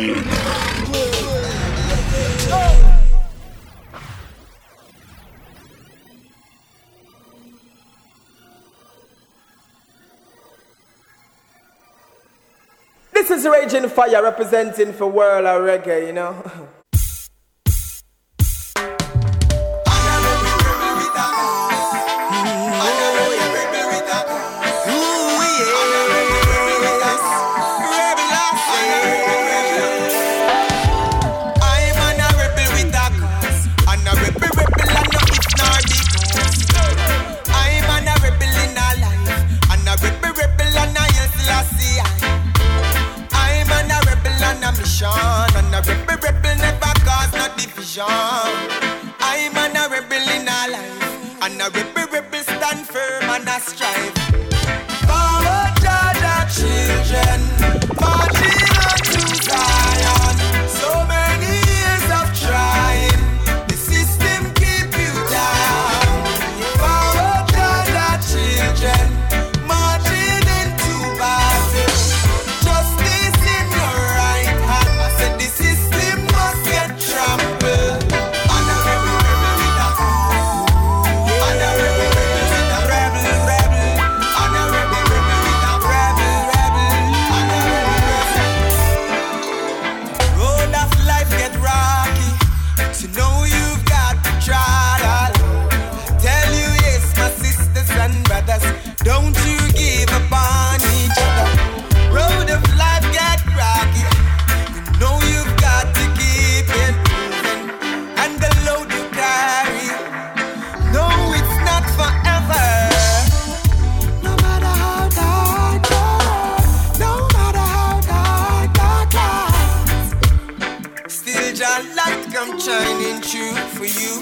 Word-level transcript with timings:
This 0.00 0.14
is 13.30 13.46
Raging 13.46 13.82
Fyah 13.90 14.22
representing 14.22 14.94
for 14.94 15.06
World 15.06 15.44
of 15.44 15.60
Reggae, 15.60 16.06
you 16.06 16.14
know. 16.14 16.50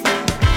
you 0.04 0.47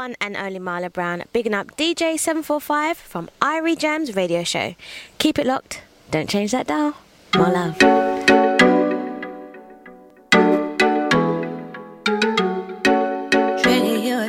one 0.00 0.16
and 0.18 0.34
only 0.34 0.58
Marla 0.58 0.90
Brown, 0.90 1.24
bigging 1.34 1.52
up 1.52 1.76
DJ745 1.76 2.96
from 2.96 3.28
Irie 3.42 3.78
Jam's 3.78 4.16
radio 4.16 4.42
show. 4.42 4.74
Keep 5.18 5.38
it 5.38 5.46
locked, 5.46 5.82
don't 6.10 6.30
change 6.30 6.52
that 6.52 6.66
dial. 6.66 6.94
More 7.36 7.52
love. 7.52 7.76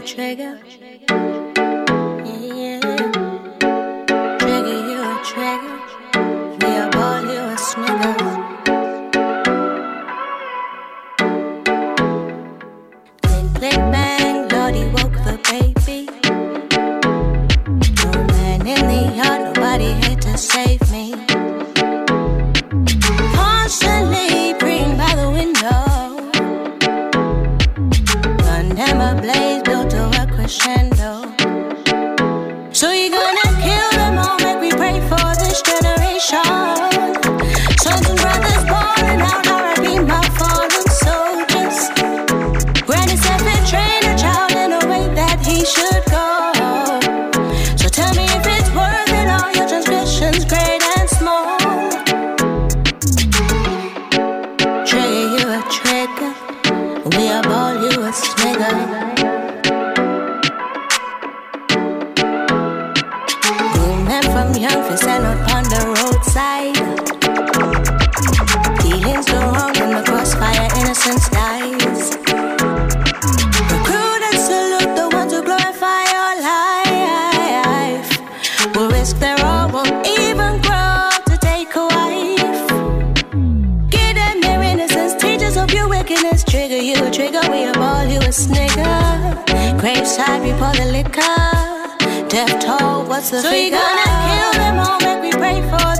trigger. 0.04 0.60
trigger. 0.68 1.31
Death 92.32 92.62
toll, 92.64 93.04
what's 93.08 93.30
the 93.30 93.42
so 93.42 93.50
figure? 93.50 93.78
You 93.78 93.84
gonna 93.84 94.04
kill 94.32 94.52
them 94.62 94.80
all, 94.80 95.00
make 95.02 95.22
me 95.22 95.32
pray 95.32 95.60
for 95.70 95.91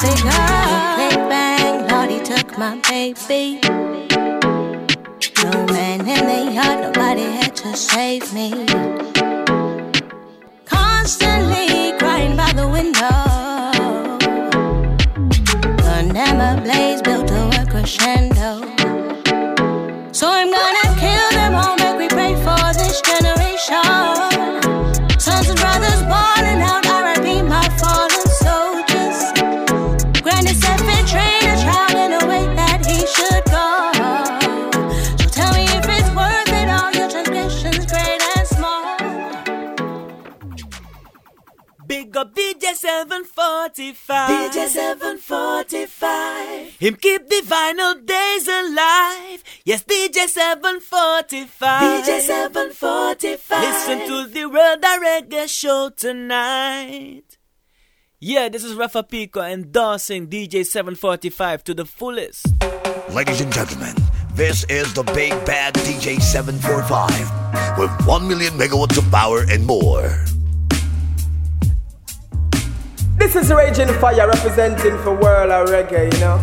the 0.00 0.06
figure. 0.06 0.30
Click 0.96 1.28
bang, 1.28 1.88
Lordy 1.88 2.20
took 2.24 2.58
my 2.58 2.80
baby. 2.88 3.60
No 5.42 5.66
man 5.66 6.00
in 6.00 6.26
the 6.26 6.52
yard, 6.52 6.80
nobody 6.80 7.22
had 7.22 7.56
to 7.56 7.76
save 7.76 8.32
me. 8.32 8.97
745. 42.78 44.52
DJ 44.52 44.68
745. 44.68 46.76
Him 46.78 46.94
keep 46.94 47.28
the 47.28 47.42
vinyl 47.44 48.06
days 48.06 48.46
alive. 48.46 49.42
Yes, 49.64 49.82
DJ 49.82 50.28
745. 50.28 52.04
DJ 52.04 52.20
745. 52.20 53.62
Listen 53.62 54.06
to 54.06 54.28
the 54.32 54.46
World 54.46 54.84
of 54.84 55.00
Reggae 55.02 55.48
show 55.48 55.90
tonight. 55.90 57.36
Yeah, 58.20 58.48
this 58.48 58.62
is 58.62 58.74
Rafa 58.74 59.02
Pico 59.02 59.42
endorsing 59.42 60.28
DJ 60.28 60.64
745 60.64 61.64
to 61.64 61.74
the 61.74 61.84
fullest. 61.84 62.46
Ladies 63.10 63.40
and 63.40 63.52
gentlemen, 63.52 63.96
this 64.34 64.62
is 64.68 64.94
the 64.94 65.02
big 65.02 65.32
bad 65.44 65.74
DJ 65.74 66.20
745 66.20 67.78
with 67.78 67.90
1 68.06 68.28
million 68.28 68.54
megawatts 68.54 68.98
of 68.98 69.10
power 69.10 69.42
and 69.48 69.66
more. 69.66 70.16
This 73.18 73.34
is 73.34 73.52
Raging 73.52 73.88
Fyah 73.88 74.28
representing 74.32 74.96
for 74.98 75.12
World 75.12 75.50
of 75.50 75.68
Reggae, 75.68 76.12
you 76.14 76.20
know. 76.20 76.38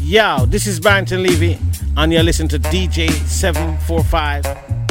Yo, 0.00 0.46
this 0.46 0.66
is 0.66 0.80
Barrington 0.80 1.22
Levy, 1.22 1.58
and 1.98 2.10
you're 2.10 2.22
listening 2.22 2.48
to 2.48 2.58
DJ 2.58 3.10
745. 3.10 4.46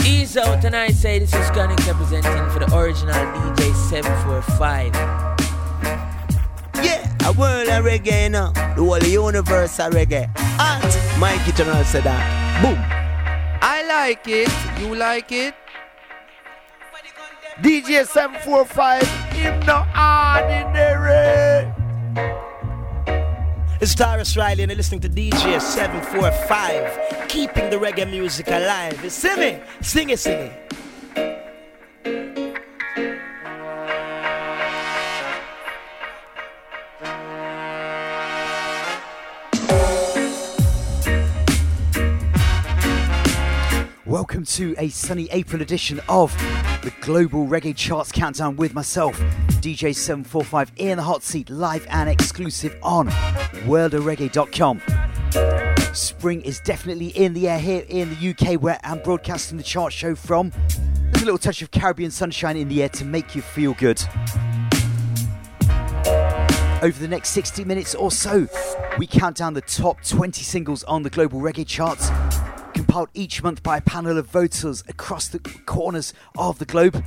Ease 0.06 0.38
out 0.38 0.64
and 0.64 0.76
I 0.76 0.90
say 0.90 1.18
this 1.18 1.34
is 1.34 1.50
Gunning 1.50 1.78
representing 1.88 2.50
for 2.52 2.60
the 2.60 2.72
original 2.78 3.16
DJ 3.16 3.74
745. 3.90 4.94
Yeah, 6.84 7.04
a 7.26 7.34
world 7.34 7.68
of 7.68 7.84
reggae, 7.84 8.26
you 8.26 8.30
know. 8.30 8.52
The 8.54 8.84
whole 8.84 9.00
universe 9.04 9.80
of 9.80 9.94
reggae. 9.94 10.30
Art. 10.60 11.20
Mikey 11.20 11.54
General 11.54 11.84
said 11.86 12.04
that. 12.04 12.62
Boom. 12.62 12.78
I 13.64 13.84
like 13.88 14.28
it. 14.28 14.50
You 14.80 14.96
like 14.96 15.32
it? 15.32 15.56
DJ 17.62 18.08
745, 18.08 19.04
him 19.42 19.60
no 19.66 19.80
ordinary. 19.98 21.74
It's 23.82 23.96
Tarrus 23.96 24.38
Riley, 24.38 24.62
and 24.64 24.72
you're 24.72 24.78
listening 24.78 25.02
to 25.02 25.10
DJ 25.10 25.60
745, 25.60 27.28
keeping 27.28 27.70
the 27.72 27.78
reggae 27.78 28.10
music 28.10 28.48
alive. 28.48 29.04
You 29.04 29.10
see 29.10 29.36
me? 29.36 29.60
Sing 29.82 30.12
it, 30.12 30.20
sing 30.20 30.52
it. 30.52 30.58
Welcome 44.06 44.46
to 44.46 44.76
a 44.78 44.90
sunny 44.90 45.28
April 45.32 45.62
edition 45.62 46.00
of 46.08 46.36
the 46.82 46.92
Global 47.02 47.46
Reggae 47.48 47.76
Charts 47.76 48.12
Countdown 48.12 48.56
with 48.56 48.74
myself, 48.74 49.20
DJ745, 49.62 50.70
in 50.78 50.98
the 50.98 51.04
hot 51.04 51.22
seat, 51.24 51.50
live 51.50 51.86
and 51.90 52.10
exclusive 52.10 52.76
on 52.82 53.08
worldofreggae.com. 53.68 54.82
Spring 55.94 56.42
is 56.42 56.60
definitely 56.62 57.08
in 57.10 57.34
the 57.34 57.48
air 57.48 57.60
here 57.60 57.86
in 57.88 58.10
the 58.10 58.30
UK, 58.30 58.60
where 58.62 58.80
I'm 58.84 59.00
broadcasting 59.00 59.58
the 59.58 59.64
chart 59.64 59.94
show 59.94 60.16
from. 60.16 60.52
There's 61.12 61.22
a 61.22 61.26
little 61.26 61.38
touch 61.38 61.62
of 61.62 61.70
Caribbean 61.72 62.12
sunshine 62.12 62.58
in 62.58 62.68
the 62.68 62.82
air 62.82 62.90
to 62.90 63.06
make 63.06 63.36
you 63.36 63.42
feel 63.42 63.74
good. 63.74 64.02
Over 66.82 66.98
the 67.00 67.08
next 67.08 67.30
60 67.30 67.64
minutes 67.64 67.94
or 67.94 68.10
so, 68.10 68.48
we 68.98 69.06
count 69.06 69.38
down 69.38 69.54
the 69.54 69.62
top 69.62 70.04
20 70.04 70.42
singles 70.44 70.84
on 70.86 71.04
the 71.04 71.12
Global 71.12 71.40
Reggae 71.40 71.68
Charts 71.68 72.10
compiled 72.92 73.10
each 73.14 73.42
month 73.42 73.64
by 73.64 73.78
a 73.78 73.82
panel 73.82 74.18
of 74.18 74.28
voters 74.28 74.84
across 74.90 75.30
the 75.30 75.40
corners 75.66 76.14
of 76.38 76.60
the 76.60 76.66
globe, 76.66 77.02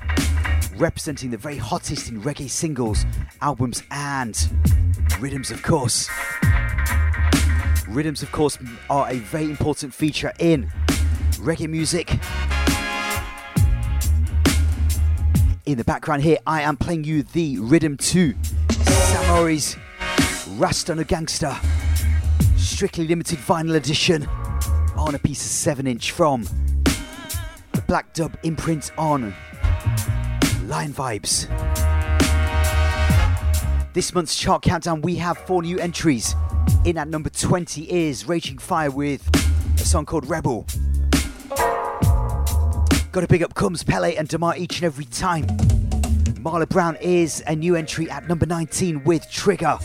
representing 0.78 1.31
the 1.31 1.36
very 1.36 1.58
hottest 1.58 2.08
in 2.08 2.22
reggae 2.22 2.48
singles, 2.48 3.04
albums, 3.42 3.82
and 3.90 4.50
rhythms, 5.20 5.50
of 5.50 5.62
course. 5.62 6.08
Rhythms, 7.86 8.22
of 8.22 8.32
course, 8.32 8.56
are 8.88 9.10
a 9.10 9.19
very 9.19 9.44
important 9.44 9.92
feature 9.92 10.32
in 10.38 10.72
reggae 11.32 11.69
music. 11.69 12.19
In 15.66 15.76
the 15.76 15.84
background 15.84 16.22
here, 16.22 16.38
I 16.46 16.62
am 16.62 16.78
playing 16.78 17.04
you 17.04 17.25
the 17.25 17.58
rhythm 17.58 17.98
to 17.98 18.34
Samory's 18.70 19.76
Rasta 20.52 20.94
no 20.94 21.04
Gangster, 21.04 21.54
strictly 22.56 23.06
limited 23.06 23.38
vinyl 23.40 23.75
edition 23.75 24.26
on 25.04 25.14
a 25.14 25.18
piece 25.18 25.44
of 25.44 25.50
7 25.50 25.86
inch 25.86 26.12
from 26.12 26.44
the 27.72 27.82
Black 27.86 28.14
Dub 28.14 28.38
imprint 28.42 28.90
on 28.96 29.34
Lion 30.64 30.94
Vibes. 30.94 31.46
This 33.92 34.14
month's 34.14 34.34
chart 34.34 34.62
countdown, 34.62 35.02
we 35.02 35.16
have 35.16 35.37
four 35.37 35.61
new 35.61 35.78
entries. 35.78 36.34
In 36.87 36.96
at 36.96 37.08
number 37.08 37.28
20 37.28 37.90
is 37.90 38.26
Raging 38.26 38.56
Fyah 38.56 38.94
with 38.94 39.28
a 39.76 39.84
song 39.84 40.06
called 40.06 40.26
Rebel. 40.26 40.66
Got 43.12 43.20
to 43.20 43.26
big 43.28 43.42
up 43.42 43.54
Comes 43.54 43.84
Pele 43.84 44.16
and 44.16 44.26
Damar 44.26 44.56
each 44.56 44.76
and 44.76 44.84
every 44.84 45.04
time. 45.04 45.44
Marla 46.42 46.66
Brown 46.66 46.96
is 47.02 47.42
a 47.46 47.54
new 47.54 47.76
entry 47.76 48.08
at 48.11 48.26
number 48.26 48.46
19 48.46 49.04
with 49.04 49.30
Trigger. 49.30 49.78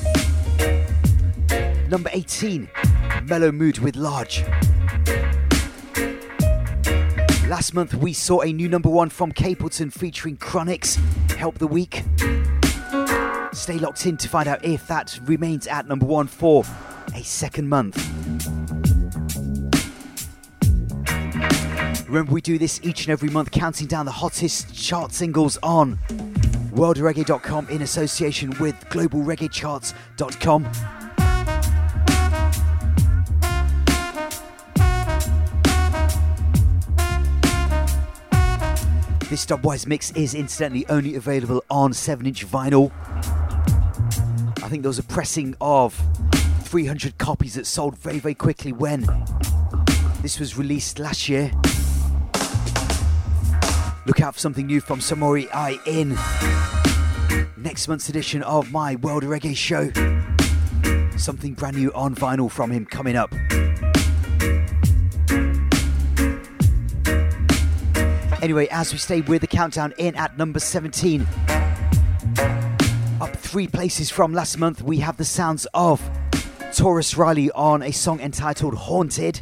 Number 1.89 2.09
18, 2.13 2.69
Mellow 3.25 3.51
Mood 3.51 3.79
with 3.79 3.97
Large. 3.97 4.45
Last 7.59 7.73
month 7.73 7.93
we 7.93 8.13
saw 8.13 8.41
a 8.41 8.53
new 8.53 8.69
number 8.69 8.87
one 8.87 9.09
from 9.09 9.33
Capleton 9.33 9.91
featuring 9.91 10.37
Chronixx, 10.37 10.95
Help 11.31 11.57
the 11.57 11.67
Weak. 11.67 12.05
Stay 13.51 13.77
locked 13.77 14.05
in 14.05 14.15
to 14.15 14.29
find 14.29 14.47
out 14.47 14.63
if 14.63 14.87
that 14.87 15.19
remains 15.25 15.67
at 15.67 15.85
number 15.85 16.05
one 16.05 16.27
for 16.27 16.63
a 17.13 17.21
second 17.21 17.67
month. 17.67 17.97
Remember, 22.07 22.31
we 22.31 22.39
do 22.39 22.57
this 22.57 22.79
each 22.81 23.01
and 23.01 23.11
every 23.11 23.29
month, 23.29 23.51
counting 23.51 23.87
down 23.87 24.05
the 24.05 24.13
hottest 24.13 24.73
chart 24.73 25.11
singles 25.11 25.57
on 25.61 25.97
worldreggae.com 26.71 27.67
in 27.67 27.81
association 27.81 28.51
with 28.61 28.75
globalreggaecharts.com. 28.85 30.98
This 39.29 39.45
Dubwise 39.45 39.85
mix 39.85 40.09
is 40.13 40.33
incidentally 40.33 40.87
only 40.89 41.13
available 41.13 41.63
on 41.69 41.93
7 41.93 42.25
inch 42.25 42.47
vinyl. 42.47 42.91
I 44.63 44.67
think 44.67 44.81
there 44.81 44.89
was 44.89 44.97
a 44.97 45.03
pressing 45.03 45.55
of 45.61 45.93
300 46.63 47.19
copies 47.19 47.53
that 47.53 47.67
sold 47.67 47.95
very, 47.99 48.17
very 48.17 48.33
quickly 48.33 48.73
when 48.73 49.01
this 50.23 50.39
was 50.39 50.57
released 50.57 50.97
last 50.97 51.29
year. 51.29 51.51
Look 54.07 54.19
out 54.19 54.33
for 54.33 54.39
something 54.39 54.65
new 54.65 54.81
from 54.81 54.99
Samory 54.99 55.47
I 55.51 55.77
in 55.85 56.17
next 57.55 57.87
month's 57.87 58.09
edition 58.09 58.41
of 58.41 58.71
my 58.71 58.95
World 58.95 59.21
Reggae 59.21 59.55
show. 59.55 59.91
Something 61.19 61.53
brand 61.53 61.77
new 61.77 61.93
on 61.93 62.15
vinyl 62.15 62.49
from 62.49 62.71
him 62.71 62.83
coming 62.83 63.15
up. 63.15 63.31
Anyway, 68.41 68.67
as 68.71 68.93
we 68.93 68.97
stay 68.97 69.19
with 69.19 69.41
the 69.41 69.47
countdown 69.47 69.93
in 69.97 70.15
at 70.15 70.37
number 70.37 70.59
17, 70.59 71.27
up 73.19 73.35
three 73.35 73.67
places 73.67 74.09
from 74.09 74.33
last 74.33 74.57
month, 74.57 74.81
we 74.81 74.99
have 74.99 75.17
the 75.17 75.25
sounds 75.25 75.67
of 75.73 76.01
Tarrus 76.71 77.17
Riley 77.17 77.51
on 77.51 77.83
a 77.83 77.91
song 77.91 78.21
entitled 78.21 78.75
Haunted. 78.75 79.41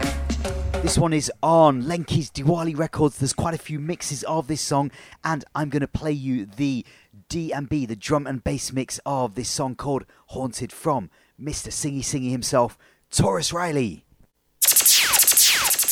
This 0.82 0.98
one 0.98 1.14
is 1.14 1.32
on 1.44 1.84
Lenky's 1.84 2.32
Diwali 2.32 2.76
Records. 2.76 3.20
There's 3.20 3.34
quite 3.34 3.54
a 3.54 3.60
few 3.60 3.80
mixes 3.80 4.24
of 4.24 4.48
this 4.48 4.62
song, 4.62 4.90
and 5.24 5.46
I'm 5.54 5.70
going 5.70 5.82
to 5.82 5.88
play 5.88 6.12
you 6.12 6.48
the 6.48 6.84
D&B, 7.30 7.86
the 7.86 7.96
drum 7.96 8.26
and 8.26 8.44
bass 8.44 8.72
mix 8.72 9.00
of 9.06 9.36
this 9.36 9.50
song 9.50 9.76
called 9.76 10.06
Haunted 10.28 10.72
from 10.72 11.12
Mr. 11.40 11.68
Singy 11.68 12.00
Singy 12.00 12.32
himself, 12.32 12.80
Tarrus 13.12 13.54
Riley. 13.54 14.07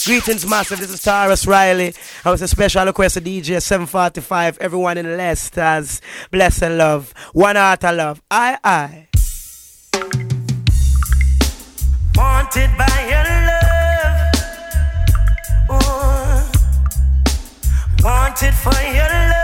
Greetings, 0.06 0.48
massive. 0.48 0.80
This 0.80 0.92
is 0.92 1.02
Tarrus 1.02 1.48
Riley. 1.48 1.96
I 2.24 2.30
was 2.30 2.40
a 2.44 2.48
special 2.48 2.86
request 2.86 3.16
to 3.16 3.22
DJ 3.22 3.60
745. 3.60 4.60
Everyone 4.60 5.00
in 5.00 5.08
the 5.08 5.18
Leicester's 5.18 6.00
bless 6.30 6.62
and 6.62 6.78
love. 6.78 7.12
One 7.34 7.56
heart 7.56 7.84
of 7.86 7.96
love. 7.96 8.22
I, 8.30 8.60
I. 8.64 9.08
Wanted 12.16 12.78
by 12.78 12.86
your 13.10 13.24
love. 15.72 16.52
Wanted 18.04 18.54
for 18.54 18.80
your 18.84 19.10
love. 19.10 19.35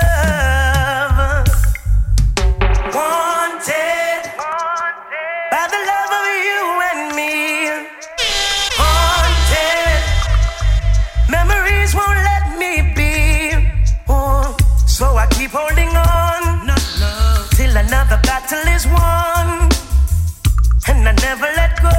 Battle 18.51 18.73
is 18.73 18.85
won. 18.87 19.69
And 20.87 21.07
I 21.07 21.13
never 21.21 21.47
let 21.55 21.81
go. 21.81 21.91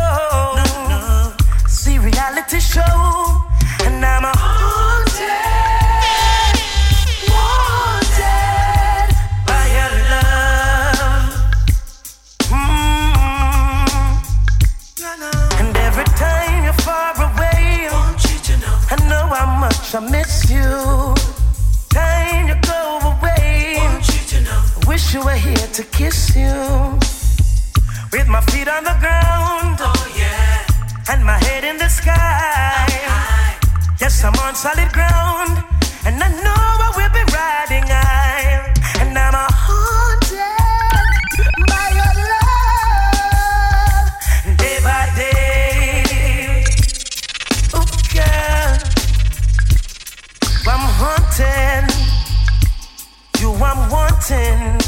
See 1.67 1.99
reality 1.99 2.61
show. 2.61 2.83
And 3.85 4.05
I'm 4.05 4.25
a 4.25 4.33
haunted. 4.37 5.23
Wanted 7.33 8.13
by 9.47 9.65
your 9.77 9.93
wish 25.13 25.21
you 25.21 25.25
were 25.25 25.37
here 25.37 25.69
to 25.73 25.83
kiss 25.85 26.35
you. 26.37 26.99
With 28.13 28.29
my 28.29 28.41
feet 28.51 28.69
on 28.69 28.85
the 28.85 28.95
ground, 29.01 29.79
oh 29.81 30.13
yeah, 30.17 30.67
and 31.11 31.25
my 31.25 31.39
head 31.45 31.65
in 31.65 31.79
the 31.79 31.89
sky. 31.89 32.87
Yes, 34.01 34.23
I'm 34.25 34.35
on 34.41 34.55
solid 34.55 34.93
ground, 34.93 35.65
and 36.07 36.23
I 36.23 36.29
know 36.29 36.55
I 36.55 36.93
will 36.97 37.11
be 37.11 37.25
riding 37.33 37.85
high. 37.89 38.73
And 39.01 39.19
I'm 39.19 39.35
a 39.35 39.47
haunted 39.51 40.39
by 41.69 41.89
your 41.99 42.15
love, 42.33 44.09
day 44.59 44.79
by 44.83 45.11
day. 45.17 46.65
Oh 47.75 47.87
girl, 48.15 48.79
I'm 50.73 50.85
haunted. 51.01 51.85
You, 53.41 53.51
I'm 53.55 53.91
wanting. 53.91 54.82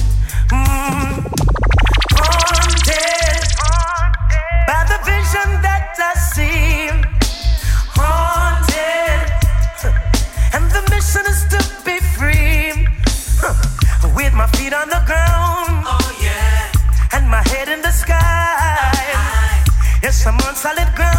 In 17.69 17.81
the 17.83 17.91
sky. 17.91 19.65
Yes, 20.03 20.27
I'm 20.27 20.37
on 20.47 20.55
solid 20.55 20.95
ground, 20.95 21.14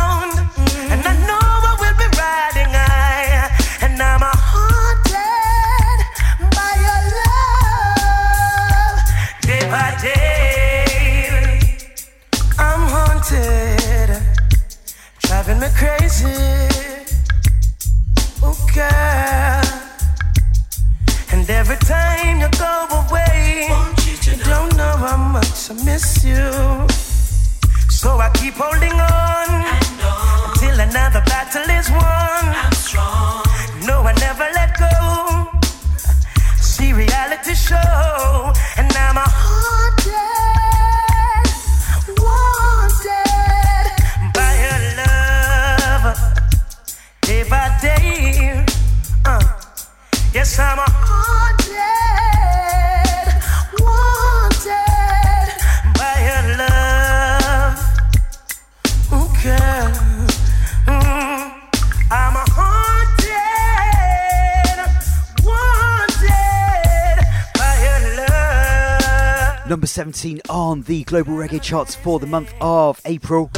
the 70.86 71.04
global 71.06 71.34
reggae 71.34 71.62
charts 71.62 71.96
for 71.96 72.20
the 72.20 72.28
month 72.28 72.54
of 72.62 73.02
April. 73.06 73.50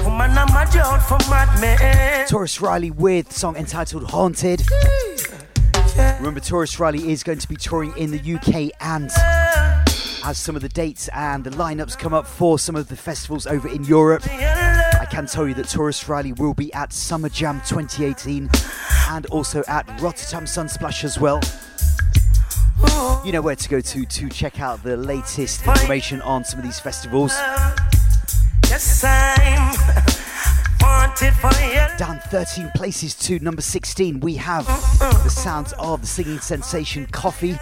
Tarrus 2.27 2.61
Riley 2.61 2.91
with 2.91 3.31
song 3.31 3.55
entitled 3.55 4.09
Haunted. 4.09 4.63
Remember, 6.17 6.39
Tarrus 6.39 6.79
Riley 6.79 7.11
is 7.11 7.23
going 7.23 7.39
to 7.39 7.47
be 7.47 7.55
touring 7.55 7.95
in 7.97 8.11
the 8.11 8.35
UK 8.35 8.71
and 8.81 9.09
as 10.23 10.37
some 10.37 10.55
of 10.55 10.61
the 10.61 10.69
dates 10.69 11.09
and 11.13 11.43
the 11.43 11.51
lineups 11.51 11.97
come 11.97 12.13
up 12.13 12.27
for 12.27 12.59
some 12.59 12.75
of 12.75 12.87
the 12.89 12.95
festivals 12.95 13.47
over 13.47 13.67
in 13.67 13.83
Europe, 13.85 14.23
I 14.29 15.07
can 15.09 15.25
tell 15.25 15.47
you 15.47 15.53
that 15.55 15.67
Tarrus 15.67 16.07
Riley 16.07 16.33
will 16.33 16.53
be 16.53 16.73
at 16.73 16.91
Summer 16.91 17.29
Jam 17.29 17.61
2018 17.67 18.49
and 19.09 19.25
also 19.27 19.63
at 19.67 19.85
Rotterdam 20.01 20.45
Sunsplash 20.45 21.03
as 21.03 21.19
well. 21.19 21.41
You 23.25 23.31
know 23.31 23.41
where 23.41 23.55
to 23.55 23.69
go 23.69 23.81
to 23.81 24.05
to 24.05 24.29
check 24.29 24.59
out 24.59 24.83
the 24.83 24.95
latest 24.95 25.65
information 25.65 26.21
on 26.21 26.43
some 26.45 26.59
of 26.59 26.65
these 26.65 26.79
festivals. 26.79 27.31
Yes, 28.69 29.03
I'm 29.03 29.75
wanted 30.81 31.33
for 31.35 31.51
your 31.61 31.87
Down 31.97 32.19
13 32.19 32.71
places 32.75 33.15
to 33.15 33.39
number 33.39 33.61
16, 33.61 34.19
we 34.19 34.35
have 34.35 34.65
the 34.99 35.29
sounds 35.29 35.73
of 35.73 36.01
the 36.01 36.07
singing 36.07 36.39
sensation 36.39 37.05
Koffee. 37.07 37.57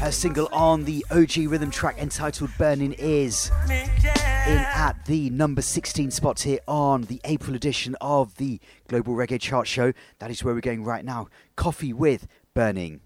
Her 0.00 0.10
single 0.10 0.48
on 0.52 0.84
the 0.84 1.06
OG 1.10 1.48
rhythm 1.48 1.70
track 1.70 1.98
entitled 1.98 2.50
Burning 2.58 2.92
is 2.94 3.50
in 3.70 4.58
at 4.58 5.04
the 5.06 5.30
number 5.30 5.62
16 5.62 6.10
spot 6.10 6.40
here 6.40 6.58
on 6.66 7.02
the 7.02 7.20
April 7.24 7.54
edition 7.54 7.96
of 8.00 8.36
the 8.36 8.58
Global 8.88 9.14
Reggae 9.14 9.40
Chart 9.40 9.68
Show. 9.68 9.92
That 10.18 10.30
is 10.30 10.42
where 10.42 10.54
we're 10.54 10.60
going 10.60 10.82
right 10.82 11.04
now. 11.04 11.28
Koffee 11.56 11.94
with 11.94 12.26
Burning. 12.54 13.00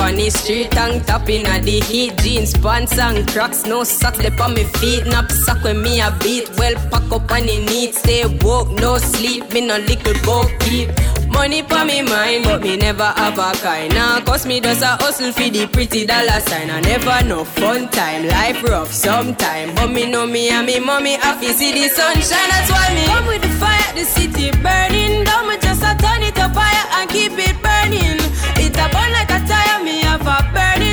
On 0.00 0.16
the 0.16 0.30
street, 0.30 0.70
tongue 0.70 1.00
tapping 1.00 1.46
at 1.46 1.62
the 1.62 1.80
heat. 1.80 2.16
Jeans, 2.18 2.56
pants 2.56 2.98
and 2.98 3.26
cracks, 3.28 3.64
no 3.66 3.84
socks, 3.84 4.18
they 4.18 4.30
on 4.38 4.54
me 4.54 4.64
feet. 4.64 5.06
Nap 5.06 5.30
sock 5.30 5.62
when 5.64 5.82
me 5.82 6.00
a 6.00 6.10
beat. 6.20 6.48
Well, 6.58 6.74
pack 6.90 7.10
up 7.12 7.30
on 7.30 7.46
the 7.46 7.64
need. 7.66 7.94
Stay 7.94 8.24
woke, 8.42 8.70
no 8.72 8.98
sleep. 8.98 9.52
Me 9.52 9.66
no 9.66 9.76
little 9.78 10.14
boat 10.24 10.50
keep. 10.60 10.88
Money 11.28 11.62
pa 11.62 11.84
me 11.84 12.02
mind, 12.02 12.44
but 12.44 12.62
me 12.62 12.76
never 12.76 13.04
have 13.04 13.38
a 13.38 13.52
kind. 13.58 13.92
Now, 13.94 14.20
cause 14.20 14.46
me 14.46 14.60
does 14.60 14.82
a 14.82 14.96
hustle 14.96 15.32
for 15.32 15.48
the 15.50 15.66
pretty 15.66 16.06
dollar 16.06 16.40
sign. 16.40 16.70
I 16.70 16.80
never 16.80 17.22
know 17.28 17.44
fun 17.44 17.88
time, 17.88 18.26
life 18.26 18.62
rough 18.64 18.92
sometime. 18.92 19.74
But 19.74 19.88
me 19.92 20.10
know 20.10 20.26
me 20.26 20.48
and 20.48 20.66
me 20.66 20.80
mommy 20.80 21.14
happy 21.14 21.48
see 21.52 21.72
the 21.72 21.88
sunshine. 21.88 22.48
That's 22.48 22.70
why 22.70 22.94
me 22.94 23.06
come 23.06 23.26
with 23.26 23.42
the 23.42 23.48
fire, 23.60 23.94
the 23.94 24.04
city 24.04 24.50
burning. 24.62 25.24
Down 25.24 25.48
me 25.48 25.56
just 25.60 25.82
a 25.82 25.94
turn 26.02 26.22
it 26.22 26.38
up 26.38 26.52
higher 26.54 27.00
and 27.00 27.10
keep 27.10 27.32
it 27.32 27.54
burning. 27.62 27.67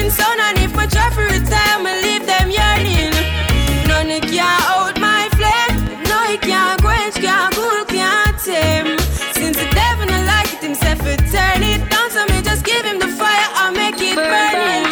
Burning 0.05 0.12
sun. 0.12 0.39
And 0.39 0.57
if 0.59 0.75
my 0.75 0.88
try 0.88 1.09
for 1.09 1.24
retire, 1.24 1.79
me 1.83 2.01
leave 2.01 2.25
them 2.25 2.50
yearning. 2.50 3.13
None 3.88 4.21
can 4.21 4.59
out 4.62 5.00
my 5.00 5.29
flame. 5.38 6.03
No, 6.05 6.17
it 6.33 6.41
can't 6.41 6.81
quench, 6.81 7.15
can't 7.15 7.53
cool, 7.55 7.85
can't 7.85 8.38
tame. 8.39 8.97
Since 9.33 9.57
the 9.57 9.69
devil 9.74 10.05
not 10.05 10.25
like 10.25 10.53
it 10.53 10.62
himself, 10.62 11.01
it 11.05 11.19
turn 11.31 11.63
it 11.63 11.89
down. 11.89 12.09
So 12.12 12.25
me 12.27 12.41
just 12.41 12.63
give 12.65 12.85
him 12.85 13.00
the 13.00 13.07
fire, 13.07 13.47
I'll 13.55 13.71
make 13.71 14.00
it 14.00 14.15
burning. 14.15 14.85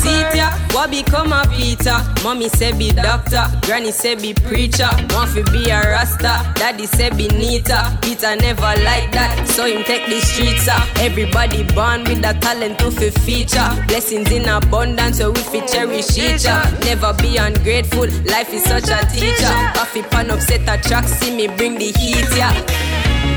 See 0.00 0.36
ya, 0.36 0.50
what 0.72 0.90
become 0.90 1.32
a 1.32 1.43
Peter? 1.76 1.98
Mommy 2.22 2.48
say 2.48 2.72
be 2.76 2.90
doctor, 2.90 3.44
granny 3.62 3.90
say 3.90 4.14
be 4.14 4.32
preacher. 4.32 4.88
Fi 5.10 5.42
be 5.50 5.70
a 5.70 5.80
rasta, 5.80 6.52
daddy 6.54 6.86
say 6.86 7.10
be 7.10 7.26
neater. 7.28 7.82
Peter 8.00 8.36
never 8.36 8.72
like 8.84 9.10
that, 9.10 9.46
so 9.48 9.66
him 9.66 9.82
take 9.82 10.06
the 10.06 10.20
streets 10.20 10.68
up. 10.68 10.86
Everybody 11.00 11.64
born 11.74 12.04
with 12.04 12.24
a 12.24 12.34
talent 12.38 12.78
to 12.78 12.90
fi 12.90 13.10
feature. 13.10 13.68
Blessings 13.88 14.30
in 14.30 14.48
abundance, 14.48 15.18
so 15.18 15.32
we 15.32 15.40
fi 15.40 15.66
cherish 15.66 16.16
each 16.16 16.46
other. 16.46 16.70
Never 16.84 17.12
be 17.14 17.36
ungrateful, 17.38 18.06
life 18.30 18.52
is 18.52 18.62
such 18.62 18.88
a 18.88 19.04
teacher. 19.10 19.54
Koffee 19.74 20.08
pan 20.10 20.30
upset 20.30 20.62
a 20.68 20.80
track, 20.80 21.08
see 21.08 21.34
me 21.34 21.48
bring 21.48 21.74
the 21.74 21.90
heat, 21.98 22.28
yeah. 22.36 22.54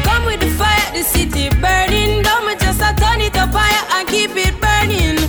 Come 0.04 0.26
with 0.26 0.40
the 0.42 0.50
fire, 0.52 0.94
the 0.94 1.02
city 1.04 1.50
burning. 1.60 2.22
Don't 2.22 2.38
just 2.60 2.82
a 2.82 2.94
turn 3.02 3.22
it 3.22 3.36
up 3.36 3.50
higher 3.52 4.00
and 4.00 4.08
keep 4.08 4.32
it 4.36 4.54
burning. 4.62 5.27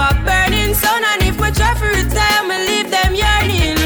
A 0.00 0.10
burning 0.24 0.74
sun. 0.74 1.02
And 1.12 1.22
if 1.28 1.38
my 1.38 1.50
try 1.50 1.74
for 1.74 1.88
retire, 1.88 2.42
me 2.48 2.56
leave 2.68 2.90
them 2.90 3.12
yearning. 3.14 3.78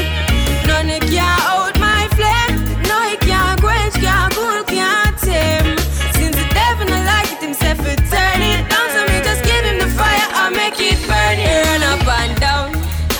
None 0.67 0.89
can 1.11 1.73
my 1.79 2.07
flame. 2.15 2.55
No, 2.87 2.97
it 3.11 3.19
can't 3.19 3.59
quench, 3.59 3.95
can't 3.95 4.33
cool, 4.33 4.63
can't 4.63 5.17
tame. 5.19 5.77
Since 6.15 6.35
the 6.39 6.47
devil 6.55 6.87
like 7.09 7.31
it 7.35 7.41
himself, 7.43 7.77
turn 8.11 8.41
it 8.41 8.63
down. 8.71 8.87
Me 9.09 9.17
just 9.27 9.43
give 9.43 9.63
him 9.65 9.77
the 9.83 9.89
fire, 9.99 10.27
I 10.41 10.49
make 10.49 10.79
it 10.79 10.99
burning. 11.09 11.47
Run 11.67 11.83
up 11.91 12.07
and 12.19 12.35
down. 12.39 12.67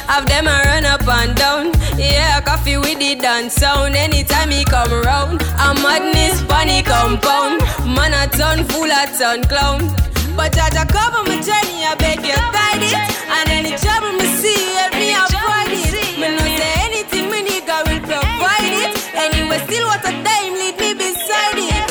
Have 0.08 0.26
them 0.28 0.46
run 0.46 0.86
up 0.86 1.08
and 1.08 1.36
down. 1.36 1.72
Yeah, 1.98 2.40
coffee 2.42 2.78
with 2.78 3.00
the 3.00 3.16
dance 3.16 3.54
sound. 3.56 3.96
Anytime 3.96 4.50
he 4.52 4.64
come 4.64 4.92
round, 5.04 5.42
a 5.42 5.74
madness 5.84 6.42
bunny 6.44 6.82
compound. 6.84 7.62
Man 7.86 8.14
a 8.14 8.28
ton 8.38 8.64
full 8.66 8.90
a 8.90 9.04
ton 9.18 9.44
clown. 9.44 9.96
But 10.36 10.52
Jaja 10.52 10.86
cover 10.90 11.24
my 11.24 11.40
journey, 11.42 11.86
I 11.86 11.96
beg 11.98 12.20
you 12.20 12.36
guide 12.36 12.84
it. 12.84 12.94
And 13.32 13.50
any 13.50 13.72
trouble 13.78 14.12
me 14.20 14.26
see, 14.36 14.76
help 14.76 14.94
me 14.94 15.16
avoid 15.16 15.72
it. 15.72 16.20
Me 16.20 16.28
no 16.36 16.44
say 16.44 16.74
anything, 16.84 17.30
me 17.32 17.40
nigga 17.48 17.78
will 17.88 18.02
provide 18.02 18.74
it. 18.84 19.16
Anyway, 19.16 19.58
still 19.66 19.88
what 19.88 20.02
a 20.02 20.12
time, 20.12 20.54
lead 20.54 20.78
me 20.78 20.94
beside 20.94 21.56
it. 21.56 21.88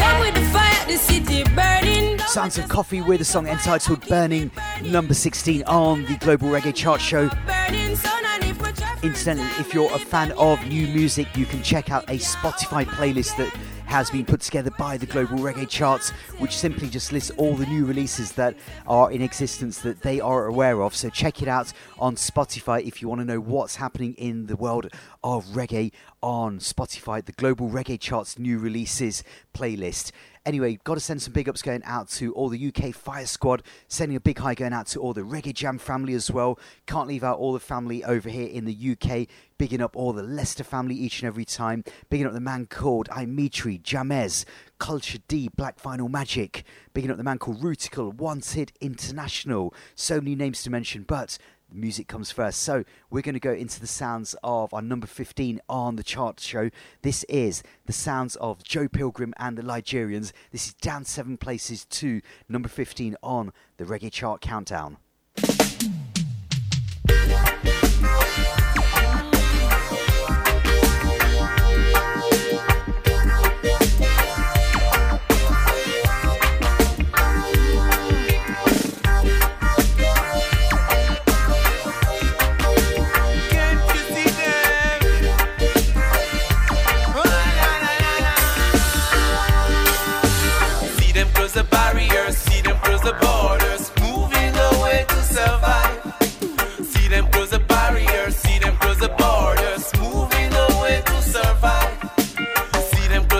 Come 0.00 0.20
with 0.20 0.34
the 0.34 0.44
fire, 0.52 0.86
the 0.86 0.98
city 0.98 1.44
burning. 1.54 2.18
Sounds 2.28 2.58
of 2.58 2.66
Koffee 2.66 3.04
with 3.06 3.22
a 3.22 3.24
song 3.24 3.46
entitled 3.48 4.06
Burning, 4.06 4.50
number 4.82 5.14
16 5.14 5.62
on 5.64 6.04
the 6.04 6.16
Global 6.16 6.48
Reggae 6.48 6.74
Chart 6.74 7.00
Show. 7.00 7.30
Incidentally, 9.02 9.48
if 9.58 9.74
you're 9.74 9.92
a 9.92 9.98
fan 9.98 10.30
of 10.32 10.64
new 10.68 10.86
music, 10.88 11.26
you 11.36 11.44
can 11.44 11.62
check 11.62 11.90
out 11.90 12.04
a 12.08 12.18
Spotify 12.18 12.84
playlist 12.84 13.36
that 13.38 13.52
has 13.92 14.08
been 14.08 14.24
put 14.24 14.40
together 14.40 14.70
by 14.78 14.96
the 14.96 15.04
Global 15.04 15.36
Reggae 15.36 15.68
Charts, 15.68 16.12
which 16.38 16.56
simply 16.56 16.88
just 16.88 17.12
lists 17.12 17.30
all 17.36 17.54
the 17.54 17.66
new 17.66 17.84
releases 17.84 18.32
that 18.32 18.56
are 18.86 19.12
in 19.12 19.20
existence 19.20 19.80
that 19.80 20.00
they 20.00 20.18
are 20.18 20.46
aware 20.46 20.80
of. 20.80 20.96
So 20.96 21.10
check 21.10 21.42
it 21.42 21.46
out 21.46 21.74
on 21.98 22.16
Spotify 22.16 22.82
if 22.86 23.02
you 23.02 23.08
want 23.08 23.20
to 23.20 23.26
know 23.26 23.38
what's 23.38 23.76
happening 23.76 24.14
in 24.14 24.46
the 24.46 24.56
world 24.56 24.88
of 25.22 25.44
reggae 25.48 25.92
on 26.22 26.58
Spotify, 26.58 27.22
the 27.22 27.32
Global 27.32 27.68
Reggae 27.68 28.00
Charts 28.00 28.38
new 28.38 28.58
releases 28.58 29.24
playlist. 29.52 30.10
Anyway, 30.44 30.76
got 30.82 30.94
to 30.94 31.00
send 31.00 31.22
some 31.22 31.32
big 31.32 31.48
ups 31.48 31.62
going 31.62 31.84
out 31.84 32.08
to 32.08 32.32
all 32.34 32.48
the 32.48 32.66
UK 32.74 32.92
Fire 32.92 33.26
Squad. 33.26 33.62
Sending 33.86 34.16
a 34.16 34.20
big 34.20 34.38
hi 34.38 34.54
going 34.54 34.72
out 34.72 34.88
to 34.88 34.98
all 34.98 35.12
the 35.12 35.20
Reggae 35.20 35.54
Jam 35.54 35.78
family 35.78 36.14
as 36.14 36.32
well. 36.32 36.58
Can't 36.86 37.06
leave 37.06 37.22
out 37.22 37.38
all 37.38 37.52
the 37.52 37.60
family 37.60 38.02
over 38.02 38.28
here 38.28 38.48
in 38.48 38.64
the 38.64 38.74
UK. 38.92 39.28
Bigging 39.56 39.80
up 39.80 39.94
all 39.94 40.12
the 40.12 40.24
Leicester 40.24 40.64
family 40.64 40.96
each 40.96 41.22
and 41.22 41.28
every 41.28 41.44
time. 41.44 41.84
Bigging 42.10 42.26
up 42.26 42.32
the 42.32 42.40
man 42.40 42.66
called 42.66 43.08
Imitri, 43.16 43.78
Jamez, 43.78 44.44
Culture 44.78 45.18
D, 45.28 45.48
Black 45.56 45.80
Vinyl 45.80 46.10
Magic. 46.10 46.64
Bigging 46.92 47.12
up 47.12 47.18
the 47.18 47.22
man 47.22 47.38
called 47.38 47.62
Ruticle, 47.62 48.12
Wanted 48.12 48.72
International. 48.80 49.72
So 49.94 50.20
many 50.20 50.34
names 50.34 50.64
to 50.64 50.70
mention, 50.70 51.04
but 51.04 51.38
music 51.74 52.08
comes 52.08 52.30
first. 52.30 52.60
So 52.60 52.84
we're 53.10 53.22
going 53.22 53.34
to 53.34 53.40
go 53.40 53.52
into 53.52 53.80
the 53.80 53.86
sounds 53.86 54.34
of 54.42 54.72
our 54.74 54.82
number 54.82 55.06
15 55.06 55.60
on 55.68 55.96
the 55.96 56.02
chart 56.02 56.40
show. 56.40 56.70
This 57.02 57.24
is 57.24 57.62
the 57.86 57.92
sounds 57.92 58.36
of 58.36 58.62
Joe 58.64 58.88
Pilgrim 58.88 59.34
and 59.38 59.56
the 59.56 59.62
Ligerians. 59.62 60.32
This 60.50 60.68
is 60.68 60.74
down 60.74 61.04
seven 61.04 61.36
places 61.36 61.84
to 61.86 62.20
number 62.48 62.68
15 62.68 63.16
on 63.22 63.52
the 63.76 63.84
Reggae 63.84 64.12
Chart 64.12 64.40
Countdown. 64.40 64.96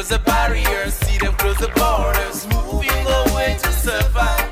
Close 0.03 0.19
the 0.19 0.31
barriers, 0.31 0.95
see 0.95 1.19
them 1.19 1.33
close 1.35 1.59
the 1.59 1.69
borders, 1.69 2.47
moving 2.49 3.07
away 3.07 3.57
to 3.63 3.73
survive. 3.73 4.52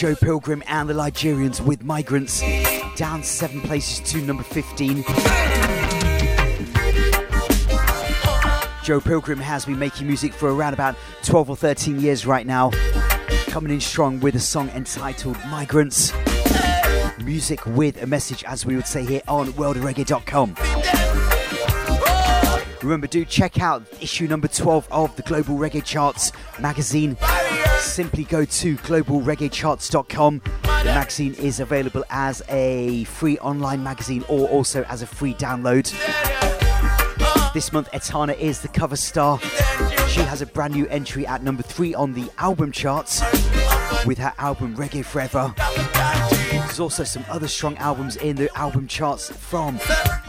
Joe 0.00 0.14
Pilgrim 0.14 0.62
and 0.66 0.88
the 0.88 0.94
Ligerians 0.94 1.60
with 1.60 1.84
Migrants, 1.84 2.42
down 2.96 3.22
seven 3.22 3.60
places 3.60 4.00
to 4.10 4.16
number 4.22 4.42
15. 4.42 5.04
Joe 8.82 8.98
Pilgrim 8.98 9.38
has 9.38 9.66
been 9.66 9.78
making 9.78 10.06
music 10.06 10.32
for 10.32 10.54
around 10.54 10.72
about 10.72 10.96
12 11.24 11.50
or 11.50 11.56
13 11.56 12.00
years 12.00 12.24
right 12.24 12.46
now, 12.46 12.70
coming 13.48 13.70
in 13.70 13.78
strong 13.78 14.20
with 14.20 14.34
a 14.36 14.40
song 14.40 14.70
entitled 14.70 15.36
Migrants. 15.50 16.14
Music 17.22 17.66
with 17.66 18.02
a 18.02 18.06
message, 18.06 18.42
as 18.44 18.64
we 18.64 18.76
would 18.76 18.86
say 18.86 19.04
here 19.04 19.20
on 19.28 19.48
worldofreggae.com. 19.48 20.56
Remember, 22.82 23.06
do 23.06 23.26
check 23.26 23.60
out 23.60 23.82
issue 24.00 24.26
number 24.26 24.48
12 24.48 24.88
of 24.90 25.14
the 25.16 25.22
Global 25.24 25.58
Reggae 25.58 25.84
Charts 25.84 26.32
magazine. 26.58 27.18
Simply 27.80 28.24
go 28.24 28.44
to 28.44 28.76
globalreggaecharts.com. 28.76 30.42
The 30.62 30.84
magazine 30.84 31.34
is 31.34 31.60
available 31.60 32.04
as 32.10 32.42
a 32.48 33.04
free 33.04 33.38
online 33.38 33.82
magazine 33.82 34.24
or 34.28 34.48
also 34.48 34.84
as 34.84 35.02
a 35.02 35.06
free 35.06 35.34
download. 35.34 35.92
This 37.52 37.72
month, 37.72 37.88
Etana 37.92 38.34
is 38.34 38.60
the 38.60 38.68
cover 38.68 38.96
star. 38.96 39.40
She 40.08 40.20
has 40.20 40.40
a 40.40 40.46
brand 40.46 40.74
new 40.74 40.86
entry 40.86 41.26
at 41.26 41.42
number 41.42 41.62
three 41.62 41.94
on 41.94 42.12
the 42.12 42.30
album 42.38 42.70
charts 42.70 43.22
with 44.06 44.18
her 44.18 44.32
album 44.38 44.76
Reggae 44.76 45.04
Forever. 45.04 45.52
There's 46.50 46.80
also 46.80 47.02
some 47.02 47.24
other 47.28 47.48
strong 47.48 47.76
albums 47.78 48.16
in 48.16 48.36
the 48.36 48.56
album 48.56 48.86
charts 48.86 49.28
from 49.30 49.80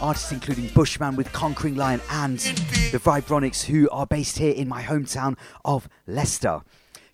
artists 0.01 0.31
including 0.31 0.69
Bushman 0.69 1.15
with 1.15 1.31
Conquering 1.31 1.75
Lion 1.75 2.01
and 2.09 2.39
the 2.39 2.99
Vibronics, 2.99 3.63
who 3.63 3.89
are 3.91 4.07
based 4.07 4.39
here 4.39 4.53
in 4.53 4.67
my 4.67 4.81
hometown 4.81 5.37
of 5.63 5.87
Leicester. 6.07 6.61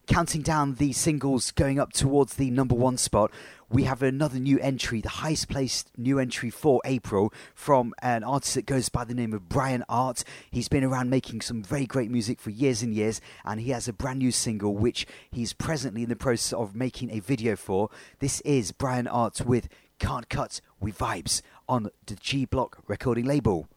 Counting 0.08 0.42
down 0.42 0.76
the 0.76 0.94
singles 0.94 1.52
going 1.52 1.80
up 1.80 1.92
towards 1.92 2.36
the 2.36 2.50
number 2.50 2.74
one 2.74 2.98
spot, 2.98 3.30
we 3.70 3.84
have 3.84 4.02
another 4.02 4.40
new 4.40 4.58
entry, 4.60 5.02
the 5.02 5.10
highest 5.10 5.50
placed 5.50 5.92
new 5.98 6.18
entry 6.18 6.50
for 6.50 6.80
April 6.86 7.34
from 7.54 7.94
an 8.02 8.24
artist 8.24 8.56
that 8.56 8.66
goes 8.66 8.88
by 8.88 9.04
the 9.04 9.14
name 9.14 9.34
of 9.34 9.50
Bryan 9.50 9.84
Art. 9.90 10.24
He's 10.50 10.70
been 10.70 10.86
around 10.86 11.10
making 11.10 11.42
some 11.42 11.62
very 11.62 11.86
great 11.86 12.10
music 12.10 12.40
for 12.40 12.52
years 12.52 12.82
and 12.82 12.94
years, 12.96 13.20
and 13.44 13.60
he 13.60 13.72
has 13.72 13.90
a 13.90 13.94
brand 13.94 14.20
new 14.20 14.32
single 14.32 14.76
which 14.76 15.06
he's 15.30 15.52
presently 15.52 16.04
in 16.04 16.10
the 16.10 16.16
process 16.16 16.54
of 16.54 16.74
making 16.74 17.12
a 17.12 17.20
video 17.20 17.58
for. 17.58 17.90
This 18.20 18.40
is 18.42 18.72
Bryan 18.72 19.08
Art 19.08 19.42
with 19.42 19.68
Can't 20.00 20.30
Cut 20.30 20.62
with 20.80 20.98
Vibes 20.98 21.42
on 21.68 21.90
the 22.06 22.16
G 22.16 22.46
Block 22.46 22.78
recording 22.88 23.26
label. 23.26 23.68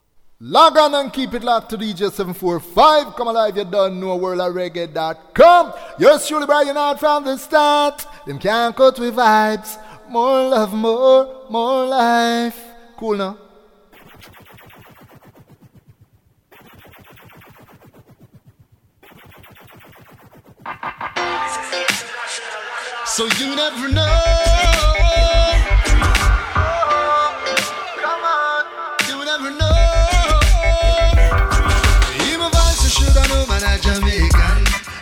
Log 0.43 0.75
on 0.75 0.95
and 0.95 1.13
keep 1.13 1.35
it 1.35 1.43
locked 1.43 1.69
to 1.69 1.77
DJ 1.77 2.11
745. 2.11 3.15
Come 3.15 3.27
alive, 3.27 3.55
you 3.55 3.63
don't 3.63 3.99
know 3.99 4.17
worldofreggae.com. 4.17 5.73
Yours 5.99 6.27
truly, 6.27 6.47
Bryan 6.47 6.75
Art 6.75 6.99
from 6.99 7.25
the 7.25 7.37
start. 7.37 8.03
Them 8.25 8.39
can't 8.39 8.75
cut 8.75 8.97
with 8.97 9.13
vibes. 9.13 9.77
More 10.09 10.49
love, 10.49 10.73
more, 10.73 11.45
more 11.47 11.85
life. 11.85 12.59
Cool 12.97 13.17
now. 13.17 13.37
So 23.05 23.25
you 23.25 23.55
never 23.55 23.89
know. 23.89 24.60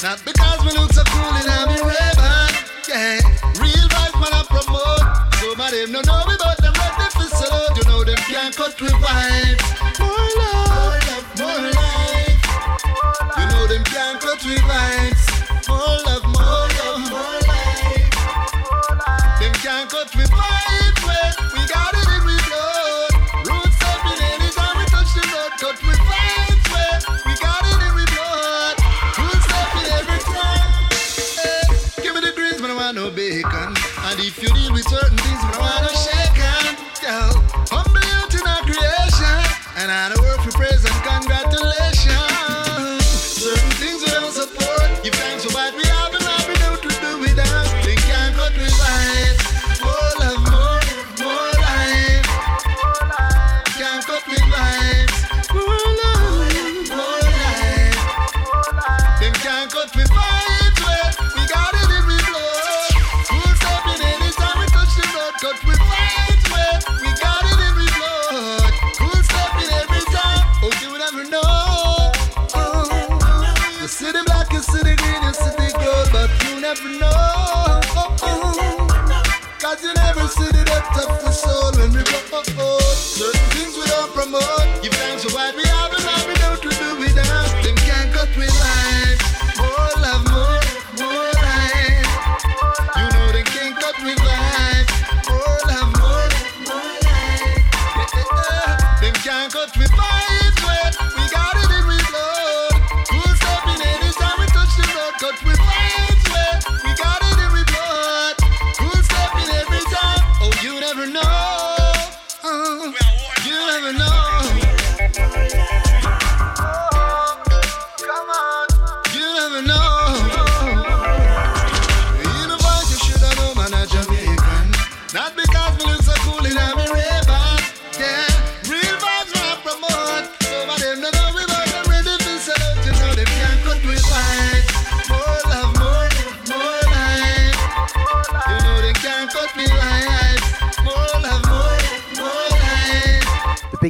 Not 0.10 0.26
because 0.26 0.60
we 0.66 0.72
look 0.72 0.92
so 0.92 1.04
cool 1.06 1.22
I'm 1.22 1.70
in 1.70 1.86
Ray-Ban. 1.86 2.50
Yeah, 2.90 3.22
real 3.62 3.86
vibes 3.94 4.18
man, 4.18 4.34
I 4.34 4.42
promote. 4.50 5.06
Some 5.38 5.62
of 5.62 5.70
them 5.70 5.92
don't 5.92 6.08
know 6.08 6.26
me, 6.26 6.34
but 6.42 6.58
them 6.58 6.74
ready 6.74 7.10
for 7.14 7.30
salute. 7.30 7.78
You 7.78 7.84
know 7.86 8.04
them 8.04 8.18
can't 8.26 8.56
cut 8.56 8.82
with 8.82 8.94
vibes. 8.94 9.62
More 10.02 10.34
love, 10.42 10.74
more 11.38 11.62
life. 11.78 12.42
You 13.38 13.46
know 13.54 13.68
them 13.68 13.84
can't 13.84 14.20
cut 14.20 14.44
with 14.44 14.66
vibes. 14.66 15.70
More 15.70 15.78
love, 15.78 16.26
more 16.26 16.66
love, 16.82 17.06
more 17.12 17.42
life. 17.46 18.10
Them 19.40 19.54
can't 19.62 19.92
cut 19.92 20.10
with 20.16 20.32
vibes. 20.32 20.70
Certain 34.90 35.18
things, 35.18 35.40
but 35.46 35.62
I 35.62 35.82
want 35.84 35.99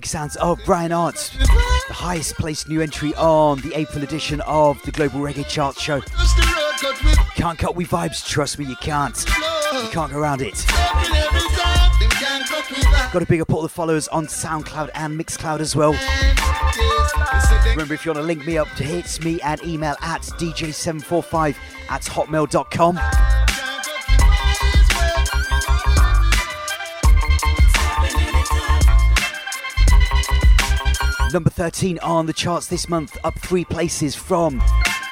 sounds 0.09 0.35
of 0.37 0.59
Bryan 0.65 0.91
Arts, 0.91 1.29
the 1.29 1.93
highest 1.93 2.33
placed 2.35 2.67
new 2.67 2.81
entry 2.81 3.13
on 3.13 3.59
the 3.61 3.75
April 3.75 4.03
edition 4.03 4.41
of 4.41 4.81
the 4.81 4.91
Global 4.91 5.19
Reggae 5.19 5.47
Chart 5.47 5.77
Show. 5.77 6.01
Can't 7.35 7.59
cut 7.59 7.75
with 7.75 7.89
vibes, 7.89 8.27
trust 8.27 8.57
me, 8.57 8.65
you 8.65 8.75
can't. 8.77 9.23
You 9.71 9.89
can't 9.89 10.11
go 10.11 10.17
around 10.17 10.41
it. 10.41 10.65
Got 13.13 13.21
a 13.21 13.25
big 13.27 13.39
up 13.39 13.53
all 13.53 13.61
the 13.61 13.69
followers 13.69 14.07
on 14.07 14.25
SoundCloud 14.25 14.89
and 14.95 15.19
Mixcloud 15.19 15.59
as 15.59 15.75
well. 15.75 15.91
Remember, 17.69 17.93
if 17.93 18.03
you 18.03 18.11
want 18.11 18.17
to 18.19 18.25
link 18.25 18.47
me 18.47 18.57
up 18.57 18.67
to 18.77 18.83
hits 18.83 19.21
me 19.21 19.39
and 19.41 19.63
email 19.63 19.95
at 20.01 20.23
dj745 20.23 21.55
at 21.89 22.01
hotmail.com. 22.01 23.28
Number 31.31 31.51
13 31.51 31.99
on 31.99 32.25
the 32.25 32.33
charts 32.33 32.65
this 32.65 32.89
month, 32.89 33.15
up 33.23 33.37
three 33.37 33.63
places 33.63 34.15
from 34.15 34.59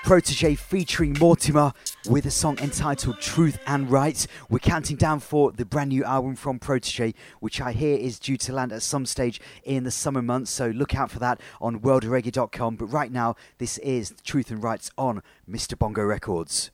Protoje 0.04 0.58
featuring 0.58 1.16
Mortimer 1.20 1.74
with 2.10 2.26
a 2.26 2.32
song 2.32 2.58
entitled 2.58 3.20
Truth 3.20 3.60
and 3.68 3.92
Right. 3.92 4.26
We're 4.50 4.58
counting 4.58 4.98
down 4.98 5.20
for 5.20 5.52
the 5.52 5.64
brand 5.64 5.90
new 5.90 6.04
album 6.04 6.36
from 6.36 6.58
Protoje, 6.58 7.14
which 7.40 7.62
I 7.62 7.72
hear 7.72 7.96
is 7.96 8.18
due 8.18 8.36
to 8.38 8.52
land 8.52 8.72
at 8.72 8.82
some 8.82 9.06
stage 9.06 9.40
in 9.64 9.84
the 9.84 9.92
summer 9.92 10.24
months, 10.24 10.50
so 10.50 10.70
look 10.70 10.96
out 10.96 11.12
for 11.12 11.20
that 11.20 11.40
on 11.62 11.82
worldreggae.com. 11.82 12.78
But 12.78 12.86
right 12.86 13.12
now, 13.12 13.36
this 13.60 13.78
is 13.78 14.16
Truth 14.24 14.50
and 14.50 14.64
Rights 14.64 14.90
on 14.98 15.22
Mr. 15.48 15.78
Bongo 15.78 16.02
Records. 16.02 16.72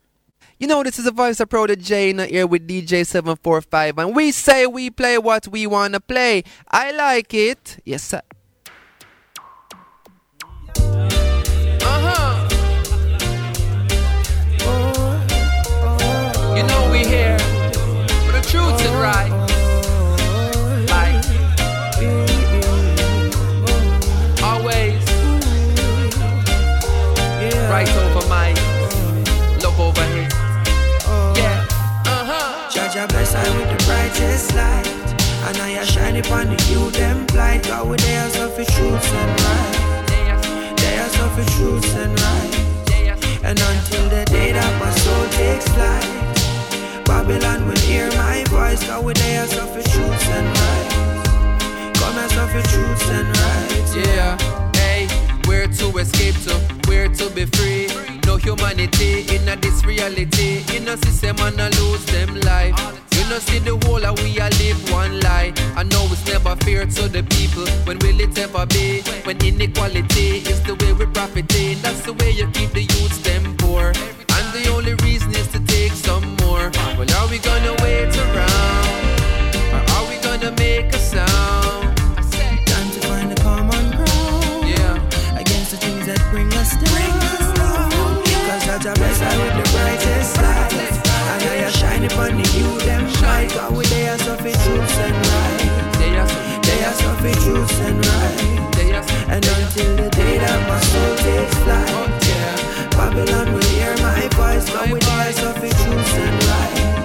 You 0.58 0.68
know, 0.68 0.84
this 0.84 0.98
is 0.98 1.04
the 1.04 1.12
voice 1.12 1.42
of 1.42 1.50
Protoje 1.50 2.12
in 2.12 2.20
ear 2.22 2.48
with 2.48 2.66
DJ745, 2.66 3.98
and 3.98 4.16
we 4.16 4.32
say 4.32 4.66
we 4.68 4.90
play 4.90 5.18
what 5.18 5.50
we 5.50 5.68
want 5.68 5.96
to 5.96 6.00
play. 6.00 6.46
I 6.70 6.92
like 6.92 7.34
it. 7.34 7.80
Yes, 7.84 8.04
sir. 8.04 8.22
Judge, 32.94 33.02
I 33.02 33.08
bless 33.08 33.34
I 33.34 33.58
with 33.58 33.70
the 33.70 33.86
brightest 33.86 34.54
light. 34.54 34.88
And 35.48 35.58
I 35.58 35.70
a 35.82 35.86
shine 35.86 36.16
upon 36.18 36.48
the 36.48 36.64
youth 36.70 36.94
them 36.94 37.26
blind. 37.28 37.64
God 37.64 37.90
with 37.90 38.02
their 38.02 38.30
suffer 38.30 38.64
truth 38.64 39.14
and 39.14 39.42
right. 39.42 40.78
They 40.78 40.98
are 41.00 41.10
suffer 41.10 41.44
truth 41.58 41.96
and 41.98 42.14
right. 42.22 42.54
And 43.44 43.60
until 43.60 44.10
the 44.10 44.26
day 44.26 44.52
that 44.52 44.80
my 44.80 44.92
soul 44.92 45.26
takes 45.30 45.68
flight, 45.74 47.06
Babylon 47.06 47.68
will 47.68 47.80
hear 47.80 48.10
my 48.12 48.44
voice. 48.50 48.84
God 48.86 49.06
with 49.06 49.18
their 49.18 49.48
suffer 49.48 49.82
truth 49.90 50.30
and 50.30 50.48
right. 50.60 51.94
Come 51.96 52.18
and 52.18 52.32
suffer 52.32 52.62
truth 52.70 53.10
and 53.10 53.28
right. 53.38 54.06
Yeah, 54.06 54.38
hey, 54.76 55.08
where 55.48 55.68
to 55.68 55.98
escape 55.98 56.36
to, 56.44 56.54
where 56.88 57.10
to 57.10 57.30
be 57.32 57.46
free. 57.46 58.13
No 58.26 58.38
humanity 58.38 59.26
in 59.36 59.48
a 59.48 59.56
this 59.56 59.84
reality. 59.86 60.64
In 60.76 60.88
a 60.88 60.98
system 60.98 61.38
and 61.40 61.60
a 61.60 61.70
lose 61.82 62.06
them 62.06 62.40
life. 62.42 62.76
You 63.14 63.30
know 63.30 63.40
see 63.40 63.60
the 63.60 63.78
whole 63.86 64.04
of 64.06 64.22
we 64.24 64.38
a 64.40 64.50
live 64.60 64.92
one 64.92 65.20
lie. 65.22 65.54
I 65.76 65.84
know 65.84 66.04
it's 66.12 66.26
never 66.28 66.56
fair 66.58 66.86
to 66.86 67.08
the 67.08 67.24
people. 67.24 67.66
When 67.86 68.00
will 68.00 68.20
it 68.20 68.38
ever 68.38 68.66
be? 68.66 69.02
When 69.24 69.38
inequality 69.44 70.44
is 70.52 70.62
the 70.64 70.76
way 70.76 70.94
we 70.94 71.06
profiting. 71.06 71.82
That's 71.82 72.02
the 72.02 72.14
way 72.14 72.32
you 72.32 72.48
keep 72.52 72.72
the 72.72 72.82
youths 72.82 73.20
them 73.20 73.56
poor. 73.58 73.94
And 74.36 74.46
the 74.54 74.70
only 74.76 74.96
reason 74.96 75.32
is 75.36 75.48
to 75.50 75.60
take 75.66 75.92
some 75.92 76.36
more. 76.44 76.72
Well, 76.98 77.12
are 77.18 77.28
we 77.30 77.40
gonna 77.40 77.76
wait 77.84 78.16
around? 78.18 78.88
Or 79.74 79.82
are 79.96 80.06
we 80.10 80.18
gonna 80.28 80.52
make 80.58 80.94
a 80.94 81.00
sound? 81.00 81.96
Time 82.66 82.90
to 82.92 83.00
find 83.08 83.32
a 83.32 83.36
common 83.36 83.92
ground. 83.92 84.68
Yeah. 84.68 85.40
Against 85.40 85.72
the 85.72 85.78
things 85.78 86.06
that 86.08 86.20
bring 86.32 86.52
us 86.54 86.76
down. 86.84 87.23
Cause 88.74 88.82
Judge 88.82 88.98
I 88.98 88.98
bless 88.98 89.22
I 89.22 89.38
with 89.38 89.54
the 89.54 89.66
brightest 89.70 90.38
light. 90.42 90.74
And 90.74 91.44
I 91.46 91.56
a 91.62 91.72
shine 91.72 92.06
upon 92.06 92.42
the 92.42 92.46
you 92.58 92.80
them 92.82 93.08
shine. 93.22 93.48
God 93.50 93.78
with 93.78 93.88
their 93.92 94.18
suffer 94.18 94.50
truths 94.50 94.98
and 94.98 95.14
right. 95.14 95.94
They 96.02 96.18
are 96.18 96.26
They 96.66 96.82
are 96.82 96.94
suffer 96.94 97.34
truths 97.46 97.80
and 97.86 98.04
right. 98.04 98.64
And 99.30 99.46
until 99.46 99.96
the 99.96 100.10
day 100.10 100.40
that 100.40 100.60
my 100.68 100.80
soul 100.90 101.16
takes 101.22 101.56
flight. 101.62 102.18
Babylon 102.98 103.54
will 103.54 103.70
hear 103.78 103.94
my 104.02 104.28
voice. 104.34 104.68
God 104.68 104.90
with 104.90 105.06
their 105.06 105.34
suffer 105.34 105.70
truths 105.70 106.14
and 106.26 106.38
right. 106.50 107.04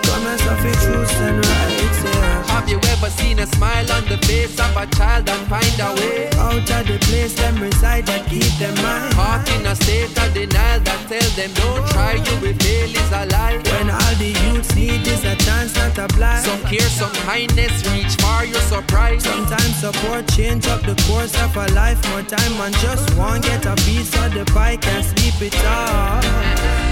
Come 0.00 0.26
and 0.26 0.40
suffer 0.40 0.74
truths 0.80 1.16
and 1.28 1.36
rights. 1.44 2.04
Yeah. 2.04 2.46
Have 2.56 2.68
you 2.70 2.80
ever 2.96 3.10
seen 3.10 3.38
a 3.38 3.46
smile 3.46 3.92
on 3.92 4.06
the 4.06 4.16
face 4.24 4.58
of 4.58 4.74
a 4.74 4.86
child 4.96 5.28
and 5.28 5.46
find 5.46 5.76
a 5.78 5.92
way? 6.00 6.30
Out 6.40 6.70
of 6.70 6.85
place 7.06 7.34
them 7.34 7.56
reside 7.60 8.06
that 8.06 8.26
keep 8.26 8.50
them 8.58 8.74
mind. 8.82 9.14
Caught 9.14 9.48
in 9.54 9.66
a 9.66 9.74
state 9.74 10.10
of 10.18 10.30
denial 10.34 10.80
that 10.82 11.00
tell 11.08 11.30
them 11.38 11.50
don't 11.54 11.84
try, 11.90 12.14
you 12.18 12.34
will 12.42 12.56
fail 12.58 12.90
is 12.90 13.10
a 13.12 13.26
lie. 13.32 13.58
When 13.70 13.90
all 13.90 14.14
the 14.18 14.32
youths 14.44 14.74
need 14.74 15.06
is 15.06 15.24
a 15.24 15.34
chance, 15.36 15.74
not 15.76 15.98
a 15.98 16.06
blind. 16.14 16.44
Some 16.44 16.62
care, 16.66 16.90
some 17.00 17.14
kindness, 17.26 17.74
reach 17.90 18.14
far, 18.22 18.44
you're 18.44 18.66
surprised. 18.66 19.26
Sometimes 19.26 19.76
support 19.76 20.26
change 20.28 20.66
up 20.66 20.82
the 20.82 20.96
course 21.06 21.34
of 21.42 21.56
a 21.56 21.66
life. 21.74 21.98
More 22.10 22.22
time 22.22 22.54
and 22.60 22.74
just 22.78 23.06
one 23.16 23.40
get 23.40 23.64
a 23.66 23.74
piece 23.86 24.12
of 24.22 24.34
the 24.34 24.44
pie, 24.52 24.76
can't 24.76 25.04
sleep 25.04 25.38
it 25.40 25.56
off. 25.64 26.22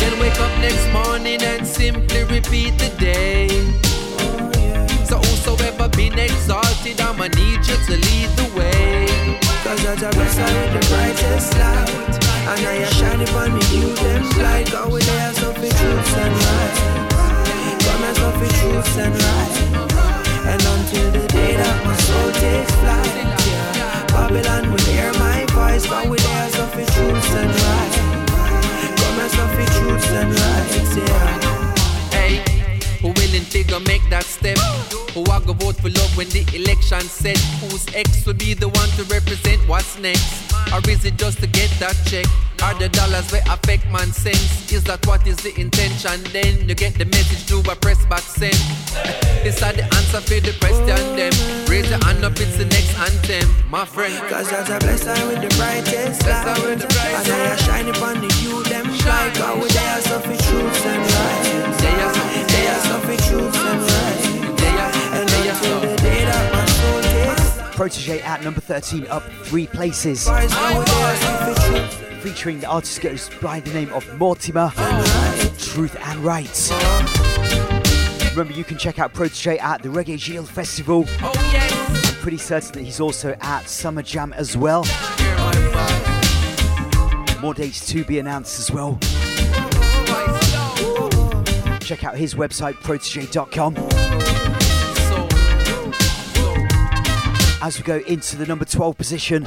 Then 0.00 0.18
wake 0.20 0.38
up 0.38 0.54
next 0.60 0.86
morning 0.92 1.42
and 1.42 1.66
simply 1.66 2.24
repeat 2.24 2.78
the 2.78 2.90
day. 2.98 3.48
So 5.04 5.18
whosoever 5.18 5.88
been 5.88 6.18
exalted, 6.18 7.00
I'ma 7.00 7.28
need 7.28 7.60
you 7.66 7.78
to 7.88 7.94
lead 8.06 8.30
the 8.38 8.46
way. 8.56 9.43
Cause 9.64 9.86
I 9.86 9.96
bless 9.96 10.36
I 10.36 10.52
with 10.60 10.72
the 10.76 10.82
brightest 10.92 11.56
light. 11.56 12.14
And 12.52 12.66
I 12.66 12.74
a 12.84 12.90
shine 12.92 13.22
upon 13.22 13.54
me, 13.54 13.62
you 13.72 13.94
them 13.96 14.22
light. 14.44 14.70
God 14.70 14.92
with 14.92 15.06
their 15.06 15.32
suffer 15.32 15.60
truths 15.60 16.14
and 16.20 16.34
right. 16.44 16.76
Come 17.80 18.04
and 18.04 18.16
suffer 18.16 18.50
truths 18.60 18.96
and 18.98 19.14
right. 19.24 19.54
And 20.52 20.60
until 20.60 21.10
the 21.12 21.26
day 21.28 21.56
that 21.56 21.76
my 21.82 21.96
soul 21.96 22.30
takes 22.32 22.72
flight, 22.76 23.03
when 36.24 36.44
the 36.44 36.56
election 36.56 37.00
set? 37.00 37.38
Whose 37.60 37.86
ex 37.94 38.26
will 38.26 38.34
be 38.34 38.54
the 38.54 38.68
one 38.68 38.88
to 38.96 39.04
represent 39.04 39.60
what's 39.68 39.98
next? 39.98 40.52
Or 40.72 40.80
is 40.88 41.04
it 41.04 41.16
just 41.16 41.38
to 41.40 41.46
get 41.46 41.70
that 41.80 41.96
check? 42.06 42.26
Are 42.62 42.74
the 42.78 42.88
dollars 42.88 43.30
where 43.30 43.42
affect 43.48 43.90
man 43.90 44.12
sense? 44.12 44.72
Is 44.72 44.84
that 44.84 45.06
what 45.06 45.26
is 45.26 45.36
the 45.36 45.52
intention? 45.60 46.22
Then 46.32 46.68
you 46.68 46.74
get 46.74 46.94
the 46.94 47.04
message 47.04 47.44
through 47.44 47.70
a 47.70 47.76
press 47.76 48.04
back 48.06 48.22
send. 48.22 48.56
this 49.44 49.62
are 49.62 49.72
the 49.72 49.84
answer 49.84 50.20
for 50.20 50.40
the 50.40 50.54
question 50.60 51.00
them. 51.16 51.32
Raise 51.68 51.90
your 51.90 52.02
hand 52.04 52.24
up, 52.24 52.38
it's 52.40 52.56
the 52.56 52.64
next 52.64 52.96
anthem, 52.98 53.48
my 53.70 53.84
friend. 53.84 54.16
Cause 54.30 54.50
Judge 54.50 54.70
I 54.70 54.78
bless 54.78 55.06
I 55.06 55.26
with 55.26 55.42
the 55.42 55.52
brightest 55.56 56.24
light. 56.24 56.80
And 56.80 57.28
I 57.28 57.52
a 57.52 57.58
shine 57.58 57.88
upon 57.88 58.20
the 58.20 58.30
you 58.40 58.62
them 58.64 58.86
shine. 58.94 59.34
God 59.34 59.60
with 59.60 59.72
their 59.72 60.00
suffer 60.00 60.36
truths 60.36 60.86
and 60.86 61.02
right. 61.02 61.44
They 62.48 62.66
are 62.68 62.80
suffer 62.80 63.16
truths 63.28 63.58
and 63.58 63.80
right. 63.80 64.23
Protoje 67.74 68.22
at 68.22 68.42
number 68.42 68.60
13, 68.60 69.06
up 69.08 69.22
three 69.42 69.66
places. 69.66 70.28
Featuring 72.22 72.60
the 72.60 72.66
artist 72.66 73.00
goes 73.00 73.28
by 73.42 73.60
the 73.60 73.72
name 73.74 73.92
of 73.92 74.06
Mortimer, 74.18 74.70
Truth 75.58 75.96
and 76.00 76.20
Rights. 76.20 76.70
Remember, 78.30 78.52
you 78.52 78.64
can 78.64 78.78
check 78.78 78.98
out 78.98 79.12
Protoje 79.12 79.60
at 79.60 79.82
the 79.82 79.88
Reggae 79.88 80.18
Geel 80.18 80.44
Festival. 80.44 81.04
I'm 81.20 82.14
pretty 82.20 82.38
certain 82.38 82.72
that 82.72 82.82
he's 82.82 83.00
also 83.00 83.36
at 83.40 83.68
Summer 83.68 84.02
Jam 84.02 84.32
as 84.32 84.56
well. 84.56 84.84
More 87.40 87.54
dates 87.54 87.86
to 87.88 88.04
be 88.04 88.18
announced 88.18 88.58
as 88.58 88.70
well. 88.70 88.98
Check 91.80 92.04
out 92.04 92.16
his 92.16 92.34
website, 92.34 92.74
protoje.com. 92.74 94.33
As 97.64 97.78
we 97.78 97.82
go 97.82 97.96
into 98.00 98.36
the 98.36 98.44
number 98.44 98.66
12 98.66 98.98
position, 98.98 99.46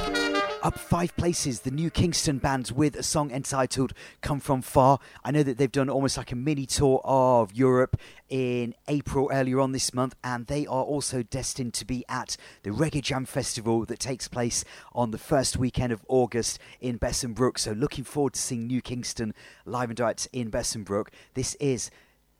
up 0.64 0.76
five 0.76 1.16
places, 1.16 1.60
the 1.60 1.70
new 1.70 1.88
Kingston 1.88 2.38
band 2.38 2.72
with 2.74 2.96
a 2.96 3.02
song 3.04 3.30
entitled 3.30 3.92
Come 4.22 4.40
From 4.40 4.60
Far. 4.60 4.98
I 5.24 5.30
know 5.30 5.44
that 5.44 5.56
they've 5.56 5.70
done 5.70 5.88
almost 5.88 6.16
like 6.16 6.32
a 6.32 6.34
mini 6.34 6.66
tour 6.66 7.00
of 7.04 7.52
Europe 7.52 7.96
in 8.28 8.74
April 8.88 9.30
earlier 9.32 9.60
on 9.60 9.70
this 9.70 9.94
month, 9.94 10.16
and 10.24 10.48
they 10.48 10.66
are 10.66 10.82
also 10.82 11.22
destined 11.22 11.74
to 11.74 11.84
be 11.84 12.04
at 12.08 12.36
the 12.64 12.70
Reggae 12.70 13.02
Jam 13.02 13.24
Festival 13.24 13.84
that 13.84 14.00
takes 14.00 14.26
place 14.26 14.64
on 14.92 15.12
the 15.12 15.16
first 15.18 15.56
weekend 15.56 15.92
of 15.92 16.04
August 16.08 16.58
in 16.80 16.98
Bersenbrück. 16.98 17.56
So, 17.56 17.70
looking 17.70 18.02
forward 18.02 18.32
to 18.32 18.40
seeing 18.40 18.66
New 18.66 18.82
Kingston 18.82 19.32
live 19.64 19.90
and 19.90 19.96
direct 19.96 20.26
in 20.32 20.50
Bersenbrück. 20.50 21.10
This 21.34 21.54
is 21.60 21.88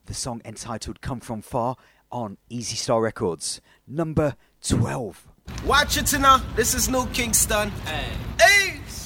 the 0.06 0.14
song 0.14 0.42
entitled 0.44 1.00
Come 1.02 1.20
From 1.20 1.40
Far 1.40 1.76
on 2.10 2.36
Easy 2.48 2.74
Star 2.74 3.00
Records. 3.00 3.60
Number 3.86 4.34
12. 4.60 5.27
Watch 5.64 5.96
it 5.96 6.18
now. 6.18 6.42
This 6.56 6.74
is 6.74 6.88
New 6.88 7.06
Kingston. 7.08 7.70
Hey. 7.84 8.28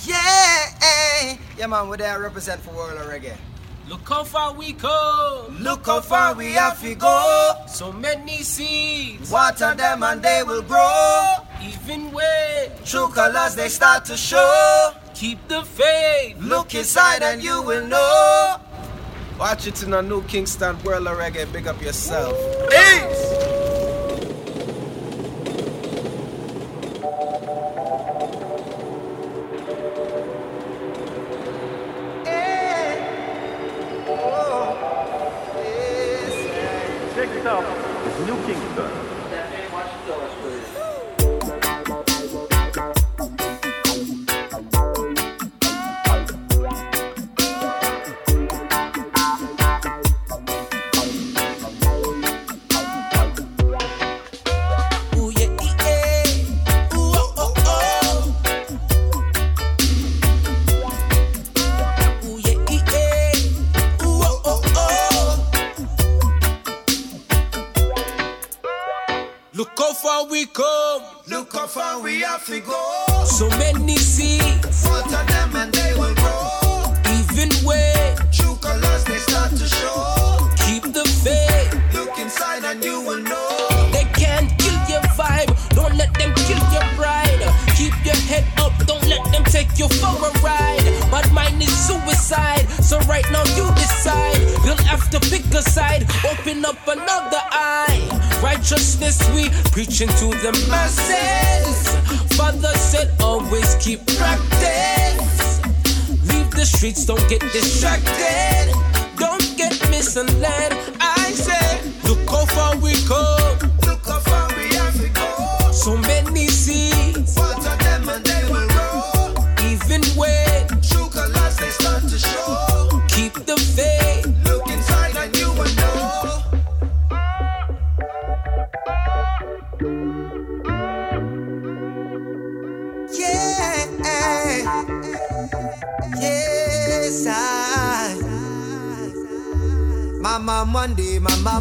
Yeah, 0.04 1.36
yeah, 1.56 1.66
man, 1.68 1.88
we're 1.88 1.96
there 1.96 2.18
represent 2.18 2.60
for 2.60 2.74
World 2.74 2.98
of 3.00 3.06
Reggae. 3.06 3.36
Look 3.88 4.08
how 4.08 4.24
far 4.24 4.52
we 4.52 4.72
come. 4.72 5.58
Look 5.60 5.86
how 5.86 6.00
far 6.00 6.34
we 6.34 6.52
have 6.52 6.80
to 6.82 6.94
go. 6.96 7.54
So 7.68 7.92
many 7.92 8.38
seeds. 8.42 9.30
Water 9.30 9.74
them 9.76 10.02
and 10.02 10.20
they 10.20 10.42
will 10.44 10.62
grow. 10.62 11.34
Even 11.62 12.10
when 12.10 12.70
True 12.84 13.08
colors 13.08 13.54
they 13.54 13.68
start 13.68 14.04
to 14.06 14.16
show. 14.16 14.92
keep 15.14 15.38
the 15.46 15.62
faith. 15.62 16.36
Look 16.40 16.74
inside 16.74 17.22
and 17.22 17.40
you 17.40 17.62
will 17.62 17.86
know. 17.86 18.56
Watch 19.38 19.68
it 19.68 19.82
in 19.84 19.94
a 19.94 20.02
New 20.02 20.22
Kingston 20.24 20.82
World 20.82 21.06
of 21.06 21.16
Reggae. 21.16 21.50
Big 21.52 21.68
up 21.68 21.80
yourself. 21.80 22.34
Next 22.70 23.41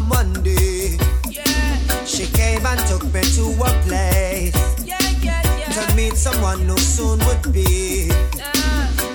Mama 0.00 0.08
Monday. 0.08 0.96
She 2.06 2.26
came 2.26 2.64
and 2.64 2.80
took 2.88 3.04
me 3.12 3.20
to 3.36 3.44
a 3.60 3.70
place 3.84 4.52
to 5.74 5.96
meet 5.96 6.16
someone 6.16 6.60
who 6.60 6.78
soon 6.78 7.18
would 7.26 7.52
be 7.52 8.08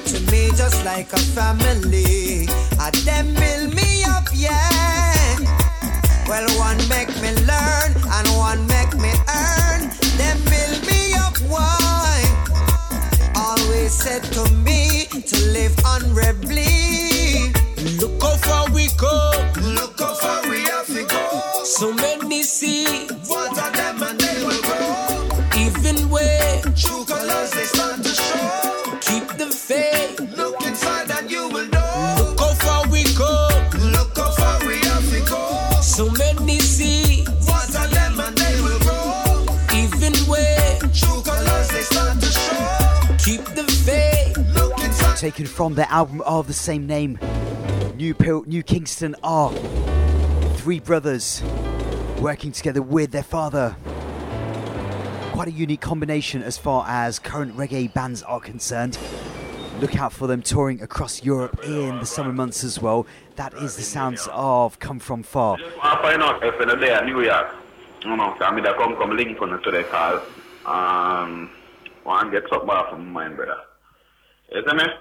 to 0.06 0.32
me 0.32 0.50
just 0.56 0.86
like 0.86 1.12
a 1.14 1.18
family. 1.18 2.48
And 2.80 2.96
them 3.06 3.34
build 3.34 3.74
me 3.76 4.04
up, 4.04 4.28
yeah. 4.34 5.38
Well, 6.28 6.48
one 6.60 6.78
make 6.90 7.10
me 7.22 7.32
learn 7.46 7.92
and 7.98 8.28
one 8.38 8.66
make 8.68 8.94
me 8.98 9.12
earn. 9.34 9.90
Them 10.18 10.38
build 10.46 10.86
me 10.86 11.14
up, 11.16 11.38
why? 11.50 12.22
Always 13.36 13.94
said 13.94 14.24
to 14.34 14.52
me 14.54 15.06
to 15.06 15.38
live 15.54 15.76
honorably. 15.84 17.52
Look 18.00 18.22
how 18.22 18.36
far 18.38 18.72
we 18.72 18.90
come. 18.98 19.37
Look 20.90 21.12
how 21.12 21.28
far 21.30 21.38
we 21.38 21.38
have 21.38 21.56
to 21.58 21.60
go. 21.60 21.64
So 21.64 21.94
many 21.94 22.44
seeds, 22.44 23.30
Water 23.30 23.72
them 23.72 24.04
and 24.04 24.20
they 24.20 24.44
will 24.44 24.62
grow. 24.62 25.30
even 25.56 26.10
when 26.10 26.62
True 26.76 27.06
colors 27.06 27.52
they 27.52 27.66
start 27.66 28.04
to 28.04 28.10
show. 28.10 28.98
keep 29.02 29.28
the 29.38 29.48
faith. 29.48 30.20
Look 30.38 30.62
inside 30.66 31.12
and 31.12 31.30
you 31.30 31.50
will 31.50 31.68
know. 31.68 32.16
Look 32.20 32.40
how 32.40 32.54
far 32.66 32.88
we 32.90 33.04
come. 33.16 33.70
Look 33.92 34.18
how 34.18 34.32
far 34.32 34.60
we 34.68 34.78
have 34.88 35.10
to 35.12 35.20
go. 35.30 35.82
So 35.82 36.10
many 36.12 36.60
seeds, 36.60 37.30
Water 37.48 37.88
them 37.94 38.20
and 38.20 38.38
they 38.38 38.62
will 38.62 38.80
grow. 38.80 39.46
even 39.74 40.14
when 40.30 40.80
True 40.94 41.22
colors 41.24 41.68
they 41.70 41.82
start 41.82 42.20
to 42.22 42.28
show. 42.28 43.16
keep 43.24 43.44
the 43.56 43.64
faith. 43.86 44.38
Look 44.56 44.78
inside. 44.80 45.18
Taken 45.18 45.46
from 45.46 45.76
their 45.76 45.88
album 45.90 46.22
of 46.22 46.48
the 46.48 46.54
same 46.54 46.88
name, 46.88 47.20
New 47.98 48.14
Pil- 48.14 48.44
New 48.48 48.64
Kingston 48.64 49.16
are 49.24 49.52
three 50.68 50.82
brothers 50.82 51.42
working 52.20 52.52
together 52.52 52.82
with 52.82 53.10
their 53.12 53.24
father. 53.24 53.74
Quite 55.32 55.48
a 55.48 55.52
unique 55.52 55.80
combination 55.80 56.44
as 56.44 56.58
far 56.58 56.86
as 56.90 57.20
current 57.20 57.56
reggae 57.56 57.94
bands 57.94 58.22
are 58.24 58.42
concerned. 58.42 58.98
Look 59.80 59.96
out 59.96 60.12
for 60.12 60.28
them 60.28 60.42
touring 60.42 60.82
across 60.82 61.24
Europe 61.24 61.58
in 61.64 62.00
the 62.00 62.06
summer 62.06 62.34
months 62.34 62.66
as 62.66 62.82
well. 62.82 63.08
That 63.38 63.54
is 63.54 63.78
the 63.78 63.82
sounds 63.82 64.28
of 64.34 64.78
Come 64.78 65.00
From 65.00 65.24
Far. 65.24 65.58
Um, 70.66 71.50
one 72.04 72.30
off 72.70 72.90
from 72.90 73.14
mine, 73.14 73.38
brother. 73.38 73.56
Isn't 74.52 74.82
it? 74.82 74.92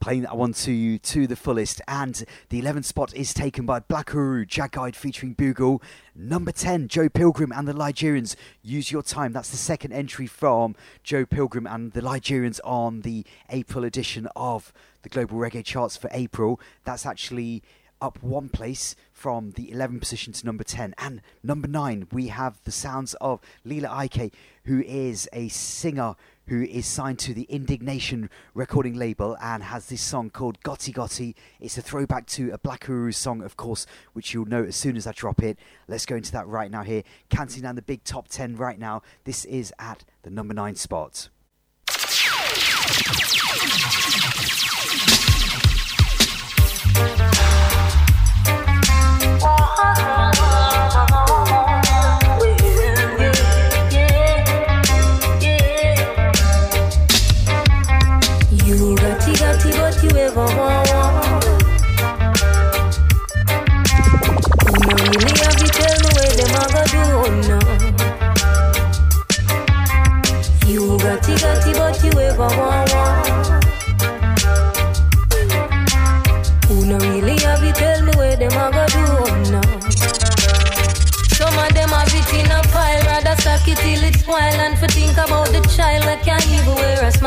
Playing 0.00 0.22
that 0.22 0.36
one 0.36 0.52
to 0.52 0.98
to 0.98 1.26
the 1.26 1.34
fullest, 1.34 1.80
and 1.88 2.24
the 2.50 2.62
11th 2.62 2.84
spot 2.84 3.14
is 3.14 3.34
taken 3.34 3.66
by 3.66 3.80
Black 3.80 4.10
Uhuru, 4.10 4.46
Jaggide 4.46 4.94
featuring 4.94 5.32
Bugle. 5.32 5.82
Number 6.14 6.52
10, 6.52 6.88
Joe 6.88 7.08
Pilgrim 7.08 7.52
and 7.52 7.66
the 7.66 7.72
Ligerians. 7.72 8.36
Use 8.62 8.92
your 8.92 9.02
time. 9.02 9.32
That's 9.32 9.50
the 9.50 9.56
second 9.56 9.92
entry 9.92 10.26
from 10.26 10.76
Joe 11.02 11.26
Pilgrim 11.26 11.66
and 11.66 11.92
the 11.92 12.00
Ligerians 12.00 12.60
on 12.64 13.00
the 13.00 13.24
April 13.50 13.84
edition 13.84 14.28
of 14.36 14.72
the 15.02 15.08
Global 15.08 15.36
Reggae 15.38 15.64
Charts 15.64 15.96
for 15.96 16.08
April. 16.12 16.60
That's 16.84 17.04
actually 17.04 17.62
up 18.00 18.22
one 18.22 18.48
place 18.48 18.94
from 19.12 19.52
the 19.52 19.72
11th 19.72 20.00
position 20.00 20.32
to 20.32 20.46
number 20.46 20.64
10. 20.64 20.94
And 20.98 21.20
number 21.42 21.68
9, 21.68 22.08
we 22.12 22.28
have 22.28 22.60
the 22.64 22.70
sounds 22.70 23.14
of 23.14 23.40
Lila 23.64 23.88
Iké, 23.88 24.32
who 24.64 24.80
is 24.82 25.28
a 25.32 25.48
singer 25.48 26.14
who 26.48 26.62
is 26.62 26.86
signed 26.86 27.18
to 27.18 27.34
the 27.34 27.42
In.Digg.Nation 27.42 28.30
recording 28.54 28.94
label 28.94 29.36
and 29.42 29.62
has 29.62 29.86
this 29.86 30.00
song 30.00 30.30
called 30.30 30.60
Gotti 30.60 30.94
Gotti. 30.94 31.34
It's 31.60 31.76
a 31.76 31.82
throwback 31.82 32.26
to 32.28 32.50
a 32.50 32.58
Black 32.58 32.84
Uhuru 32.84 33.14
song, 33.14 33.42
of 33.42 33.56
course, 33.56 33.86
which 34.14 34.32
you'll 34.32 34.46
know 34.46 34.64
as 34.64 34.74
soon 34.74 34.96
as 34.96 35.06
I 35.06 35.12
drop 35.12 35.42
it. 35.42 35.58
Let's 35.88 36.06
go 36.06 36.16
into 36.16 36.32
that 36.32 36.46
right 36.46 36.70
now 36.70 36.82
here. 36.82 37.02
Counting 37.28 37.62
down 37.62 37.76
the 37.76 37.82
big 37.82 38.02
top 38.02 38.28
10 38.28 38.56
right 38.56 38.78
now. 38.78 39.02
This 39.24 39.44
is 39.44 39.72
at 39.78 40.04
the 40.22 40.30
number 40.30 40.54
9 40.54 40.74
spot. 40.74 41.28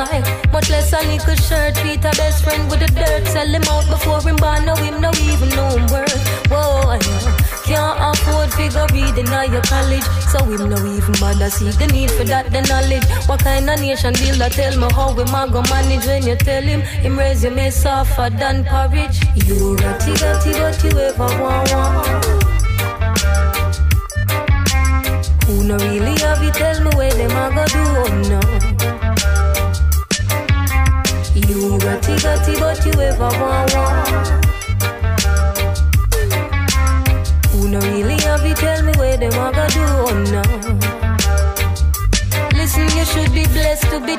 Wear. 0.09 0.23
Much 0.51 0.69
less 0.69 0.93
a 0.93 1.01
little 1.05 1.35
shirt. 1.35 1.75
Peter 1.83 2.11
best 2.17 2.43
friend 2.43 2.69
with 2.69 2.79
the 2.79 2.87
dirt. 2.87 3.27
Sell 3.27 3.47
him 3.47 3.63
out 3.69 3.87
before 3.89 4.21
him 4.21 4.35
born. 4.37 4.65
Know 4.65 4.75
him, 4.75 5.01
no 5.01 5.11
even 5.29 5.49
know 5.49 5.69
him 5.69 5.85
worth. 5.87 6.21
Whoa, 6.49 6.93
yeah. 6.93 7.41
Can't 7.71 7.99
afford 8.01 8.51
figure 8.53 8.85
reading 8.91 9.27
at 9.27 9.49
your 9.49 9.61
college. 9.61 10.03
So 10.31 10.43
him 10.43 10.69
no 10.69 10.77
even 10.91 11.15
bother 11.19 11.49
see 11.49 11.71
the 11.71 11.87
need 11.87 12.11
for 12.11 12.25
that, 12.25 12.51
the 12.51 12.61
knowledge. 12.63 13.05
What 13.29 13.39
kind 13.43 13.69
of 13.69 13.79
nation 13.79 14.13
builder 14.13 14.49
tell 14.49 14.75
me 14.77 14.87
how 14.93 15.13
we 15.13 15.23
mag 15.31 15.53
go 15.53 15.61
manage 15.69 16.05
when 16.05 16.23
you 16.23 16.35
tell 16.35 16.63
him 16.63 16.81
him 16.81 17.17
resume 17.17 17.69
softer 17.69 18.29
than 18.29 18.65
porridge. 18.65 19.21
You 19.47 19.75
ratty 19.77 20.11
ratty 20.19 20.51
you 20.87 20.99
ever 20.99 21.29
want 21.39 21.71
want. 21.71 22.51
Who 25.45 25.63
no 25.63 25.77
really 25.77 26.19
have 26.21 26.43
you 26.43 26.51
tell 26.51 26.83
me 26.83 26.89
where 26.95 27.13
them 27.13 27.31
a 27.31 27.55
go 27.55 27.65
do 27.65 27.83
oh 28.03 28.11
no. 28.29 28.70
You 31.51 31.77
ratty 31.79 32.13
ratty 32.23 32.57
but 32.61 32.85
you 32.85 32.93
ever 33.01 33.27
want 33.27 33.73
want. 33.75 34.27
Who 37.51 37.67
no 37.67 37.79
really 37.79 38.15
have 38.23 38.45
you 38.45 38.53
tell 38.55 38.81
me 38.83 38.93
where 38.95 39.17
them 39.17 39.33
a 39.33 39.51
go 39.51 39.67
do 39.75 39.85
no. 40.31 40.43
Listen, 42.55 42.87
you 42.97 43.03
should 43.03 43.33
be 43.33 43.43
blessed 43.47 43.83
to 43.91 43.99
be 43.99 44.15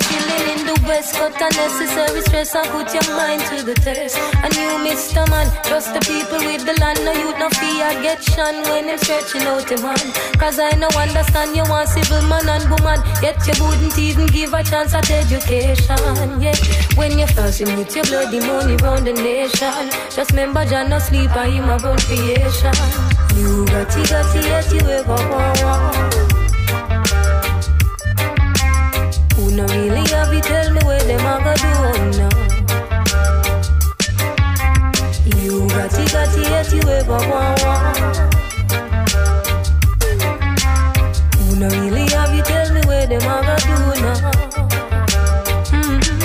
west. 0.86 1.14
Cut 1.14 1.34
unnecessary 1.40 2.20
stress 2.22 2.54
and 2.54 2.68
put 2.68 2.92
your 2.94 3.06
mind 3.16 3.42
to 3.50 3.62
the 3.62 3.74
test. 3.74 4.18
And 4.42 4.54
you, 4.54 4.70
Mr. 4.86 5.28
Man, 5.30 5.46
trust 5.64 5.94
the 5.94 6.00
people 6.00 6.38
with 6.38 6.64
the 6.64 6.74
land. 6.80 7.00
No 7.04 7.12
youth, 7.12 7.38
no 7.38 7.48
fear, 7.50 7.90
get 8.02 8.22
shun 8.22 8.62
when 8.68 8.86
them 8.86 8.98
stretching 8.98 9.42
out 9.42 9.68
your 9.70 9.80
hand. 9.80 10.12
Cause 10.38 10.58
I 10.58 10.70
no 10.76 10.88
understand 10.96 11.56
you 11.56 11.64
want 11.68 11.88
civil 11.88 12.22
man 12.28 12.48
and 12.48 12.66
woman. 12.70 13.00
Yet 13.22 13.38
you 13.46 13.54
wouldn't 13.64 13.98
even 13.98 14.26
give 14.26 14.54
a 14.54 14.62
chance 14.62 14.94
at 14.94 15.10
education. 15.10 16.40
Yeah, 16.40 16.56
when 16.96 17.18
you 17.18 17.26
first 17.28 17.60
you 17.60 17.66
meet 17.66 17.94
your 17.94 18.04
bloody 18.04 18.40
money 18.40 18.76
round 18.76 19.06
the 19.06 19.12
nation. 19.12 19.90
Just 20.10 20.30
remember, 20.30 20.64
John 20.64 20.90
no 20.90 20.98
sleep 20.98 21.30
I 21.36 21.48
him 21.48 21.68
a 21.68 21.76
run 21.78 21.98
creation. 21.98 22.74
You 23.36 23.64
got 23.66 23.96
it, 23.96 24.08
got 24.10 24.36
it, 24.36 24.44
yet 24.44 24.72
you 24.72 24.80
ever 24.90 25.16
want. 25.30 26.21
No 29.57 29.66
really 29.66 30.09
have 30.09 30.32
you 30.32 30.40
tell 30.40 30.72
me 30.72 30.80
where 30.86 31.03
them 31.03 31.26
a 31.26 31.38
go 31.44 31.53
do 31.61 31.68
oh 31.88 31.92
no 32.18 32.28
You 35.36 35.68
got 35.68 35.92
it, 35.92 36.12
got 36.12 36.34
it, 36.38 36.48
yet 36.48 36.72
you 36.72 36.80
ever 36.88 37.18
want 37.28 37.62
want 37.62 37.98
Who 41.36 41.57
no 41.61 41.68
really 41.68 42.07
have 42.12 42.34
you 42.34 42.42
tell 42.42 42.72
me 42.72 42.80
where 42.86 43.07
them 43.07 43.20
a 43.20 43.42
go 43.46 43.57
do 43.66 43.76
now 44.00 44.30
mm-hmm. 45.68 46.22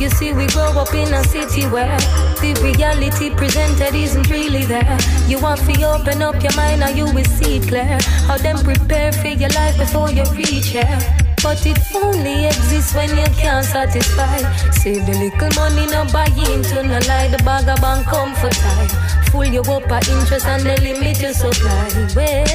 You 0.00 0.08
see, 0.10 0.32
we 0.32 0.46
grow 0.48 0.72
up 0.80 0.94
in 0.94 1.12
a 1.12 1.22
city 1.24 1.66
where 1.66 1.98
the 2.40 2.54
reality 2.64 3.30
presented 3.34 3.94
isn't 3.94 4.28
really 4.30 4.64
there. 4.64 4.98
You 5.28 5.38
want 5.40 5.60
to 5.60 5.82
open 5.84 6.22
up 6.22 6.42
your 6.42 6.56
mind 6.56 6.82
and 6.82 6.96
you 6.96 7.04
will 7.12 7.24
see 7.24 7.60
clear. 7.60 7.98
How 8.26 8.38
them 8.38 8.58
prepare 8.58 9.12
for 9.12 9.28
your 9.28 9.50
life 9.50 9.76
before 9.78 10.10
you 10.10 10.24
reach 10.34 10.68
here. 10.68 11.21
But 11.42 11.66
it 11.66 11.78
only 11.92 12.46
exists 12.46 12.94
when 12.94 13.10
you 13.10 13.24
can't 13.34 13.64
satisfy. 13.66 14.38
Save 14.70 15.04
the 15.06 15.12
little 15.12 15.50
money, 15.60 15.86
no 15.90 16.06
buy 16.12 16.26
into 16.26 16.82
no 16.84 17.00
lie. 17.08 17.28
The 17.28 17.42
bag 17.44 17.68
of 17.68 17.80
bank 17.80 18.06
come 18.06 18.32
for 18.36 18.48
time. 18.48 18.88
Fool 19.32 19.46
you 19.46 19.60
up 19.62 19.90
interest 20.08 20.46
and 20.46 20.62
they 20.62 20.76
limit 20.76 21.20
your 21.20 21.32
supply. 21.32 21.88
Well, 22.14 22.46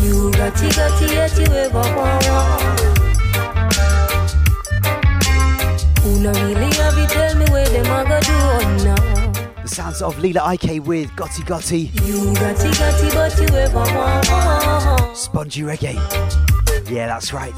you 0.00 0.30
got 0.32 0.56
it, 0.62 0.74
got 0.74 1.02
it, 1.02 1.12
yet 1.12 1.36
you 1.36 1.54
ever 1.54 1.84
want. 1.96 3.00
Who 6.00 6.18
no 6.20 6.32
really 6.32 6.74
have 6.76 6.96
you 6.96 7.06
tell 7.08 7.36
me 7.36 7.44
where 7.50 7.68
them 7.68 7.84
a 7.84 8.08
go 8.08 8.20
do 8.20 8.32
oh 8.32 8.76
no 8.84 9.62
The 9.62 9.68
sounds 9.68 10.00
of 10.00 10.18
Lila 10.18 10.40
Iké 10.56 10.80
with 10.80 11.10
Gotti 11.10 11.42
Gotti. 11.42 11.92
You 12.08 12.32
got 12.36 12.56
it, 12.64 12.78
got 12.78 13.04
it, 13.04 13.14
but 13.14 13.38
you 13.38 13.58
ever 13.58 13.84
want 15.04 15.16
Spongy 15.16 15.60
reggae. 15.60 16.49
Yeah, 16.90 17.06
that's 17.06 17.32
right. 17.32 17.52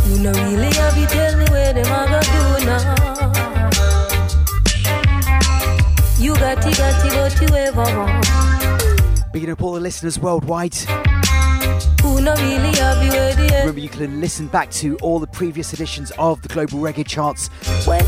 Who 0.00 0.18
no 0.18 0.32
really 0.32 0.74
have 0.76 0.96
you 0.96 1.06
tell 1.08 1.36
me 1.36 1.44
where 1.50 1.74
them 1.74 1.84
a 1.84 2.06
go 2.08 2.20
do 2.22 2.64
now 2.64 2.94
You 6.18 6.34
got 6.36 6.66
it, 6.66 6.78
got 6.78 7.04
it, 7.04 7.12
but 7.12 7.40
you 7.42 7.48
ever 7.54 7.82
want 7.82 9.32
Bigging 9.32 9.50
up 9.50 9.62
all 9.62 9.74
the 9.74 9.80
listeners 9.80 10.18
worldwide. 10.18 10.74
Who 12.00 12.22
no 12.22 12.34
really 12.36 12.74
have 12.78 13.04
you 13.04 13.10
where 13.10 13.34
the 13.34 13.42
Remember, 13.58 13.80
you 13.80 13.90
can 13.90 14.22
listen 14.22 14.46
back 14.46 14.70
to 14.70 14.96
all 15.02 15.18
the 15.18 15.26
previous 15.26 15.74
editions 15.74 16.10
of 16.18 16.40
the 16.40 16.48
Global 16.48 16.78
Reggae 16.78 17.06
Charts 17.06 17.50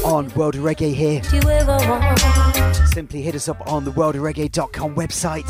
on 0.02 0.30
World 0.30 0.54
of 0.54 0.62
Reggae 0.62 0.94
here. 0.94 1.20
you 1.30 2.86
Simply 2.86 3.20
hit 3.20 3.34
us 3.34 3.50
up 3.50 3.70
on 3.70 3.84
the 3.84 3.92
worldofreggae.com 3.92 4.94
website. 4.94 5.44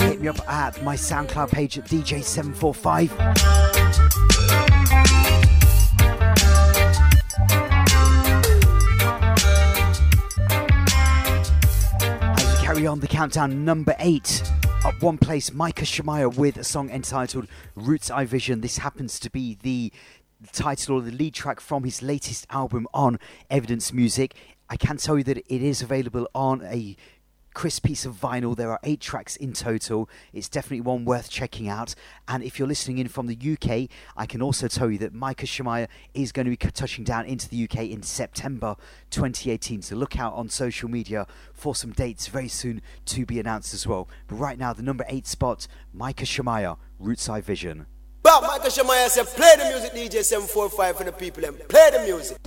Hit 0.00 0.20
me 0.22 0.28
up 0.28 0.48
at 0.48 0.82
my 0.82 0.96
SoundCloud 0.96 1.50
page 1.52 1.78
at 1.78 1.84
DJ745. 1.84 3.77
Carry 12.78 12.86
on 12.86 13.00
the 13.00 13.08
countdown, 13.08 13.64
number 13.64 13.96
eight. 13.98 14.40
Up 14.84 15.02
one 15.02 15.18
place, 15.18 15.52
Micah 15.52 15.84
Shemaiah 15.84 16.28
with 16.28 16.56
a 16.56 16.62
song 16.62 16.90
entitled 16.90 17.48
Roots 17.74 18.08
Eye 18.08 18.24
Vision. 18.24 18.60
This 18.60 18.78
happens 18.78 19.18
to 19.18 19.28
be 19.30 19.58
the 19.60 19.92
title 20.52 20.94
or 20.98 21.00
the 21.00 21.10
lead 21.10 21.34
track 21.34 21.58
from 21.58 21.82
his 21.82 22.02
latest 22.02 22.46
album 22.50 22.86
on 22.94 23.18
Evidence 23.50 23.92
Music. 23.92 24.36
I 24.70 24.76
can 24.76 24.96
tell 24.96 25.18
you 25.18 25.24
that 25.24 25.38
it 25.38 25.60
is 25.60 25.82
available 25.82 26.28
on 26.36 26.62
a 26.62 26.96
crisp 27.58 27.82
piece 27.82 28.06
of 28.06 28.14
vinyl. 28.14 28.54
There 28.54 28.70
are 28.70 28.78
eight 28.84 29.00
tracks 29.00 29.34
in 29.34 29.52
total. 29.52 30.08
It's 30.32 30.48
definitely 30.48 30.82
one 30.82 31.04
worth 31.04 31.28
checking 31.28 31.68
out. 31.68 31.96
And 32.28 32.44
if 32.44 32.56
you're 32.56 32.68
listening 32.68 32.98
in 32.98 33.08
from 33.08 33.26
the 33.26 33.36
UK, 33.36 33.88
I 34.16 34.26
can 34.26 34.40
also 34.40 34.68
tell 34.68 34.88
you 34.88 34.98
that 34.98 35.12
Micah 35.12 35.44
Shemaiah 35.44 35.88
is 36.14 36.30
going 36.30 36.44
to 36.46 36.50
be 36.50 36.56
touching 36.56 37.02
down 37.02 37.26
into 37.26 37.48
the 37.48 37.64
UK 37.64 37.90
in 37.90 38.04
September 38.04 38.76
2018. 39.10 39.82
So 39.82 39.96
look 39.96 40.20
out 40.20 40.34
on 40.34 40.48
social 40.48 40.88
media 40.88 41.26
for 41.52 41.74
some 41.74 41.90
dates 41.90 42.28
very 42.28 42.46
soon 42.46 42.80
to 43.06 43.26
be 43.26 43.40
announced 43.40 43.74
as 43.74 43.88
well. 43.88 44.08
But 44.28 44.36
right 44.36 44.56
now, 44.56 44.72
the 44.72 44.84
number 44.84 45.04
eight 45.08 45.26
spot, 45.26 45.66
Micah 45.92 46.26
Shemaiah, 46.26 46.76
Roots 47.00 47.28
Eye 47.28 47.40
Vision. 47.40 47.86
But 48.22 48.42
Micah 48.42 48.70
Shemaiah 48.70 49.10
said, 49.10 49.26
play 49.26 49.56
the 49.58 49.64
music, 49.64 49.94
DJ 49.94 50.22
745 50.22 50.96
for 50.96 51.02
the 51.02 51.10
people 51.10 51.44
and 51.44 51.58
play 51.68 51.90
the 51.92 52.04
music. 52.04 52.38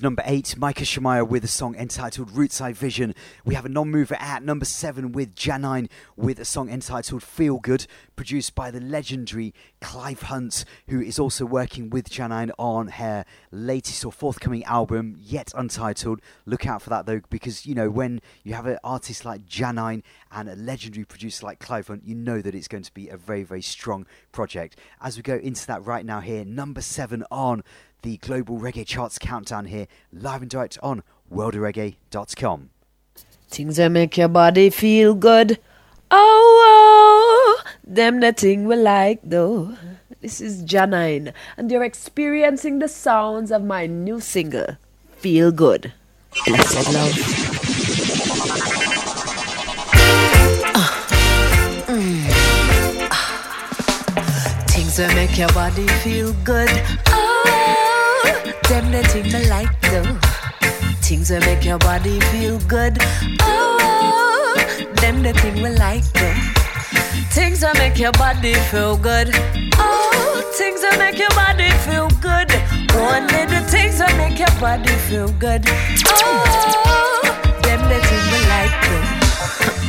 Number 0.00 0.22
eight, 0.24 0.56
Micah 0.56 0.84
Shemaiah 0.84 1.24
with 1.24 1.44
a 1.44 1.48
song 1.48 1.74
entitled 1.76 2.30
"Roots 2.30 2.54
Rootside 2.54 2.74
Vision. 2.74 3.14
We 3.46 3.54
have 3.56 3.66
a 3.66 3.68
non 3.68 3.90
mover 3.90 4.16
at 4.18 4.42
number 4.42 4.64
seven 4.64 5.12
with 5.12 5.34
Jah9 5.34 5.90
with 6.16 6.40
a 6.40 6.46
song 6.46 6.70
entitled 6.70 7.22
Feel 7.22 7.58
Good, 7.58 7.86
produced 8.16 8.54
by 8.54 8.70
the 8.70 8.80
legendary 8.80 9.52
Clive 9.82 10.22
Hunt, 10.22 10.64
who 10.88 11.02
is 11.02 11.18
also 11.18 11.44
working 11.44 11.90
with 11.90 12.08
Jah9 12.08 12.52
on 12.58 12.88
her 12.88 13.26
latest 13.50 14.02
or 14.02 14.12
forthcoming 14.12 14.64
album, 14.64 15.18
yet 15.20 15.52
untitled. 15.54 16.22
Look 16.46 16.66
out 16.66 16.80
for 16.80 16.88
that 16.88 17.04
though, 17.04 17.20
because 17.28 17.66
you 17.66 17.74
know, 17.74 17.90
when 17.90 18.22
you 18.44 18.54
have 18.54 18.64
an 18.64 18.78
artist 18.82 19.26
like 19.26 19.44
Jah9 19.44 20.02
and 20.32 20.48
a 20.48 20.56
legendary 20.56 21.04
producer 21.04 21.44
like 21.44 21.58
Clive 21.58 21.88
Hunt, 21.88 22.06
you 22.06 22.14
know 22.14 22.40
that 22.40 22.54
it's 22.54 22.68
going 22.68 22.84
to 22.84 22.94
be 22.94 23.10
a 23.10 23.18
very, 23.18 23.42
very 23.42 23.60
strong 23.60 24.06
project. 24.32 24.78
As 25.02 25.18
we 25.18 25.22
go 25.22 25.36
into 25.36 25.66
that 25.66 25.84
right 25.84 26.06
now, 26.06 26.20
here, 26.20 26.46
number 26.46 26.80
seven 26.80 27.24
on 27.30 27.62
the 28.00 28.16
Global 28.16 28.58
Reggae 28.58 28.86
Charts 28.86 29.18
Countdown 29.18 29.66
here, 29.66 29.86
live 30.10 30.40
and 30.40 30.50
direct 30.50 30.78
on 30.82 31.02
worldofreggae.com. 31.30 32.70
Things 33.54 33.76
that 33.76 33.92
make 33.92 34.16
your 34.16 34.26
body 34.26 34.68
feel 34.68 35.14
good. 35.14 35.60
Oh, 36.10 37.62
oh, 37.62 37.70
them 37.86 38.18
the 38.18 38.32
thing 38.32 38.66
we 38.66 38.74
like 38.74 39.20
though. 39.22 39.76
This 40.20 40.40
is 40.40 40.64
Jah9, 40.64 41.32
and 41.56 41.70
you're 41.70 41.84
experiencing 41.84 42.80
the 42.80 42.88
sounds 42.88 43.52
of 43.52 43.62
my 43.62 43.86
new 43.86 44.18
single, 44.18 44.76
Feel 45.18 45.52
Good. 45.52 45.92
Blessed 46.46 46.92
love. 46.92 47.14
Things 54.66 54.96
that 54.96 55.12
make 55.14 55.38
your 55.38 55.52
body 55.54 55.86
feel 56.02 56.32
good. 56.42 56.70
Oh, 57.06 58.52
them 58.68 58.90
the 58.90 59.04
thing 59.04 59.30
me 59.30 59.46
like 59.48 59.80
though. 59.92 60.43
Things 61.04 61.28
that 61.28 61.44
make 61.44 61.64
your 61.64 61.78
body 61.78 62.18
feel 62.32 62.58
good. 62.60 62.96
Oh, 63.40 64.56
them 64.96 65.22
the 65.22 65.34
thing 65.34 65.62
we 65.62 65.68
like 65.68 66.02
though. 66.14 66.34
Things 67.30 67.60
that 67.60 67.76
make 67.76 67.98
your 67.98 68.12
body 68.12 68.54
feel 68.72 68.96
good. 68.96 69.28
Oh, 69.76 70.52
things 70.56 70.80
that 70.80 70.98
make 70.98 71.18
your 71.18 71.28
body 71.30 71.68
feel 71.84 72.08
good. 72.24 72.50
Only 72.96 73.44
the 73.46 73.60
things 73.68 73.98
that 73.98 74.16
make 74.16 74.38
your 74.38 74.50
body 74.58 74.92
feel 75.06 75.28
good. 75.38 75.62
Oh, 76.08 77.22
them 77.62 77.80
the 77.88 78.00
thing 78.08 78.24
we 78.32 78.40
like 78.48 78.76
though. 78.88 79.83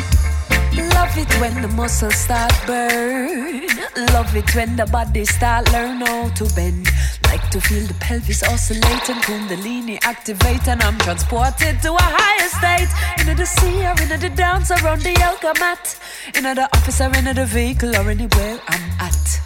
Love 1.16 1.32
it 1.32 1.40
when 1.40 1.62
the 1.62 1.68
muscles 1.70 2.16
start 2.16 2.52
burn. 2.68 3.66
Love 4.12 4.36
it 4.36 4.54
when 4.54 4.76
the 4.76 4.86
body 4.86 5.24
start 5.24 5.72
learn 5.72 6.02
how 6.02 6.28
to 6.28 6.44
bend. 6.56 6.90
Like 7.24 7.50
to 7.52 7.62
feel 7.62 7.88
the 7.88 7.94
pelvis 8.02 8.44
oscillate 8.44 9.10
and 9.10 9.24
kundalini 9.24 9.98
activate 10.04 10.68
and 10.68 10.82
I'm 10.82 10.98
transported 10.98 11.82
to 11.84 11.94
a 11.94 12.02
higher 12.02 12.50
state. 12.50 12.92
Into 13.18 13.34
the 13.34 13.46
sea 13.46 13.86
or 13.86 13.92
into 13.92 14.18
the 14.18 14.30
dance 14.36 14.72
around 14.72 15.04
the 15.04 15.12
yoga 15.12 15.58
mat. 15.58 15.98
Into 16.36 16.54
the 16.54 16.68
office 16.76 17.00
or 17.00 17.06
into 17.18 17.34
the 17.34 17.46
vehicle 17.46 17.96
or 17.96 18.10
anywhere 18.10 18.60
I'm 18.68 18.92
at. 19.00 19.40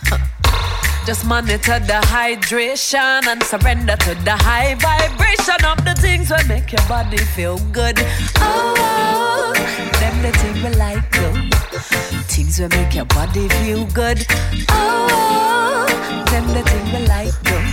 Just 1.05 1.24
monitor 1.28 1.78
the 1.78 2.01
hydration 2.09 3.28
and 3.28 3.43
surrender 3.43 3.95
to 3.95 4.15
the 4.26 4.36
high 4.36 4.74
vibration 4.74 5.63
of 5.65 5.86
the 5.86 5.93
things 6.01 6.30
that 6.30 6.47
make 6.47 6.72
your 6.72 6.88
body 6.88 7.17
feel 7.17 7.59
good. 7.72 7.99
Oh, 7.99 8.74
oh, 8.76 9.53
oh. 9.55 9.99
them 9.99 10.22
the 10.24 10.32
things 10.39 10.63
we 10.63 10.70
like. 10.74 11.38
Things 11.80 12.57
that 12.57 12.71
make 12.71 12.93
your 12.93 13.05
body 13.05 13.47
feel 13.63 13.86
good. 13.88 14.25
Oh, 14.69 15.86
them 16.30 16.45
the 16.47 16.61
things 16.67 16.91
we 16.91 17.07
like 17.07 17.34
though. 17.47 17.65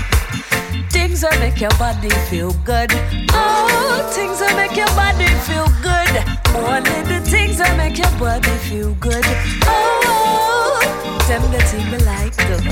Things 0.90 1.20
that 1.22 1.38
make 1.40 1.60
your 1.60 1.74
body 1.78 2.10
feel 2.30 2.52
good. 2.64 2.90
Oh, 3.32 4.10
things 4.14 4.38
that 4.38 4.54
make 4.56 4.76
your 4.76 4.86
body 4.94 5.26
feel 5.46 5.66
good. 5.82 6.12
Only 6.54 7.02
the 7.10 7.20
things 7.28 7.58
that 7.58 7.76
make 7.76 7.98
your 7.98 8.12
body 8.18 8.56
feel 8.68 8.94
good. 8.94 9.24
Oh, 9.66 10.78
them 11.26 11.42
the 11.50 11.60
things 11.66 11.90
we 11.90 11.98
like 12.06 12.36
though. 12.46 12.62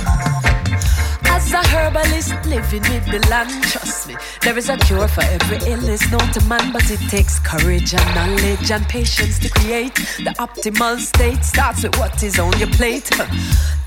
As 1.34 1.52
a 1.52 1.62
herbalist 1.68 2.32
living 2.46 2.82
with 2.82 3.06
the 3.10 3.26
land, 3.28 3.50
trust 3.64 3.93
me, 4.06 4.16
there 4.42 4.56
is 4.56 4.68
a 4.68 4.76
cure 4.78 5.08
for 5.08 5.22
every 5.22 5.58
illness 5.70 6.10
known 6.10 6.26
to 6.32 6.44
man, 6.44 6.72
but 6.72 6.90
it 6.90 7.00
takes 7.08 7.38
courage 7.38 7.94
and 7.94 8.14
knowledge 8.14 8.70
and 8.70 8.84
patience 8.88 9.38
to 9.38 9.48
create 9.50 9.94
the 9.94 10.34
optimal 10.38 10.98
state. 10.98 11.42
Starts 11.44 11.82
with 11.82 11.96
what 11.98 12.22
is 12.22 12.38
on 12.38 12.56
your 12.58 12.70
plate. 12.70 13.10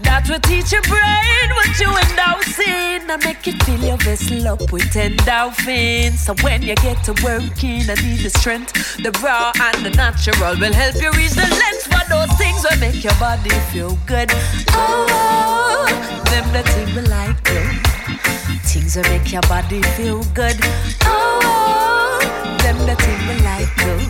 That 0.01 0.27
will 0.29 0.39
teach 0.39 0.71
your 0.71 0.81
brain 0.83 1.47
what 1.55 1.79
you 1.79 1.89
endorse 1.89 2.59
in 2.59 3.09
and 3.09 3.23
make 3.23 3.47
it 3.47 3.61
fill 3.63 3.79
your 3.79 3.97
vessel 3.97 4.47
up 4.47 4.71
with 4.71 4.93
endorphins. 4.93 6.17
So 6.19 6.33
when 6.43 6.61
you 6.61 6.75
get 6.75 7.03
to 7.05 7.13
working 7.23 7.89
and 7.89 8.01
need 8.03 8.21
the 8.21 8.29
strength, 8.29 8.73
the 8.97 9.11
raw 9.23 9.51
and 9.59 9.85
the 9.85 9.91
natural 9.91 10.55
will 10.59 10.73
help 10.73 10.95
you 10.95 11.11
reach 11.11 11.31
the 11.31 11.47
length 11.47 11.83
for 11.91 12.09
those 12.09 12.31
things 12.37 12.63
will 12.63 12.79
make 12.79 13.03
your 13.03 13.15
body 13.19 13.49
feel 13.71 13.97
good. 14.05 14.29
Oh, 14.71 15.05
oh, 15.09 15.85
oh. 15.89 16.23
them 16.31 16.53
the 16.53 16.63
thing 16.71 16.95
we 16.95 17.01
like 17.09 17.43
though. 17.43 17.86
Things 18.77 18.95
will 18.95 19.03
make 19.05 19.31
your 19.31 19.41
body 19.49 19.81
feel 19.97 20.23
good. 20.35 20.55
Oh, 21.01 22.21
them 22.61 22.77
the 22.85 22.95
thing 22.95 23.19
we 23.27 23.33
like 23.41 23.73
though. 23.81 24.05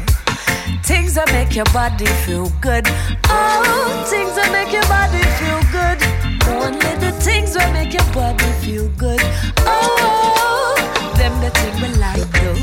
Things 0.83 1.13
that 1.15 1.31
make 1.31 1.55
your 1.55 1.65
body 1.71 2.05
feel 2.27 2.51
good. 2.59 2.83
Oh, 3.31 4.03
things 4.11 4.35
that 4.35 4.51
make 4.51 4.73
your 4.75 4.83
body 4.91 5.23
feel 5.39 5.63
good. 5.71 6.03
Only 6.51 6.93
the 6.99 7.15
things 7.23 7.53
that 7.53 7.71
make 7.71 7.93
your 7.93 8.03
body 8.11 8.43
feel 8.59 8.89
good. 8.99 9.21
Oh, 9.63 10.75
them 11.15 11.31
the 11.39 11.49
thing 11.49 11.75
we 11.79 11.87
like 12.03 12.27
though. 12.35 12.59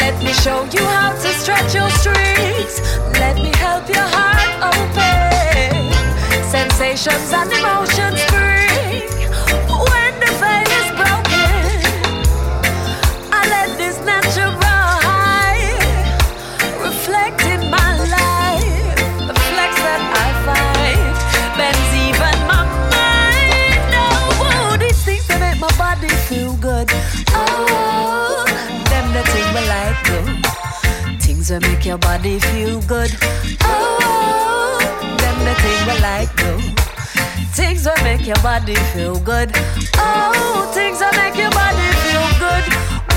Let 0.00 0.16
me 0.24 0.32
show 0.32 0.64
you 0.72 0.84
how 0.88 1.12
to 1.12 1.28
stretch 1.36 1.74
your 1.74 1.90
strings. 2.00 2.80
Let 3.20 3.36
me 3.36 3.52
help 3.60 3.90
your 3.92 4.08
heart 4.08 4.72
open. 4.72 5.92
Sensations 6.48 7.30
and 7.30 7.52
emotions 7.52 8.31
Things 31.42 31.60
that 31.60 31.68
make 31.72 31.84
your 31.84 31.98
body 31.98 32.38
feel 32.38 32.80
good. 32.82 33.10
Oh, 33.62 34.78
them 35.18 35.38
the 35.44 35.54
thing 35.58 35.86
we 35.88 36.00
like 36.00 36.30
though. 36.36 36.60
Things 37.50 37.82
that 37.82 38.00
make 38.04 38.24
your 38.24 38.40
body 38.44 38.76
feel 38.94 39.18
good. 39.18 39.50
Oh, 39.96 40.70
things 40.72 41.00
that 41.00 41.16
make 41.16 41.34
your 41.34 41.50
body 41.50 41.88
feel 42.06 42.28
good. 42.38 42.64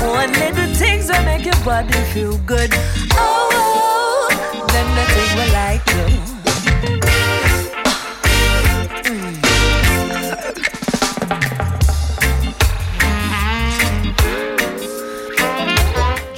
Only 0.02 0.50
the 0.58 0.74
things 0.74 1.06
that 1.06 1.24
make 1.24 1.44
your 1.44 1.64
body 1.64 1.92
feel 2.12 2.36
good. 2.38 2.70
Oh, 3.12 4.26
them 4.72 4.88
the 4.96 5.04
thing 5.14 5.30
we 5.38 5.52
like 5.52 5.84
though. 5.84 6.35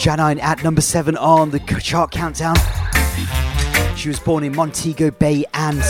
Jah9 0.08 0.40
at 0.40 0.64
number 0.64 0.80
seven 0.80 1.18
on 1.18 1.50
the 1.50 1.58
chart 1.82 2.10
countdown. 2.10 2.56
She 3.94 4.08
was 4.08 4.18
born 4.18 4.42
in 4.42 4.56
Montego 4.56 5.10
Bay 5.10 5.44
and 5.52 5.84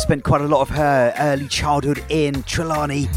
spent 0.00 0.24
quite 0.24 0.40
a 0.40 0.48
lot 0.48 0.62
of 0.62 0.70
her 0.70 1.14
early 1.20 1.46
childhood 1.46 2.04
in 2.08 2.34
Trelawny. 2.42 3.08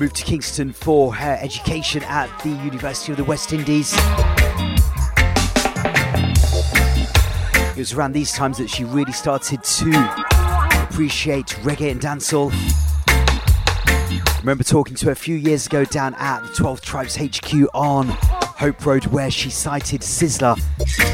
Moved 0.00 0.16
to 0.16 0.24
Kingston 0.24 0.72
for 0.72 1.14
her 1.14 1.36
education 1.38 2.02
at 2.04 2.30
the 2.42 2.48
University 2.48 3.12
of 3.12 3.18
the 3.18 3.24
West 3.24 3.52
Indies. 3.52 3.92
It 7.72 7.76
was 7.76 7.92
around 7.92 8.12
these 8.12 8.32
times 8.32 8.56
that 8.56 8.70
she 8.70 8.84
really 8.84 9.12
started 9.12 9.62
to 9.62 9.90
appreciate 10.88 11.48
reggae 11.60 11.90
and 11.90 12.00
dancehall. 12.00 12.54
Remember 14.40 14.62
talking 14.62 14.94
to 14.94 15.06
her 15.06 15.12
a 15.12 15.16
few 15.16 15.34
years 15.34 15.66
ago 15.66 15.84
down 15.84 16.14
at 16.14 16.40
the 16.42 16.48
12 16.54 16.80
Tribes 16.80 17.16
HQ 17.16 17.52
on 17.74 18.06
Hope 18.08 18.86
Road, 18.86 19.06
where 19.06 19.30
she 19.30 19.50
cited 19.50 20.00
Sizzla 20.00 20.58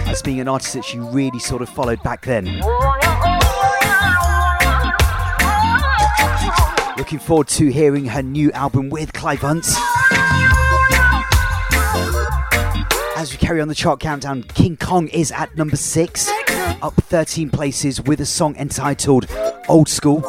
as 0.07 0.21
being 0.21 0.41
an 0.41 0.49
artist 0.49 0.75
that 0.75 0.85
she 0.85 0.99
really 0.99 1.39
sort 1.39 1.63
of 1.63 1.69
followed 1.71 2.03
back 2.03 2.25
then. 2.27 2.45
Looking 6.99 7.19
forward 7.19 7.49
to 7.49 7.73
hearing 7.73 8.05
her 8.07 8.23
new 8.23 8.53
album 8.53 8.91
with 8.91 9.13
Clive 9.15 9.41
Hunt. 9.41 9.67
As 13.17 13.33
we 13.33 13.39
carry 13.39 13.61
on 13.63 13.69
the 13.69 13.75
chart 13.75 14.01
countdown, 14.01 14.43
King 14.43 14.77
Kong 14.77 15.09
is 15.09 15.33
at 15.33 15.57
number 15.57 15.77
six, 15.77 16.31
up 16.83 16.95
13 16.95 17.49
places 17.49 18.03
with 18.03 18.21
a 18.21 18.27
song 18.27 18.55
entitled 18.57 19.27
Old 19.69 19.89
School. 19.89 20.23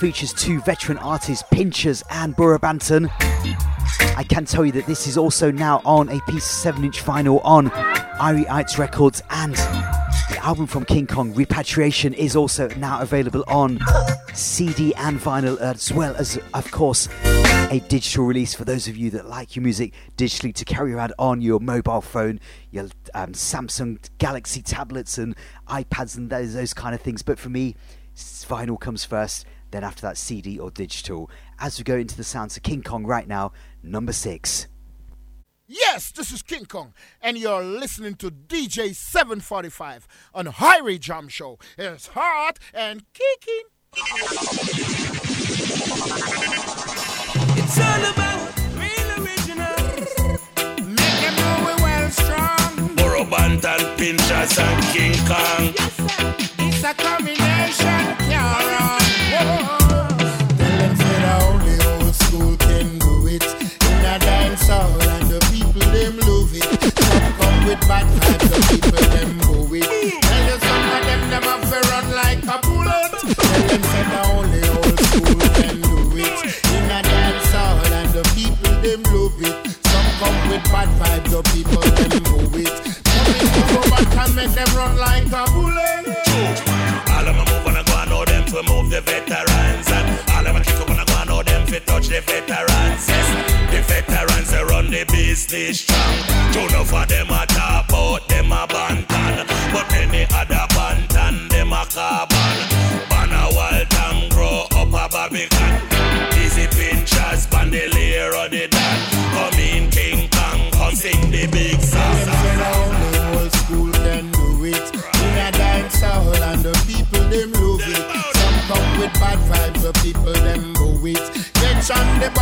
Features 0.00 0.34
two 0.34 0.60
veteran 0.60 0.98
artists, 0.98 1.42
Pinchers 1.50 2.02
and 2.10 2.36
Burro 2.36 2.58
Banton. 2.58 3.10
I 4.14 4.26
can 4.28 4.44
tell 4.44 4.66
you 4.66 4.72
that 4.72 4.84
this 4.86 5.06
is 5.06 5.16
also 5.16 5.50
now 5.50 5.80
on 5.86 6.10
a 6.10 6.20
piece 6.28 6.44
of 6.44 6.58
7 6.60 6.84
inch 6.84 7.02
vinyl 7.02 7.40
on 7.44 7.70
Irie 8.20 8.46
Ites 8.46 8.78
Records, 8.78 9.22
and 9.30 9.54
the 9.54 10.38
album 10.42 10.66
from 10.66 10.84
King 10.84 11.06
Kong, 11.06 11.32
Repatriation, 11.34 12.12
is 12.12 12.36
also 12.36 12.68
now 12.76 13.00
available 13.00 13.42
on 13.48 13.80
CD 14.34 14.94
and 14.96 15.18
vinyl, 15.18 15.58
as 15.60 15.90
well 15.90 16.14
as, 16.16 16.38
of 16.52 16.70
course, 16.70 17.08
a 17.70 17.82
digital 17.88 18.26
release 18.26 18.54
for 18.54 18.66
those 18.66 18.88
of 18.88 18.98
you 18.98 19.08
that 19.10 19.26
like 19.26 19.56
your 19.56 19.62
music 19.62 19.94
digitally 20.18 20.54
to 20.54 20.64
carry 20.66 20.92
around 20.92 21.14
on 21.18 21.40
your 21.40 21.58
mobile 21.58 22.02
phone, 22.02 22.38
your 22.70 22.84
um, 23.14 23.32
Samsung 23.32 23.98
Galaxy 24.18 24.60
tablets, 24.60 25.16
and 25.16 25.34
iPads, 25.68 26.18
and 26.18 26.28
those, 26.28 26.52
those 26.52 26.74
kind 26.74 26.94
of 26.94 27.00
things. 27.00 27.22
But 27.22 27.38
for 27.38 27.48
me, 27.48 27.76
vinyl 28.14 28.78
comes 28.78 29.04
first, 29.04 29.46
then 29.70 29.84
after 29.84 30.02
that, 30.02 30.16
CD 30.16 30.58
or 30.58 30.70
digital. 30.70 31.30
As 31.58 31.78
we 31.78 31.84
go 31.84 31.96
into 31.96 32.16
the 32.16 32.24
sounds 32.24 32.56
of 32.56 32.62
King 32.62 32.82
Kong 32.82 33.04
right 33.06 33.26
now, 33.26 33.52
number 33.82 34.12
six. 34.12 34.66
Yes, 35.68 36.12
this 36.12 36.30
is 36.30 36.42
King 36.42 36.66
Kong, 36.66 36.94
and 37.20 37.36
you're 37.36 37.62
listening 37.62 38.14
to 38.16 38.30
DJ 38.30 38.94
745 38.94 40.06
on 40.32 40.46
Highway 40.46 40.96
Jam 40.98 41.26
Show. 41.26 41.58
It's 41.76 42.06
hot 42.08 42.60
and 42.72 43.02
kicking. 43.12 43.64
It's 47.58 47.78
all 47.80 48.04
about 48.12 48.56
real 48.76 49.10
original. 49.24 49.76
Make 50.86 51.18
them 51.20 51.34
know 51.34 51.56
we're 51.64 51.82
well 51.82 52.10
strong. 52.10 52.94
Burro 52.94 53.24
Banton, 53.24 53.96
Pinchers 53.98 54.58
and 54.58 54.84
King 54.94 55.14
Kong. 55.26 55.74
Yes, 55.76 55.96
sir. 55.96 56.34
It's 56.58 56.84
a 56.84 56.94
combination, 56.94 57.45
With 67.76 67.88
bad 67.88 68.06
vibes, 68.06 68.48
the 68.48 68.60
people 68.72 69.04
them 69.12 69.30
go 69.38 69.74
it. 69.74 70.22
Tell 70.22 70.44
you 70.48 70.58
some 70.64 70.84
of 70.96 71.02
them 71.04 71.22
them 71.28 71.42
have 71.42 71.64
to 71.68 71.78
run 71.90 72.06
like 72.16 72.44
a 72.44 72.56
bullet. 72.64 73.12
Tell 73.36 73.62
them 73.68 73.82
say 73.82 74.04
the 74.12 74.20
only 74.32 74.64
old 74.72 74.96
school 74.96 75.44
can 75.60 75.76
do 75.84 75.96
it. 76.16 76.40
In 76.72 76.88
a 76.88 77.02
dance 77.02 77.52
hall 77.52 77.84
and 77.84 78.10
the 78.16 78.22
people 78.32 78.74
them 78.80 79.02
love 79.12 79.42
it. 79.42 79.56
Some 79.92 80.08
come 80.20 80.38
with 80.48 80.64
bad 80.72 80.88
vibes, 80.96 81.28
the 81.28 81.40
people 81.52 81.84
them 81.84 82.14
go 82.24 82.38
it. 82.56 82.76
In 83.12 83.24
to 83.52 83.62
go 83.68 83.80
back 83.90 84.16
and 84.24 84.32
make 84.36 84.52
them 84.56 84.70
run 84.76 84.96
like 84.96 85.26
a 85.26 85.44
bullet. 85.52 86.06
All 87.12 87.28
of 87.28 87.34
my 87.36 87.44
move 87.44 87.64
wanna 87.64 87.84
go 87.84 87.96
and 87.98 88.10
know 88.10 88.24
them 88.24 88.44
for 88.46 88.62
move 88.62 88.90
the 88.90 89.00
veterans 89.00 89.88
And 89.90 90.06
all 90.30 90.46
of 90.46 90.54
my 90.54 90.62
kick 90.62 90.80
up 90.80 90.88
wanna 90.88 91.04
go 91.04 91.16
and 91.16 91.28
know 91.28 91.42
them 91.42 91.66
for 91.66 91.80
touch 91.80 92.08
the 92.08 92.20
veterans 92.20 93.08
Yes, 93.08 93.28
the 93.72 93.80
veterans 93.82 94.50
they 94.50 94.62
run 94.64 94.90
the 94.90 95.04
business 95.08 95.80
strong 95.80 96.52
Two 96.52 96.60
enough 96.60 96.92
of 96.92 97.08
them 97.08 97.25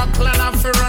buckle 0.06 0.26
and 0.28 0.36
have 0.36 0.83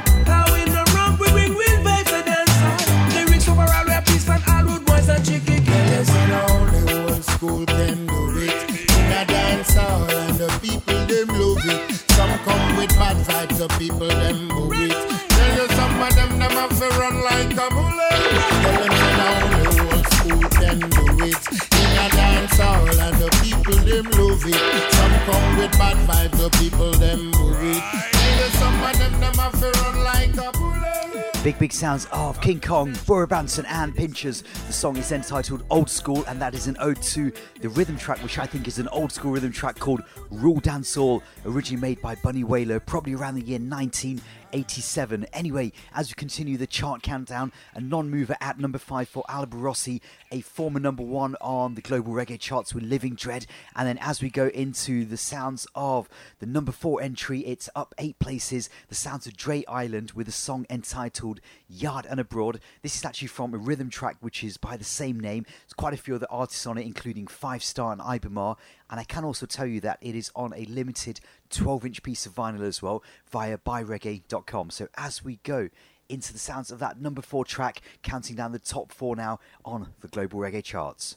Big, 31.58 31.72
sounds 31.72 32.06
of 32.12 32.40
King 32.40 32.60
Kong, 32.60 32.96
Burro 33.06 33.26
Banton, 33.26 33.64
and 33.68 33.94
Pinchers. 33.94 34.44
Song 34.78 34.96
is 34.96 35.10
entitled 35.10 35.64
Old 35.70 35.90
School, 35.90 36.24
and 36.28 36.40
that 36.40 36.54
is 36.54 36.68
an 36.68 36.76
ode 36.78 37.02
to 37.02 37.32
the 37.60 37.68
rhythm 37.68 37.96
track, 37.96 38.22
which 38.22 38.38
I 38.38 38.46
think 38.46 38.68
is 38.68 38.78
an 38.78 38.86
old 38.88 39.10
school 39.10 39.32
rhythm 39.32 39.50
track 39.50 39.76
called 39.76 40.02
Rule 40.30 40.60
Dance 40.60 40.96
All, 40.96 41.20
originally 41.44 41.80
made 41.80 42.00
by 42.00 42.14
Bunny 42.14 42.44
Wailer, 42.44 42.78
probably 42.78 43.16
around 43.16 43.34
the 43.34 43.42
year 43.42 43.58
1987. 43.58 45.26
Anyway, 45.32 45.72
as 45.94 46.10
we 46.10 46.14
continue 46.14 46.56
the 46.56 46.68
chart 46.68 47.02
countdown, 47.02 47.50
a 47.74 47.80
non 47.80 48.08
mover 48.08 48.36
at 48.40 48.60
number 48.60 48.78
five 48.78 49.08
for 49.08 49.24
Alborosie, 49.28 50.00
a 50.30 50.42
former 50.42 50.78
number 50.78 51.02
one 51.02 51.34
on 51.40 51.74
the 51.74 51.80
global 51.80 52.12
reggae 52.12 52.38
charts 52.38 52.72
with 52.72 52.84
Living 52.84 53.16
Dread. 53.16 53.46
And 53.74 53.88
then 53.88 53.98
as 53.98 54.22
we 54.22 54.30
go 54.30 54.46
into 54.46 55.04
the 55.04 55.16
sounds 55.16 55.66
of 55.74 56.08
the 56.38 56.46
number 56.46 56.70
four 56.70 57.02
entry, 57.02 57.40
it's 57.40 57.68
up 57.74 57.96
eight 57.98 58.20
places. 58.20 58.70
The 58.88 58.94
sounds 58.94 59.26
of 59.26 59.36
Dre 59.36 59.64
Island 59.66 60.12
with 60.12 60.28
a 60.28 60.32
song 60.32 60.66
entitled 60.70 61.40
Yard 61.68 62.06
and 62.08 62.20
Abroad. 62.20 62.60
This 62.82 62.96
is 62.96 63.04
actually 63.04 63.28
from 63.28 63.52
a 63.54 63.58
rhythm 63.58 63.90
track 63.90 64.18
which 64.20 64.44
is 64.44 64.56
by 64.67 64.67
the 64.76 64.84
same 64.84 65.18
name. 65.18 65.44
There's 65.44 65.72
quite 65.74 65.94
a 65.94 65.96
few 65.96 66.14
other 66.14 66.26
artists 66.30 66.66
on 66.66 66.78
it, 66.78 66.86
including 66.86 67.26
Five 67.26 67.62
Star 67.62 67.92
and 67.92 68.00
Ibamar. 68.00 68.56
And 68.90 69.00
I 69.00 69.04
can 69.04 69.24
also 69.24 69.46
tell 69.46 69.66
you 69.66 69.80
that 69.80 69.98
it 70.00 70.14
is 70.14 70.30
on 70.34 70.52
a 70.54 70.64
limited 70.66 71.20
12 71.50 71.86
inch 71.86 72.02
piece 72.02 72.26
of 72.26 72.34
vinyl 72.34 72.62
as 72.62 72.82
well 72.82 73.02
via 73.30 73.58
buyreggae.com. 73.58 74.70
So 74.70 74.88
as 74.96 75.24
we 75.24 75.36
go 75.42 75.68
into 76.08 76.32
the 76.32 76.38
sounds 76.38 76.70
of 76.70 76.78
that 76.78 77.00
number 77.00 77.22
four 77.22 77.44
track, 77.44 77.80
counting 78.02 78.36
down 78.36 78.52
the 78.52 78.58
top 78.58 78.92
four 78.92 79.14
now 79.14 79.40
on 79.64 79.88
the 80.00 80.08
global 80.08 80.40
reggae 80.40 80.64
charts. 80.64 81.16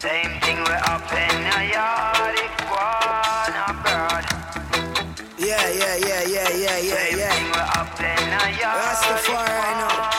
Same 0.00 0.40
thing 0.40 0.58
we 0.58 0.72
up 0.72 1.12
in 1.12 1.42
a 1.42 1.72
yard, 1.72 2.38
it 2.38 2.60
one 2.70 3.54
abroad. 3.66 4.24
Yeah, 5.36 5.68
yeah, 5.70 5.96
yeah, 5.96 6.22
yeah, 6.22 6.48
yeah, 6.50 6.78
yeah, 6.78 6.94
Same 6.94 7.18
yeah. 7.18 7.32
thing 7.32 7.44
we 7.46 7.58
up 7.58 8.00
in 8.00 8.06
a 8.06 8.60
yard, 8.60 8.96
Rastafari 8.96 9.48
now. 9.48 10.17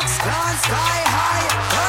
Tax, 0.00 0.18
plan 0.18 0.56
sky 0.58 1.00
high. 1.14 1.83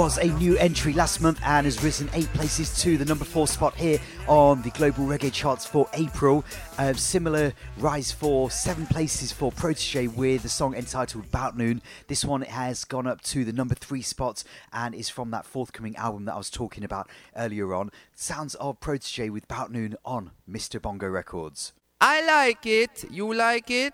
Was 0.00 0.16
a 0.16 0.28
new 0.38 0.56
entry 0.56 0.94
last 0.94 1.20
month 1.20 1.40
and 1.44 1.66
has 1.66 1.84
risen 1.84 2.08
eight 2.14 2.32
places 2.32 2.80
to 2.80 2.96
the 2.96 3.04
number 3.04 3.26
four 3.26 3.46
spot 3.46 3.74
here 3.74 3.98
on 4.28 4.62
the 4.62 4.70
global 4.70 5.04
reggae 5.04 5.30
charts 5.30 5.66
for 5.66 5.90
April. 5.92 6.42
A 6.78 6.94
similar 6.94 7.52
rise 7.76 8.10
for 8.10 8.50
seven 8.50 8.86
places 8.86 9.30
for 9.30 9.52
Protoje 9.52 10.08
with 10.16 10.42
the 10.42 10.48
song 10.48 10.74
entitled 10.74 11.26
About 11.26 11.54
Noon. 11.54 11.82
This 12.06 12.24
one 12.24 12.40
has 12.40 12.86
gone 12.86 13.06
up 13.06 13.20
to 13.24 13.44
the 13.44 13.52
number 13.52 13.74
three 13.74 14.00
spot 14.00 14.42
and 14.72 14.94
is 14.94 15.10
from 15.10 15.32
that 15.32 15.44
forthcoming 15.44 15.94
album 15.96 16.24
that 16.24 16.32
I 16.32 16.38
was 16.38 16.48
talking 16.48 16.82
about 16.82 17.10
earlier 17.36 17.74
on. 17.74 17.90
Sounds 18.14 18.54
of 18.54 18.80
Protoje 18.80 19.28
with 19.28 19.44
About 19.44 19.70
Noon 19.70 19.96
on 20.02 20.30
Mr. 20.50 20.80
Bongo 20.80 21.08
Records. 21.08 21.74
I 22.00 22.24
like 22.24 22.64
it. 22.64 23.04
You 23.10 23.34
like 23.34 23.70
it? 23.70 23.92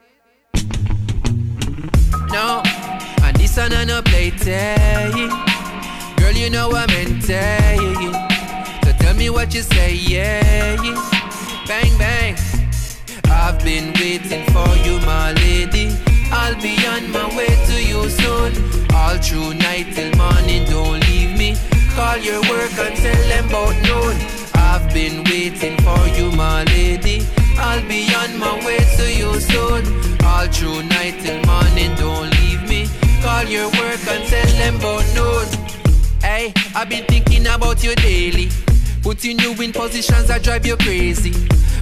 No. 2.29 2.63
And 3.25 3.37
this 3.39 3.57
one 3.57 3.73
I 3.73 3.85
no 3.85 4.03
play 4.03 4.31
tell 4.31 5.57
Girl, 6.37 6.45
you 6.45 6.51
know 6.51 6.71
I'm 6.71 6.91
into 6.91 7.33
So 8.85 8.93
tell 8.99 9.15
me 9.15 9.31
what 9.31 9.55
you 9.55 9.63
say, 9.63 9.95
yeah. 9.95 10.77
Bang, 11.67 11.97
bang. 11.97 12.37
I've 13.25 13.59
been 13.65 13.95
waiting 13.95 14.45
for 14.53 14.69
you, 14.85 15.01
my 15.07 15.33
lady. 15.33 15.97
I'll 16.31 16.61
be 16.61 16.77
on 16.89 17.11
my 17.11 17.27
way 17.37 17.49
to 17.69 17.83
you 17.83 18.11
soon. 18.11 18.53
All 18.95 19.17
through 19.17 19.55
night 19.55 19.95
till 19.95 20.15
morning, 20.17 20.65
don't 20.67 21.01
leave 21.09 21.39
me. 21.39 21.57
Call 21.95 22.19
your 22.19 22.43
work 22.43 22.77
and 22.85 22.97
tell 22.97 23.29
them 23.29 23.49
about 23.49 23.75
noon. 23.89 24.17
I've 24.57 24.93
been 24.93 25.25
waiting 25.25 25.77
for 25.79 26.07
you, 26.19 26.31
my 26.33 26.65
lady. 26.65 27.27
I'll 27.57 27.87
be 27.89 28.15
on 28.15 28.39
my 28.39 28.55
way 28.67 28.81
to 28.99 29.07
you 29.11 29.41
soon. 29.41 29.83
All 30.23 30.47
through 30.49 30.83
night 30.83 31.17
till 31.23 31.41
morning, 31.47 31.95
don't 31.97 32.29
leave 32.41 32.69
me. 32.69 32.89
Call 33.23 33.45
your 33.45 33.69
work 33.81 34.07
and 34.09 34.29
tell 34.29 34.53
them 34.59 34.77
about 34.77 35.05
noon. 35.15 35.66
Hey, 36.27 36.53
I've 36.75 36.89
been 36.89 37.05
thinking 37.05 37.47
about 37.47 37.85
you 37.85 37.95
daily. 37.95 38.49
Putting 39.01 39.39
you 39.39 39.53
in 39.63 39.73
positions 39.73 40.27
that 40.27 40.43
drive 40.43 40.67
you 40.67 40.77
crazy. 40.77 41.33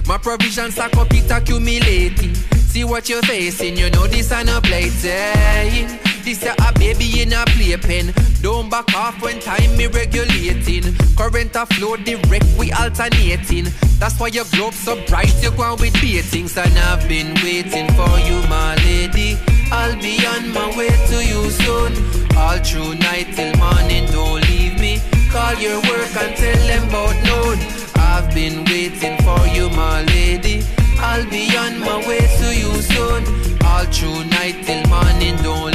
My 0.05 0.19
provisions 0.19 0.77
up, 0.77 0.93
it 0.93 1.31
accumulating. 1.31 2.35
See 2.69 2.83
what 2.83 3.09
you're 3.09 3.23
facing, 3.23 3.75
you 3.75 3.89
know 3.89 4.05
this 4.05 4.31
ain't 4.31 4.49
a 4.49 4.61
playtime. 4.61 5.97
This 6.23 6.45
a 6.45 6.53
a 6.61 6.71
baby 6.77 7.23
in 7.23 7.33
a 7.33 7.43
playpen. 7.57 8.13
Don't 8.43 8.69
back 8.69 8.93
off 8.93 9.19
when 9.19 9.39
time 9.39 9.75
me 9.77 9.87
regulating. 9.87 10.93
Current 11.17 11.55
a 11.55 11.65
flow 11.65 11.95
direct, 11.95 12.45
we 12.59 12.71
alternating. 12.71 13.65
That's 13.97 14.19
why 14.19 14.27
your 14.27 14.45
globe 14.51 14.75
so 14.75 14.93
bright, 15.07 15.33
you 15.41 15.49
go 15.57 15.73
with 15.73 15.99
beatings. 15.99 16.55
And 16.55 16.77
I've 16.77 17.07
been 17.09 17.33
waiting 17.41 17.89
for 17.97 18.13
you, 18.19 18.47
my 18.47 18.75
lady. 18.85 19.39
I'll 19.71 19.99
be 19.99 20.23
on 20.27 20.53
my 20.53 20.77
way 20.77 20.89
to 20.89 21.25
you 21.25 21.49
soon. 21.49 22.24
All 22.37 22.57
through 22.59 22.95
night 22.95 23.27
till 23.35 23.55
morning, 23.57 24.05
don't 24.11 24.41
leave 24.49 24.79
me. 24.79 24.99
Call 25.31 25.55
your 25.55 25.79
work 25.89 26.15
and 26.21 26.35
tell 26.35 26.67
them 26.67 26.87
about 26.89 27.15
noon. 27.27 27.59
I've 27.95 28.33
been 28.33 28.65
waiting 28.65 29.17
for 29.23 29.45
you, 29.55 29.69
my 29.69 30.03
lady. 30.03 30.63
I'll 30.99 31.25
be 31.29 31.55
on 31.57 31.79
my 31.79 31.97
way 32.07 32.19
to 32.19 32.47
you 32.55 32.71
soon. 32.81 33.23
All 33.65 33.85
through 33.85 34.23
night 34.25 34.63
till 34.65 34.83
morning, 34.87 35.35
don't 35.43 35.65
leave 35.65 35.71
me. 35.71 35.74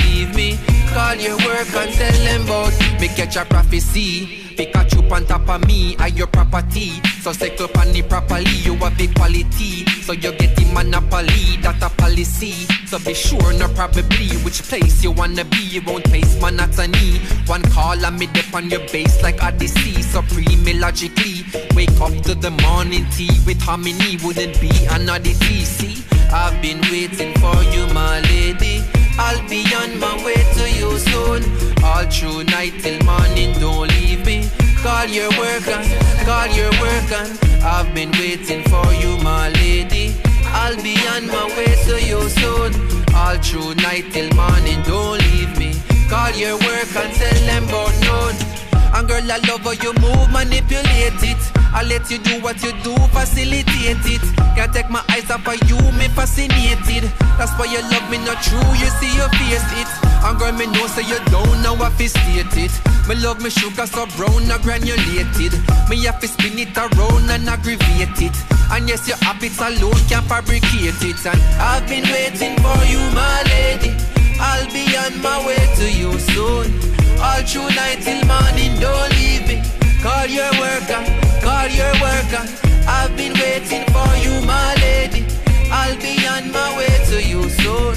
Call 1.11 1.19
your 1.19 1.37
work 1.39 1.75
and 1.75 1.93
tell 1.93 2.13
them 2.23 2.45
about 2.45 3.01
me 3.01 3.09
catch 3.09 3.35
a 3.35 3.45
prophecy. 3.45 4.55
Pikachu 4.55 5.11
on 5.11 5.27
top 5.27 5.49
of 5.49 5.67
me, 5.67 5.97
I 5.99 6.07
your 6.07 6.29
property. 6.29 7.03
So 7.21 7.33
settle 7.33 7.69
on 7.79 7.89
it 7.97 8.09
properly, 8.09 8.55
you 8.63 8.77
have 8.77 8.97
the 8.97 9.09
quality. 9.15 9.85
So 10.03 10.13
you 10.13 10.31
get 10.31 10.55
the 10.55 10.71
monopoly, 10.73 11.57
that 11.63 11.83
a 11.83 11.91
policy. 11.97 12.53
So 12.87 13.01
be 13.01 13.15
sure, 13.15 13.53
no 13.55 13.67
probably, 13.75 14.29
which 14.45 14.63
place 14.63 15.03
you 15.03 15.11
wanna 15.11 15.45
be. 15.47 15.57
You 15.57 15.83
won't 15.83 16.07
face 16.07 16.41
monotony. 16.41 17.19
One 17.47 17.63
call 17.73 18.05
and 18.05 18.17
me 18.17 18.29
dip 18.29 18.55
on 18.55 18.71
your 18.71 18.87
base 18.93 19.21
like 19.21 19.43
Odyssey. 19.43 20.03
Supreme 20.03 20.79
logically. 20.79 21.43
Wake 21.75 22.01
up 22.01 22.15
to 22.23 22.37
the 22.37 22.53
morning 22.63 23.05
tea 23.11 23.35
with 23.45 23.61
harmony. 23.61 24.17
Wouldn't 24.23 24.61
be 24.61 24.71
another 24.89 25.35
TC. 25.43 26.07
I've 26.33 26.63
been 26.63 26.81
waiting 26.83 27.35
for 27.41 27.61
you, 27.75 27.93
my 27.93 28.21
lady. 28.21 28.85
I'll 29.27 29.49
be 29.49 29.63
on 29.75 29.99
my 30.01 30.15
way 30.25 30.41
to 30.57 30.65
you 30.79 30.99
soon. 30.99 31.43
All 31.85 32.05
through 32.15 32.45
night 32.45 32.75
till 32.83 32.99
morning, 33.05 33.53
don't 33.61 33.89
leave 33.97 34.25
me. 34.25 34.49
Call 34.83 35.07
your 35.07 35.29
work 35.39 35.67
on, 35.69 35.85
call 36.25 36.49
your 36.61 36.73
work 36.81 37.11
on. 37.21 37.29
I've 37.63 37.95
been 37.95 38.13
waiting 38.13 38.63
for 38.65 38.89
you, 38.95 39.19
my 39.23 39.51
lady. 39.51 40.15
I'll 40.47 40.81
be 40.83 40.97
on 41.15 41.27
my 41.27 41.47
way 41.57 41.73
to 41.87 41.97
you 42.11 42.21
soon. 42.41 42.73
All 43.15 43.37
through 43.37 43.75
night 43.75 44.07
till 44.13 44.31
morning, 44.35 44.81
don't 44.83 45.21
leave 45.29 45.53
me. 45.59 45.75
Call 46.09 46.31
your 46.33 46.57
work 46.69 46.91
and 46.97 47.13
tell 47.15 47.41
them 47.45 47.65
about 47.69 47.95
none. 48.01 48.60
And 48.93 49.07
girl, 49.07 49.23
I 49.23 49.39
love 49.47 49.63
how 49.63 49.73
you 49.73 49.93
move, 50.03 50.31
manipulate 50.31 51.23
it. 51.23 51.41
I 51.73 51.83
let 51.87 52.11
you 52.11 52.19
do 52.19 52.43
what 52.43 52.63
you 52.63 52.73
do, 52.83 52.95
facilitate 53.15 54.03
it. 54.05 54.25
Can't 54.59 54.73
take 54.73 54.91
my 54.91 55.03
eyes 55.11 55.31
off 55.31 55.47
of 55.47 55.57
you, 55.71 55.79
me 55.95 56.09
fascinated. 56.11 57.07
That's 57.39 57.55
why 57.55 57.71
you 57.71 57.81
love 57.95 58.11
me, 58.11 58.19
not 58.19 58.43
true, 58.43 58.59
you 58.75 58.91
see 58.99 59.15
you 59.15 59.27
face 59.39 59.71
it. 59.79 59.91
And 60.27 60.39
girl, 60.39 60.53
me 60.53 60.67
know 60.67 60.87
say 60.89 61.07
you 61.07 61.19
don't 61.31 61.63
know 61.63 61.79
it's 61.99 62.13
state 62.13 62.57
it. 62.59 62.75
Me 63.09 63.15
love 63.17 63.41
me 63.43 63.51
sugar 63.51 63.87
so 63.87 64.07
brown, 64.19 64.47
not 64.49 64.63
granulated. 64.63 65.53
Me 65.89 65.97
have 66.05 66.21
to 66.21 66.29
spin 66.29 66.59
it 66.59 66.77
around 66.77 67.31
and 67.31 67.49
aggravate 67.49 68.21
it. 68.21 68.37
And 68.71 68.89
yes, 68.89 69.07
your 69.09 69.17
habits 69.19 69.59
alone 69.59 69.99
can 70.09 70.23
fabricate 70.25 70.99
it. 71.03 71.27
And 71.27 71.41
I've 71.63 71.87
been 71.89 72.05
waiting 72.11 72.57
for 72.59 72.79
you, 72.91 73.01
my 73.15 73.43
lady. 73.47 73.95
I'll 74.39 74.67
be 74.73 74.85
on 74.97 75.23
my 75.23 75.47
way 75.47 75.59
to 75.79 75.87
you 75.91 76.19
soon. 76.19 77.00
All 77.23 77.43
through 77.43 77.69
night 77.77 78.01
till 78.01 78.25
morning, 78.27 78.81
don't 78.81 79.11
leave 79.19 79.47
me. 79.47 79.63
Call 80.03 80.27
your 80.27 80.51
worker, 80.59 81.01
call 81.45 81.69
your 81.69 81.93
worker. 82.01 82.45
I've 82.89 83.15
been 83.17 83.35
waiting 83.35 83.85
for 83.93 84.11
you, 84.25 84.41
my 84.47 84.75
lady. 84.81 85.27
I'll 85.71 85.97
be 86.01 86.27
on 86.27 86.51
my 86.51 86.77
way 86.79 86.89
to 87.11 87.23
you 87.23 87.49
soon. 87.61 87.95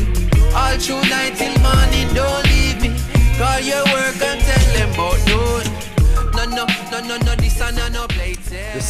All 0.53 0.77
through 0.77 1.07
night 1.09 1.35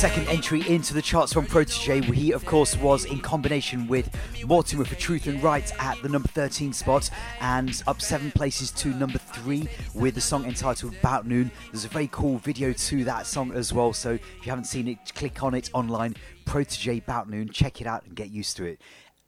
second 0.03 0.27
entry 0.27 0.67
into 0.67 0.93
the 0.93 1.01
charts 1.01 1.31
from 1.31 1.45
Protoje, 1.45 2.03
he 2.13 2.33
of 2.33 2.45
course 2.45 2.75
was 2.75 3.05
in 3.05 3.21
combination 3.21 3.87
with 3.87 4.13
Mortimer 4.45 4.83
for 4.83 4.95
Truth 4.95 5.27
and 5.27 5.41
Right 5.41 5.71
at 5.79 6.01
the 6.01 6.09
number 6.09 6.27
13 6.27 6.73
spot 6.73 7.09
and 7.39 7.81
up 7.87 8.01
seven 8.01 8.29
places 8.29 8.69
to 8.71 8.89
number 8.89 9.17
three 9.17 9.69
with 9.93 10.15
the 10.15 10.19
song 10.19 10.43
entitled 10.43 10.93
About 10.95 11.25
Noon. 11.25 11.49
There's 11.71 11.85
a 11.85 11.87
very 11.87 12.09
cool 12.11 12.37
video 12.39 12.73
to 12.73 13.05
that 13.05 13.27
song 13.27 13.53
as 13.53 13.71
well, 13.71 13.93
so 13.93 14.11
if 14.11 14.45
you 14.45 14.49
haven't 14.49 14.65
seen 14.65 14.89
it, 14.89 14.97
click 15.15 15.41
on 15.41 15.53
it 15.53 15.69
online. 15.71 16.17
Protoje 16.43 16.97
About 17.01 17.29
Noon, 17.29 17.47
check 17.47 17.79
it 17.79 17.87
out 17.87 18.03
and 18.03 18.13
get 18.13 18.29
used 18.29 18.57
to 18.57 18.65
it. 18.65 18.81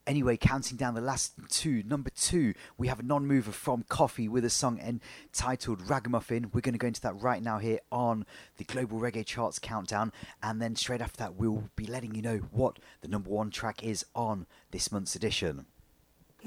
Anyway, 0.07 0.37
counting 0.37 0.77
down 0.77 0.93
the 0.93 1.01
last 1.01 1.33
two, 1.49 1.81
number 1.83 2.11
two, 2.11 2.53
we 2.77 2.87
have 2.87 2.99
a 2.99 3.03
non 3.03 3.25
mover 3.25 3.51
from 3.51 3.83
Koffee 3.89 4.29
with 4.29 4.45
a 4.45 4.51
song 4.51 4.79
entitled 4.79 5.89
Ragamuffin. 5.89 6.51
We're 6.53 6.61
going 6.61 6.73
to 6.73 6.79
go 6.79 6.87
into 6.87 7.01
that 7.01 7.19
right 7.19 7.41
now 7.41 7.57
here 7.57 7.79
on 7.91 8.25
the 8.57 8.65
Global 8.65 8.99
Reggae 8.99 9.25
Charts 9.25 9.57
Countdown. 9.57 10.11
And 10.43 10.61
then 10.61 10.75
straight 10.75 11.01
after 11.01 11.17
that, 11.17 11.35
we'll 11.35 11.69
be 11.75 11.87
letting 11.87 12.13
you 12.13 12.21
know 12.21 12.37
what 12.51 12.77
the 13.01 13.07
number 13.07 13.31
one 13.31 13.49
track 13.49 13.83
is 13.83 14.05
on 14.15 14.45
this 14.69 14.91
month's 14.91 15.15
edition. 15.15 15.65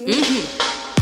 Mm-hmm. 0.00 0.93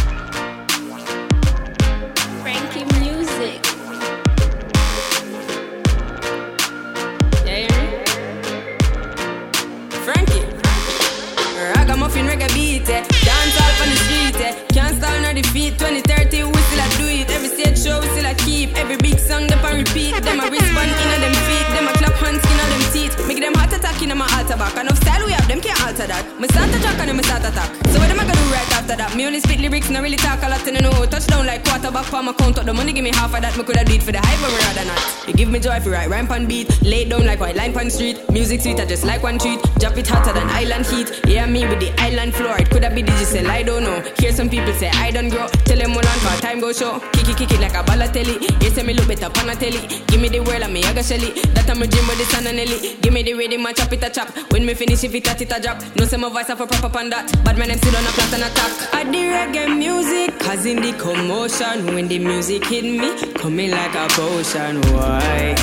Altar 24.42 24.56
back. 24.56 24.76
Enough 24.76 24.96
style 24.98 25.26
we 25.26 25.41
them 25.52 25.60
can't 25.60 25.80
alter 25.84 26.06
that. 26.08 26.24
Me 26.40 26.48
start 26.48 26.72
attack 26.72 26.98
and 26.98 27.08
then 27.08 27.16
me 27.16 27.22
start 27.22 27.44
attack. 27.44 27.68
So 27.92 28.00
what 28.00 28.08
am 28.08 28.18
I 28.18 28.24
gonna 28.24 28.40
do 28.40 28.48
right 28.48 28.72
after 28.72 28.96
that? 28.96 29.14
Me 29.14 29.26
only 29.26 29.40
spit 29.40 29.60
lyrics, 29.60 29.90
not 29.90 30.02
really 30.02 30.16
talk 30.16 30.42
a 30.42 30.48
lot 30.48 30.66
in 30.66 30.74
the 30.74 30.80
know. 30.80 31.04
Touchdown 31.04 31.44
like 31.46 31.62
quarterback 31.64 32.06
for 32.06 32.22
my 32.22 32.32
count 32.32 32.58
up 32.58 32.64
the 32.64 32.72
money. 32.72 32.92
Give 32.92 33.04
me 33.04 33.12
half 33.12 33.34
of 33.34 33.42
that. 33.42 33.56
Me 33.58 33.62
coulda 33.62 33.84
do 33.84 33.92
it 33.92 34.02
for 34.02 34.12
the 34.12 34.20
hype, 34.24 34.40
but 34.40 34.48
rather 34.48 34.88
not. 34.88 35.28
You 35.28 35.34
give 35.34 35.50
me 35.50 35.60
joy 35.60 35.76
if 35.76 35.84
you 35.84 35.92
right 35.92 36.08
rhyme 36.08 36.26
pan 36.26 36.46
beat. 36.46 36.72
Lay 36.80 37.04
down 37.04 37.26
like 37.26 37.40
white 37.40 37.56
line 37.56 37.74
pan 37.74 37.90
street. 37.90 38.16
Music 38.30 38.62
sweet, 38.62 38.80
I 38.80 38.86
just 38.86 39.04
like 39.04 39.22
one 39.22 39.38
treat. 39.38 39.60
Drop 39.76 39.96
it 39.98 40.08
hotter 40.08 40.32
than 40.32 40.48
island 40.48 40.86
heat. 40.86 41.20
Yeah, 41.26 41.44
me 41.44 41.68
with 41.68 41.80
the 41.80 41.92
island 42.00 42.34
floor. 42.34 42.56
It 42.56 42.70
coulda 42.70 42.88
be 42.88 43.02
digital, 43.02 43.50
I 43.50 43.62
don't 43.62 43.84
know. 43.84 44.00
Hear 44.18 44.32
some 44.32 44.48
people 44.48 44.72
say 44.72 44.88
I 44.88 45.10
don't 45.10 45.28
grow. 45.28 45.48
Tell 45.68 45.76
them 45.76 45.92
hold 45.92 46.06
on 46.06 46.18
for 46.24 46.40
time 46.40 46.60
go 46.60 46.72
show. 46.72 46.98
Kick 47.12 47.28
it, 47.28 47.36
kick 47.36 47.52
it 47.52 47.60
like 47.60 47.76
a 47.76 47.84
Balotelli. 47.84 48.40
You 48.64 48.70
say 48.70 48.82
me 48.82 48.94
look 48.94 49.06
better 49.06 49.26
on 49.26 49.50
a 49.50 49.54
telly. 49.54 49.84
Give 50.08 50.20
me 50.20 50.28
the 50.28 50.40
world 50.40 50.62
and 50.64 50.72
me 50.72 50.82
aga 50.84 51.02
shelly. 51.02 51.36
That 51.52 51.68
I'm 51.68 51.82
a 51.82 51.86
dream 51.86 52.08
with 52.08 52.16
the 52.16 52.24
sun 52.32 52.46
and 52.46 52.56
Nelly. 52.56 52.96
Give 53.02 53.12
me 53.12 53.22
the 53.22 53.34
rhythm 53.34 53.66
and 53.66 53.76
chop 53.76 53.92
it 53.92 54.02
a 54.02 54.08
chop. 54.08 54.30
When 54.50 54.64
me 54.64 54.72
finish 54.72 55.04
if 55.04 55.14
it 55.14 55.24
it 55.42 55.52
a 55.52 55.60
drop. 55.60 55.82
No 55.96 56.04
say 56.04 56.16
my 56.16 56.28
voice 56.28 56.46
have 56.46 56.60
a 56.60 56.66
proper 56.66 56.98
on 56.98 57.10
that. 57.10 57.30
But 57.44 57.58
man 57.58 57.68
them 57.68 57.78
sit 57.78 57.94
on 57.94 58.04
a 58.04 58.08
flat 58.08 58.32
and 58.34 58.44
attack. 58.44 58.94
I 58.94 59.04
the 59.04 59.18
reggae 59.34 59.76
music, 59.76 60.38
cause 60.38 60.64
in 60.64 60.80
the 60.80 60.92
commotion. 60.92 61.94
When 61.94 62.08
the 62.08 62.18
music 62.18 62.64
hit 62.64 62.84
me, 62.84 63.32
coming 63.34 63.70
like 63.70 63.94
a 63.94 64.06
potion. 64.10 64.80
Why? 64.92 65.54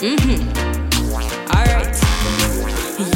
Mm-hmm. 0.00 0.40
Alright. 1.50 1.96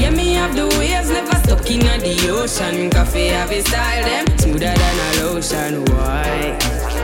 Yeah, 0.00 0.10
me 0.10 0.34
have 0.34 0.54
the 0.54 0.66
waves, 0.78 1.10
never 1.10 1.36
stuck 1.36 1.70
in 1.70 1.80
the 1.80 2.28
ocean. 2.30 2.90
Koffee 2.90 3.30
have 3.30 3.50
a 3.50 3.60
style, 3.62 4.04
them 4.04 4.38
smoother 4.38 4.74
than 4.74 4.98
a 4.98 5.24
lotion. 5.24 5.84
Why? 5.86 6.95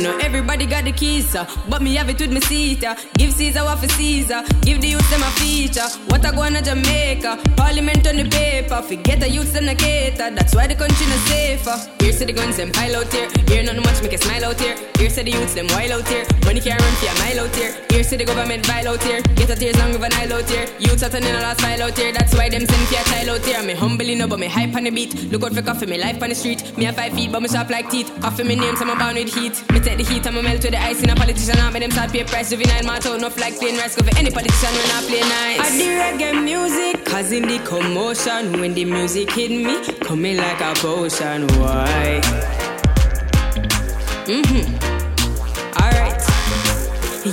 Know 0.00 0.16
everybody 0.16 0.64
got 0.64 0.84
the 0.84 0.92
keys, 0.92 1.34
uh, 1.34 1.44
but 1.68 1.82
me 1.82 1.94
have 1.96 2.08
it 2.08 2.18
with 2.18 2.32
me 2.32 2.40
seat. 2.40 2.82
Uh. 2.82 2.94
Give 3.18 3.30
Caesar 3.32 3.64
what 3.64 3.80
for 3.80 3.88
Caesar, 3.88 4.42
give 4.62 4.80
the 4.80 4.88
youth 4.88 5.10
them 5.10 5.20
a 5.22 5.30
feature. 5.36 5.88
What 6.08 6.24
I 6.24 6.32
go 6.32 6.40
on 6.40 6.54
to 6.54 6.62
Jamaica, 6.62 7.38
Parliament 7.54 8.06
on 8.06 8.16
the 8.16 8.24
paper. 8.24 8.80
Forget 8.80 9.20
the 9.20 9.28
youth 9.28 9.52
them 9.52 9.66
the 9.66 9.74
cater, 9.74 10.30
that's 10.30 10.54
why 10.54 10.66
the 10.66 10.74
country 10.74 11.06
not 11.06 11.18
safer. 11.28 11.76
Here 12.00 12.12
say 12.12 12.24
the 12.24 12.32
guns 12.32 12.56
them 12.56 12.72
pile 12.72 12.96
out 12.96 13.12
here, 13.12 13.28
here 13.46 13.62
nothing 13.62 13.82
much 13.82 14.00
make 14.02 14.14
a 14.14 14.18
smile 14.18 14.46
out 14.46 14.58
here. 14.58 14.76
Here 14.96 15.10
say 15.10 15.22
the 15.22 15.32
youths 15.32 15.52
them 15.54 15.66
wild 15.68 15.92
out 15.92 16.08
here, 16.08 16.24
money 16.46 16.60
can't 16.60 16.80
run 16.80 16.94
for 16.94 17.06
a 17.06 17.14
mile 17.20 17.44
out 17.44 17.54
here. 17.54 17.76
Here 17.90 18.02
say 18.02 18.16
the 18.16 18.24
government 18.24 18.64
vile 18.64 18.88
out 18.88 19.02
here, 19.02 19.20
get 19.36 19.50
a 19.50 19.56
tears 19.56 19.76
long 19.78 19.94
of 19.94 20.02
an 20.02 20.10
Nile 20.10 20.32
out 20.32 20.48
here. 20.48 20.66
Youths 20.78 21.02
out 21.02 21.14
in 21.14 21.24
a 21.24 21.40
last 21.40 21.60
file 21.60 21.82
out 21.82 21.98
here, 21.98 22.12
that's 22.12 22.34
why 22.34 22.48
them 22.48 22.64
send 22.64 22.88
for 22.88 23.00
a 23.00 23.04
child 23.04 23.28
out 23.28 23.44
here. 23.44 23.62
Me 23.62 23.74
humbly 23.74 24.14
no, 24.14 24.26
but 24.26 24.38
me 24.38 24.46
hype 24.46 24.74
on 24.74 24.84
the 24.84 24.90
beat. 24.90 25.14
Look 25.30 25.44
out 25.44 25.52
for 25.52 25.62
Koffee, 25.62 25.88
me 25.88 25.98
life 25.98 26.22
on 26.22 26.30
the 26.30 26.34
street. 26.34 26.76
Me 26.78 26.84
have 26.84 26.96
five 26.96 27.12
feet, 27.12 27.30
but 27.30 27.42
me 27.42 27.48
sharp 27.48 27.68
like 27.68 27.90
teeth. 27.90 28.08
Koffee 28.20 28.46
me 28.46 28.56
name, 28.56 28.76
so 28.76 28.88
I'm 28.88 28.98
bound 28.98 29.16
with 29.16 29.34
heat. 29.34 29.62
Me 29.72 29.80
take 29.90 30.06
the 30.06 30.12
heat, 30.14 30.26
I'm 30.26 30.36
a 30.36 30.42
melt 30.42 30.62
with 30.62 30.72
the 30.72 30.80
ice 30.80 31.02
in 31.02 31.10
a 31.10 31.14
politician. 31.14 31.58
I 31.58 31.70
make 31.70 31.82
them 31.82 31.90
start 31.90 32.12
pay 32.12 32.24
price. 32.24 32.50
Juvenile 32.50 32.84
man 32.84 32.96
out 32.96 33.06
enough 33.06 33.38
like 33.38 33.58
plain 33.58 33.76
rice. 33.76 33.96
Go 33.96 34.04
for 34.04 34.16
any 34.18 34.30
politician 34.30 34.72
when 34.74 34.90
I 34.90 35.00
play 35.06 35.20
nice. 35.20 35.60
I 35.60 35.78
the 35.78 35.84
reggae 36.00 36.44
music, 36.44 37.04
cause 37.04 37.32
in 37.32 37.48
the 37.48 37.58
commotion. 37.60 38.60
When 38.60 38.74
the 38.74 38.84
music 38.84 39.30
hit 39.32 39.50
me, 39.50 39.82
coming 40.00 40.36
like 40.36 40.60
a 40.60 40.74
potion. 40.74 41.46
Why? 41.58 42.20
Mm-hmm. 44.26 44.64
Alright. 45.82 46.22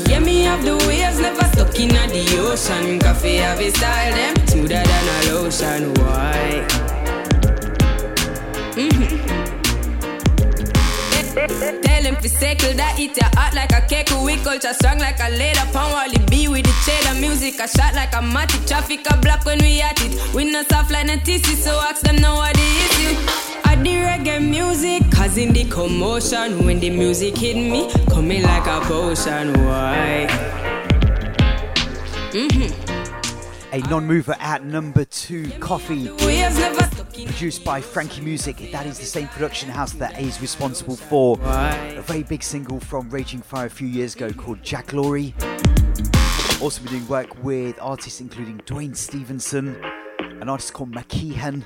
Yeah, 0.09 0.19
me 0.19 0.41
have 0.43 0.63
the 0.63 0.75
waves, 0.87 1.19
never 1.19 1.45
stuck 1.53 1.79
in 1.79 1.89
the 1.89 2.37
ocean. 2.39 2.99
Koffee 2.99 3.39
have 3.39 3.59
a 3.59 3.69
style, 3.69 4.15
them 4.15 4.47
smoother 4.47 4.83
than 4.83 5.07
a 5.15 5.33
lotion. 5.33 5.93
Why? 5.95 6.65
Mm-hmm. 8.75 9.26
Tell 11.45 12.03
him 12.03 12.15
to 12.17 12.29
circle 12.29 12.73
that 12.73 12.97
eat 12.97 13.15
ya 13.17 13.29
hot 13.35 13.53
like 13.53 13.71
a 13.71 13.81
cake. 13.87 14.09
We 14.25 14.37
culture 14.37 14.73
strong 14.73 14.99
like 14.99 15.19
a 15.19 15.29
leather 15.29 15.69
Pound. 15.71 15.93
Wally 15.93 16.17
B 16.29 16.47
with 16.47 16.65
the 16.65 16.73
cheddar 16.85 17.19
Music 17.19 17.59
a 17.59 17.67
shot 17.67 17.93
like 17.93 18.13
a 18.13 18.21
matic. 18.21 18.67
Traffic 18.67 19.05
a 19.11 19.17
block 19.17 19.45
when 19.45 19.59
we 19.59 19.81
at 19.81 20.01
it. 20.01 20.33
We 20.33 20.51
not 20.51 20.67
soft 20.69 20.91
like 20.91 21.05
a 21.05 21.17
TC 21.17 21.55
So 21.55 21.79
ask 21.79 22.01
them 22.01 22.15
know 22.17 22.35
what 22.35 22.55
the 22.55 22.61
issue. 22.61 23.15
I 23.65 23.75
the 23.75 23.93
reggae 24.07 24.41
music 24.41 25.03
causing 25.11 25.53
the 25.53 25.65
commotion 25.65 26.65
When 26.65 26.79
the 26.79 26.89
music 26.89 27.37
hit 27.37 27.55
me 27.55 27.91
Coming 28.09 28.41
like 28.43 28.65
a 28.65 28.79
potion 28.81 29.53
Why? 29.65 30.27
Mm-hmm. 32.31 33.73
A 33.73 33.79
non 33.89 34.07
mover 34.07 34.35
at 34.39 34.63
number 34.63 35.03
two, 35.03 35.43
Koffee. 35.59 36.07
Produced 37.25 37.63
by 37.63 37.81
Frankie 37.81 38.21
Music. 38.21 38.71
That 38.71 38.85
is 38.85 38.99
the 38.99 39.05
same 39.05 39.27
production 39.29 39.69
house 39.69 39.93
that 39.93 40.19
is 40.19 40.39
responsible 40.39 40.95
for 40.95 41.39
a 41.41 42.01
very 42.05 42.23
big 42.23 42.43
single 42.43 42.79
from 42.79 43.09
Raging 43.09 43.41
Fyah 43.41 43.65
a 43.65 43.69
few 43.69 43.87
years 43.87 44.13
ago 44.13 44.31
called 44.31 44.61
Jah 44.61 44.83
Glory. 44.85 45.33
Also 46.61 46.81
been 46.83 46.91
doing 46.91 47.07
work 47.07 47.43
with 47.43 47.77
artists 47.81 48.21
including 48.21 48.61
Duane 48.65 48.93
Stephenson, 48.93 49.83
an 50.19 50.47
artist 50.47 50.73
called 50.73 50.91
McKeehan. 50.91 51.63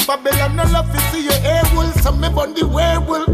Babylon 0.06 0.56
no 0.56 0.64
love 0.72 0.90
to 0.92 1.00
see 1.10 1.24
your 1.24 1.38
wool, 1.74 1.90
so 2.02 2.12
me 2.12 2.28
bun 2.28 2.54
the 2.54 2.66
werewolf. 2.66 3.28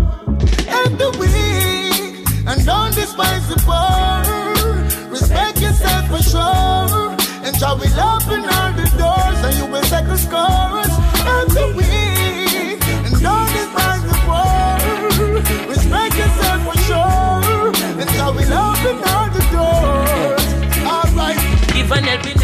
And 0.66 0.98
the 0.98 1.10
weak, 1.18 2.26
and 2.46 2.66
don't 2.66 2.94
despise 2.94 3.46
the 3.48 3.56
poor. 3.66 5.10
Respect 5.10 5.60
yourself 5.60 6.08
for 6.10 6.22
sure. 6.22 7.16
And 7.46 7.56
shall 7.56 7.76
we 7.78 7.86
open 7.86 8.42
all 8.50 8.72
the 8.74 8.86
doors, 8.98 9.40
and 9.46 9.54
you 9.58 9.66
will 9.66 9.82
settle 9.84 10.16
scores. 10.16 10.92
And 11.34 11.50
the 11.50 11.66
weak, 11.78 12.82
and 13.06 13.14
don't 13.22 13.50
despise 13.54 14.02
the 14.10 14.16
poor. 14.26 15.70
Respect 15.70 16.14
yourself 16.16 16.60
for 16.66 16.78
sure. 16.86 17.72
And 18.00 18.10
shall 18.10 18.32
we 18.34 18.42
open 18.42 18.96
all 19.06 19.28
the 19.30 19.42
doors. 19.54 20.46
Alright. 20.84 21.38
Give 21.74 21.90
an 21.92 22.04
helping 22.04 22.40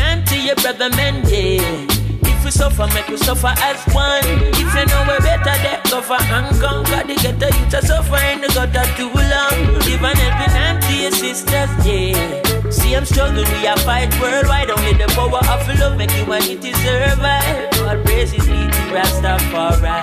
your 0.47 0.55
brother 0.57 0.91
man, 0.97 1.27
yeah. 1.27 1.87
If 2.23 2.45
we 2.45 2.51
suffer, 2.53 2.87
make 2.95 3.09
we 3.09 3.17
suffer 3.17 3.53
as 3.59 3.83
one. 3.93 4.23
If 4.55 4.59
you 4.63 4.87
know 4.87 5.03
we 5.11 5.19
better, 5.19 5.59
that 5.59 5.83
cover 5.91 6.15
and 6.15 6.55
conquer. 6.63 7.03
The 7.03 7.15
ghetto 7.19 7.51
you 7.51 7.67
to 7.71 7.83
suffer 7.83 8.23
in 8.31 8.41
the 8.41 8.49
gutter 8.55 8.87
too 8.95 9.11
long. 9.11 9.59
Give 9.83 10.03
an 10.07 10.15
helping 10.15 10.55
hand 10.55 10.83
to 10.87 10.95
your 10.95 11.11
sisters, 11.11 11.71
yeah. 11.83 12.71
See 12.71 12.95
I'm 12.95 13.05
struggling, 13.05 13.51
we 13.59 13.67
are 13.67 13.77
fight 13.79 14.15
worldwide. 14.21 14.71
Only 14.71 14.95
the 14.95 15.11
power 15.19 15.43
of 15.51 15.67
love 15.81 15.99
make 15.99 16.13
humanity 16.13 16.73
survive. 16.73 17.71
God 17.73 18.05
praises 18.05 18.47
be 18.47 18.71
to 18.71 18.83
Rastafari. 18.95 19.99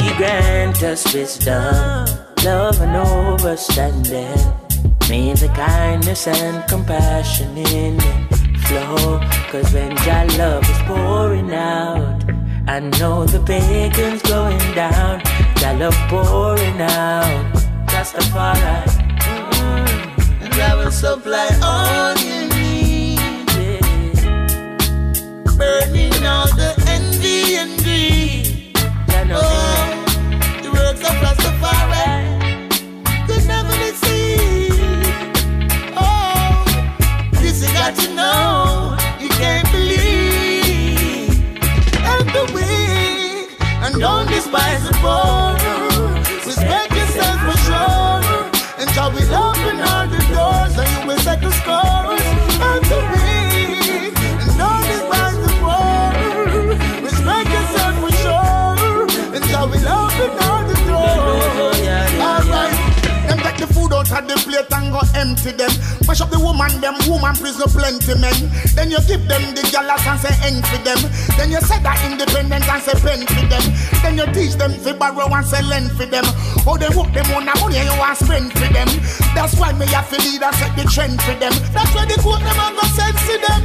He 0.00 0.16
grant 0.16 0.82
us 0.82 1.12
wisdom, 1.12 2.08
love 2.42 2.80
and 2.80 2.96
understanding. 2.96 4.40
May 5.10 5.34
the 5.34 5.48
kindness 5.54 6.26
and 6.26 6.66
compassion 6.66 7.58
in 7.58 8.00
it 8.00 8.43
flow. 8.66 9.20
Cause 9.50 9.72
when 9.72 9.92
your 10.06 10.24
love 10.38 10.64
is 10.68 10.78
pouring 10.88 11.52
out, 11.52 12.24
I 12.66 12.80
know 12.80 13.24
the 13.24 13.40
pagan's 13.40 14.22
going 14.22 14.58
down. 14.74 15.22
Jah 15.56 15.74
love 15.78 15.96
pouring 16.08 16.80
out. 16.80 17.52
Rastafari. 17.92 18.84
Mm-hmm. 19.20 20.44
And 20.44 20.54
I 20.54 20.74
will 20.76 20.90
supply 20.90 21.48
all 21.62 22.14
you 22.18 22.48
need. 22.54 23.18
yeah. 23.58 23.80
Burning 25.58 26.26
all 26.26 26.48
the 26.60 26.70
envy 26.88 27.56
and 27.62 27.72
greed. 27.82 28.76
Oh, 29.36 29.53
You 39.20 39.28
can't 39.28 39.70
believe. 39.70 40.04
The 42.34 42.44
weak, 42.54 43.56
and 43.84 44.00
don't 44.00 44.26
despise 44.26 44.88
the 44.88 44.94
poor. 45.02 45.53
The 64.34 64.42
plate 64.42 64.72
and 64.74 64.90
go 64.90 65.00
empty 65.14 65.52
them. 65.54 65.70
Mash 66.06 66.20
up 66.20 66.30
the 66.30 66.38
woman, 66.38 66.70
them 66.80 66.98
woman 67.06 67.34
prison 67.38 67.70
plenty 67.70 68.14
men. 68.18 68.34
Then 68.74 68.90
you 68.90 68.98
give 69.06 69.22
them 69.30 69.54
the 69.54 69.62
galas 69.70 70.02
and 70.06 70.18
say 70.18 70.34
for 70.66 70.80
them. 70.82 71.00
Then 71.38 71.50
you 71.50 71.60
say 71.62 71.78
that 71.82 71.98
independence 72.10 72.66
and 72.66 72.82
say 72.82 72.96
pen 72.98 73.22
for 73.26 73.46
them. 73.46 73.64
Then 74.02 74.18
you 74.18 74.26
teach 74.34 74.54
them 74.58 74.74
to 74.82 74.94
borrow 74.94 75.30
and 75.30 75.46
say 75.46 75.62
lend 75.62 75.92
for 75.92 76.06
them. 76.06 76.24
Oh, 76.66 76.76
they 76.76 76.90
work 76.90 77.12
them 77.14 77.26
on 77.34 77.46
money 77.46 77.78
you 77.78 77.96
want 77.98 78.18
spend 78.18 78.50
for 78.52 78.68
them. 78.72 78.88
That's 79.34 79.54
why 79.58 79.72
me 79.72 79.86
have 79.94 80.10
to 80.10 80.18
lead 80.18 80.42
and 80.42 80.54
set 80.56 80.74
the 80.76 80.84
trend 80.90 81.22
for 81.22 81.34
them. 81.38 81.54
That's 81.72 81.94
why 81.94 82.06
the 82.06 82.18
quote 82.20 82.42
them 82.42 82.58
and 82.58 82.74
go 82.74 82.84
sense 82.98 83.22
to 83.30 83.36
them. 83.46 83.62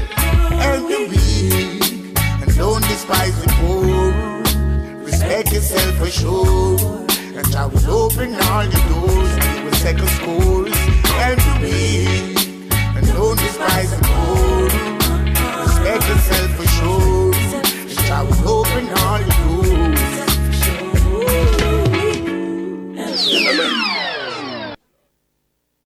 Every 0.61 1.09
week, 1.09 2.13
and 2.17 2.51
don't 2.55 2.83
despise 2.85 3.35
the 3.41 3.49
poor. 3.57 4.13
Respect 5.03 5.51
yourself 5.51 5.95
for 5.97 6.09
sure. 6.09 7.05
And 7.39 7.55
I 7.55 7.65
will 7.65 7.89
open 7.89 8.35
all 8.35 8.65
the 8.65 8.79
doors 8.89 9.38
second 9.79 10.09
schools. 10.09 10.75
and 11.25 11.39
to 11.39 11.59
be 11.61 12.05
and 12.97 13.07
don't 13.07 13.39
despise 13.39 13.91
the 13.91 13.99
poor. 14.03 14.65
Respect 15.63 16.03
yourself 16.09 16.51
for 16.57 16.67
sure. 16.67 17.31
The 17.87 17.95
job 18.05 18.27
will 18.27 18.43
open 18.59 18.89
all 18.99 19.19
your 19.19 19.35
doors. 19.45 19.99